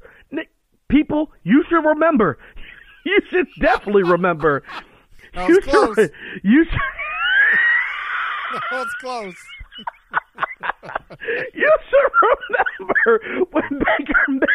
People, 0.89 1.31
you 1.43 1.63
should 1.69 1.85
remember. 1.87 2.39
You 3.05 3.19
should 3.31 3.49
definitely 3.61 4.05
remember. 4.05 4.63
That 5.35 5.49
was 5.49 5.57
you 5.57 5.61
close. 5.63 5.95
should. 5.97 6.13
You 6.45 6.65
should. 6.65 6.81
That's 8.71 8.95
close. 9.01 9.35
you 11.55 11.73
should 11.91 12.13
remember 12.79 13.45
when 13.51 13.79
Baker, 13.79 14.23
May- 14.29 14.47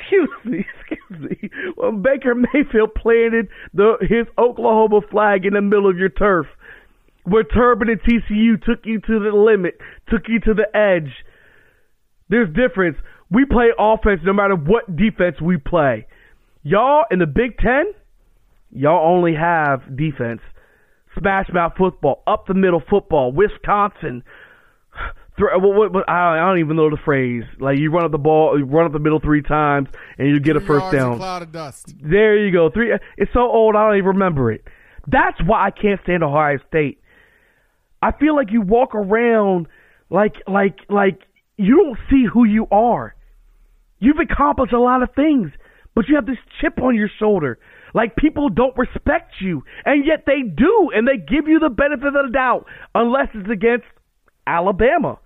excuse 0.00 0.28
me, 0.44 0.66
excuse 0.80 1.20
me, 1.30 1.50
when 1.76 2.02
Baker 2.02 2.34
Mayfield 2.34 2.94
planted 2.94 3.48
the 3.74 3.96
his 4.02 4.26
Oklahoma 4.38 5.00
flag 5.10 5.44
in 5.46 5.54
the 5.54 5.60
middle 5.62 5.88
of 5.90 5.98
your 5.98 6.08
turf, 6.10 6.46
where 7.24 7.42
Turbin 7.44 7.88
and 7.90 8.00
TCU 8.02 8.62
took 8.62 8.84
you 8.86 9.00
to 9.00 9.18
the 9.18 9.30
limit, 9.36 9.78
took 10.08 10.28
you 10.28 10.40
to 10.40 10.54
the 10.54 10.68
edge. 10.76 11.24
There's 12.28 12.48
difference. 12.54 12.96
We 13.30 13.44
play 13.44 13.68
offense 13.78 14.20
no 14.24 14.32
matter 14.32 14.54
what 14.54 14.96
defense 14.96 15.40
we 15.40 15.56
play. 15.58 16.06
Y'all 16.62 17.04
in 17.10 17.18
the 17.18 17.26
Big 17.26 17.58
Ten, 17.58 17.92
y'all 18.70 19.14
only 19.14 19.34
have 19.34 19.96
defense. 19.96 20.40
Smash 21.18 21.48
mouth 21.52 21.72
football, 21.76 22.22
up 22.26 22.46
the 22.46 22.54
middle 22.54 22.82
football, 22.88 23.32
Wisconsin. 23.32 24.22
Th- 25.36 25.50
what, 25.56 25.74
what, 25.74 25.92
what, 25.92 26.08
I, 26.08 26.38
I 26.38 26.48
don't 26.48 26.58
even 26.58 26.76
know 26.76 26.90
the 26.90 26.98
phrase. 27.04 27.44
Like 27.58 27.78
you 27.78 27.90
run 27.90 28.04
up 28.04 28.12
the 28.12 28.18
ball, 28.18 28.58
you 28.58 28.64
run 28.64 28.86
up 28.86 28.92
the 28.92 28.98
middle 28.98 29.20
three 29.20 29.42
times, 29.42 29.88
and 30.18 30.28
you 30.28 30.40
get 30.40 30.56
a 30.56 30.60
first 30.60 30.92
yards, 30.92 30.94
a 30.94 30.96
down. 30.96 31.16
cloud 31.16 31.42
of 31.42 31.52
dust. 31.52 31.94
There 32.02 32.36
you 32.36 32.52
go. 32.52 32.70
Three. 32.70 32.92
It's 33.16 33.32
so 33.32 33.40
old 33.40 33.74
I 33.76 33.86
don't 33.86 33.96
even 33.96 34.08
remember 34.08 34.52
it. 34.52 34.64
That's 35.06 35.38
why 35.44 35.66
I 35.66 35.70
can't 35.70 36.00
stand 36.02 36.22
Ohio 36.22 36.58
State. 36.68 37.00
I 38.02 38.12
feel 38.12 38.36
like 38.36 38.52
you 38.52 38.60
walk 38.60 38.94
around 38.94 39.66
like 40.10 40.36
like 40.46 40.78
like 40.88 41.22
you 41.58 41.76
don't 41.76 41.98
see 42.08 42.24
who 42.32 42.44
you 42.44 42.66
are. 42.70 43.14
You've 43.98 44.18
accomplished 44.18 44.72
a 44.72 44.80
lot 44.80 45.02
of 45.02 45.10
things, 45.14 45.50
but 45.94 46.08
you 46.08 46.14
have 46.14 46.26
this 46.26 46.38
chip 46.60 46.80
on 46.80 46.94
your 46.94 47.10
shoulder. 47.18 47.58
Like 47.94 48.16
people 48.16 48.48
don't 48.48 48.76
respect 48.78 49.34
you, 49.40 49.64
and 49.84 50.06
yet 50.06 50.24
they 50.26 50.42
do, 50.42 50.90
and 50.94 51.06
they 51.06 51.16
give 51.16 51.48
you 51.48 51.58
the 51.58 51.68
benefit 51.68 52.06
of 52.06 52.12
the 52.12 52.30
doubt, 52.32 52.66
unless 52.94 53.28
it's 53.34 53.50
against 53.50 53.86
Alabama. 54.46 55.18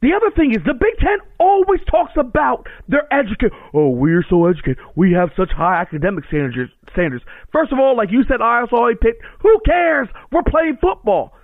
The 0.00 0.14
other 0.14 0.30
thing 0.30 0.54
is 0.54 0.62
the 0.64 0.78
Big 0.78 0.96
Ten 1.00 1.18
always 1.38 1.80
talks 1.90 2.12
about 2.16 2.66
their 2.86 3.02
educate. 3.12 3.50
Oh, 3.74 3.90
we're 3.90 4.24
so 4.30 4.46
educated. 4.46 4.78
We 4.94 5.12
have 5.12 5.30
such 5.36 5.50
high 5.50 5.80
academic 5.82 6.24
standards. 6.28 6.70
Standards. 6.92 7.24
First 7.52 7.72
of 7.72 7.78
all, 7.78 7.96
like 7.96 8.10
you 8.10 8.22
said, 8.28 8.38
ISO 8.38 8.94
picked. 9.00 9.22
Who 9.42 9.58
cares? 9.66 10.08
We're 10.30 10.46
playing 10.48 10.78
football. 10.80 11.34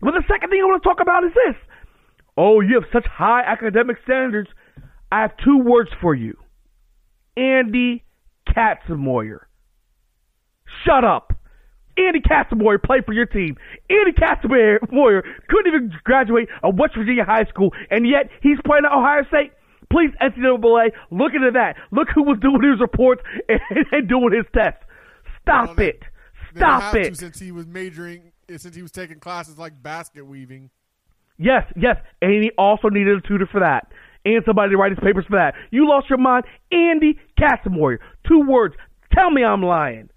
But 0.00 0.12
the 0.12 0.22
second 0.30 0.50
thing 0.50 0.60
I 0.62 0.66
want 0.66 0.82
to 0.82 0.88
talk 0.88 1.02
about 1.02 1.24
is 1.24 1.34
this. 1.34 1.56
Oh, 2.36 2.60
you 2.60 2.74
have 2.74 2.88
such 2.92 3.06
high 3.06 3.42
academic 3.42 3.96
standards. 4.04 4.48
I 5.12 5.20
have 5.22 5.36
two 5.44 5.58
words 5.58 5.90
for 6.00 6.14
you. 6.14 6.36
Andy 7.36 8.04
Katzenmoyer. 8.48 9.40
Shut 10.84 11.04
up. 11.04 11.32
Andy 11.96 12.20
Katzenmoyer 12.20 12.82
played 12.82 13.04
for 13.04 13.12
your 13.12 13.26
team. 13.26 13.56
Andy 13.88 14.12
Katzenmoyer 14.12 15.22
couldn't 15.48 15.66
even 15.68 15.92
graduate 16.02 16.48
a 16.62 16.70
West 16.70 16.96
Virginia 16.96 17.24
high 17.24 17.44
school, 17.44 17.70
and 17.90 18.08
yet 18.08 18.28
he's 18.42 18.58
playing 18.64 18.84
at 18.84 18.92
Ohio 18.96 19.24
State, 19.28 19.52
Please, 19.92 20.10
NCAA, 20.20 20.90
look 21.12 21.34
into 21.34 21.50
that. 21.52 21.76
Look 21.92 22.08
who 22.12 22.24
was 22.24 22.38
doing 22.40 22.62
his 22.68 22.80
reports 22.80 23.22
and, 23.48 23.60
and 23.92 24.08
doing 24.08 24.32
his 24.32 24.46
tests. 24.52 24.80
Stop 25.42 25.76
Well, 25.76 25.86
it. 25.88 26.02
Stop 26.56 26.94
it. 26.96 27.10
to 27.10 27.14
since 27.14 27.38
he 27.38 27.52
was 27.52 27.66
majoring, 27.66 28.32
since 28.48 28.74
he 28.74 28.82
was 28.82 28.90
taking 28.90 29.20
classes 29.20 29.58
like 29.58 29.80
basket 29.80 30.26
weaving. 30.26 30.70
Yes, 31.38 31.64
yes. 31.76 31.96
And 32.22 32.42
he 32.42 32.50
also 32.56 32.88
needed 32.88 33.18
a 33.18 33.20
tutor 33.26 33.46
for 33.50 33.60
that. 33.60 33.88
And 34.24 34.42
somebody 34.46 34.70
to 34.70 34.76
write 34.76 34.92
his 34.92 35.00
papers 35.00 35.26
for 35.28 35.36
that. 35.36 35.54
You 35.70 35.88
lost 35.88 36.08
your 36.08 36.18
mind. 36.18 36.44
Andy 36.72 37.18
Warrior. 37.66 38.00
Two 38.26 38.40
words. 38.48 38.74
Tell 39.12 39.30
me 39.30 39.44
I'm 39.44 39.62
lying. 39.62 40.08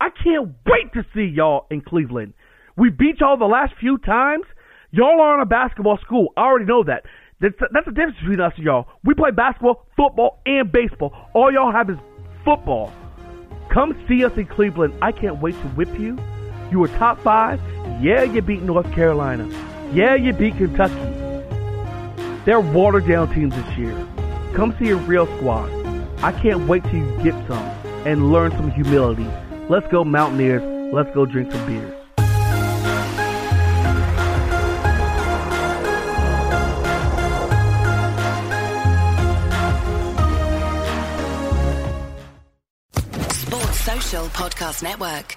I 0.00 0.08
can't 0.10 0.54
wait 0.66 0.92
to 0.94 1.04
see 1.14 1.24
y'all 1.24 1.66
in 1.70 1.80
Cleveland. 1.80 2.34
We 2.76 2.90
beat 2.90 3.20
y'all 3.20 3.38
the 3.38 3.46
last 3.46 3.74
few 3.80 3.98
times. 3.98 4.44
Y'all 4.90 5.20
aren't 5.20 5.42
a 5.42 5.46
basketball 5.46 5.98
school. 5.98 6.28
I 6.36 6.42
already 6.42 6.66
know 6.66 6.84
that. 6.84 7.04
That's, 7.40 7.54
that's 7.72 7.86
the 7.86 7.92
difference 7.92 8.18
between 8.20 8.40
us 8.40 8.52
and 8.56 8.64
y'all. 8.64 8.86
We 9.02 9.14
play 9.14 9.30
basketball, 9.30 9.86
football, 9.96 10.40
and 10.46 10.70
baseball. 10.70 11.12
All 11.34 11.52
y'all 11.52 11.72
have 11.72 11.90
is 11.90 11.98
football. 12.44 12.92
Come 13.72 13.96
see 14.08 14.24
us 14.24 14.36
in 14.36 14.46
Cleveland. 14.46 14.94
I 15.02 15.10
can't 15.12 15.40
wait 15.40 15.54
to 15.54 15.68
whip 15.68 15.98
you. 15.98 16.18
You 16.70 16.80
were 16.80 16.88
top 16.88 17.20
five. 17.22 17.60
Yeah, 18.02 18.22
you 18.24 18.42
beat 18.42 18.62
North 18.62 18.90
Carolina. 18.92 19.48
Yeah, 19.94 20.16
you 20.16 20.32
beat 20.32 20.56
Kentucky. 20.56 20.94
They're 22.44 22.60
watered 22.60 23.06
down 23.06 23.32
teams 23.32 23.54
this 23.54 23.78
year. 23.78 23.94
Come 24.52 24.74
see 24.76 24.88
a 24.88 24.96
real 24.96 25.26
squad. 25.36 25.70
I 26.18 26.32
can't 26.32 26.66
wait 26.66 26.82
till 26.82 26.96
you 26.96 27.22
get 27.22 27.34
some 27.46 27.64
and 28.04 28.32
learn 28.32 28.50
some 28.50 28.72
humility. 28.72 29.28
Let's 29.68 29.86
go 29.92 30.02
Mountaineers. 30.02 30.92
Let's 30.92 31.14
go 31.14 31.26
drink 31.26 31.52
some 31.52 31.64
beers. 31.64 31.94
Sports 43.30 43.80
Social 43.80 44.26
Podcast 44.30 44.82
Network. 44.82 45.36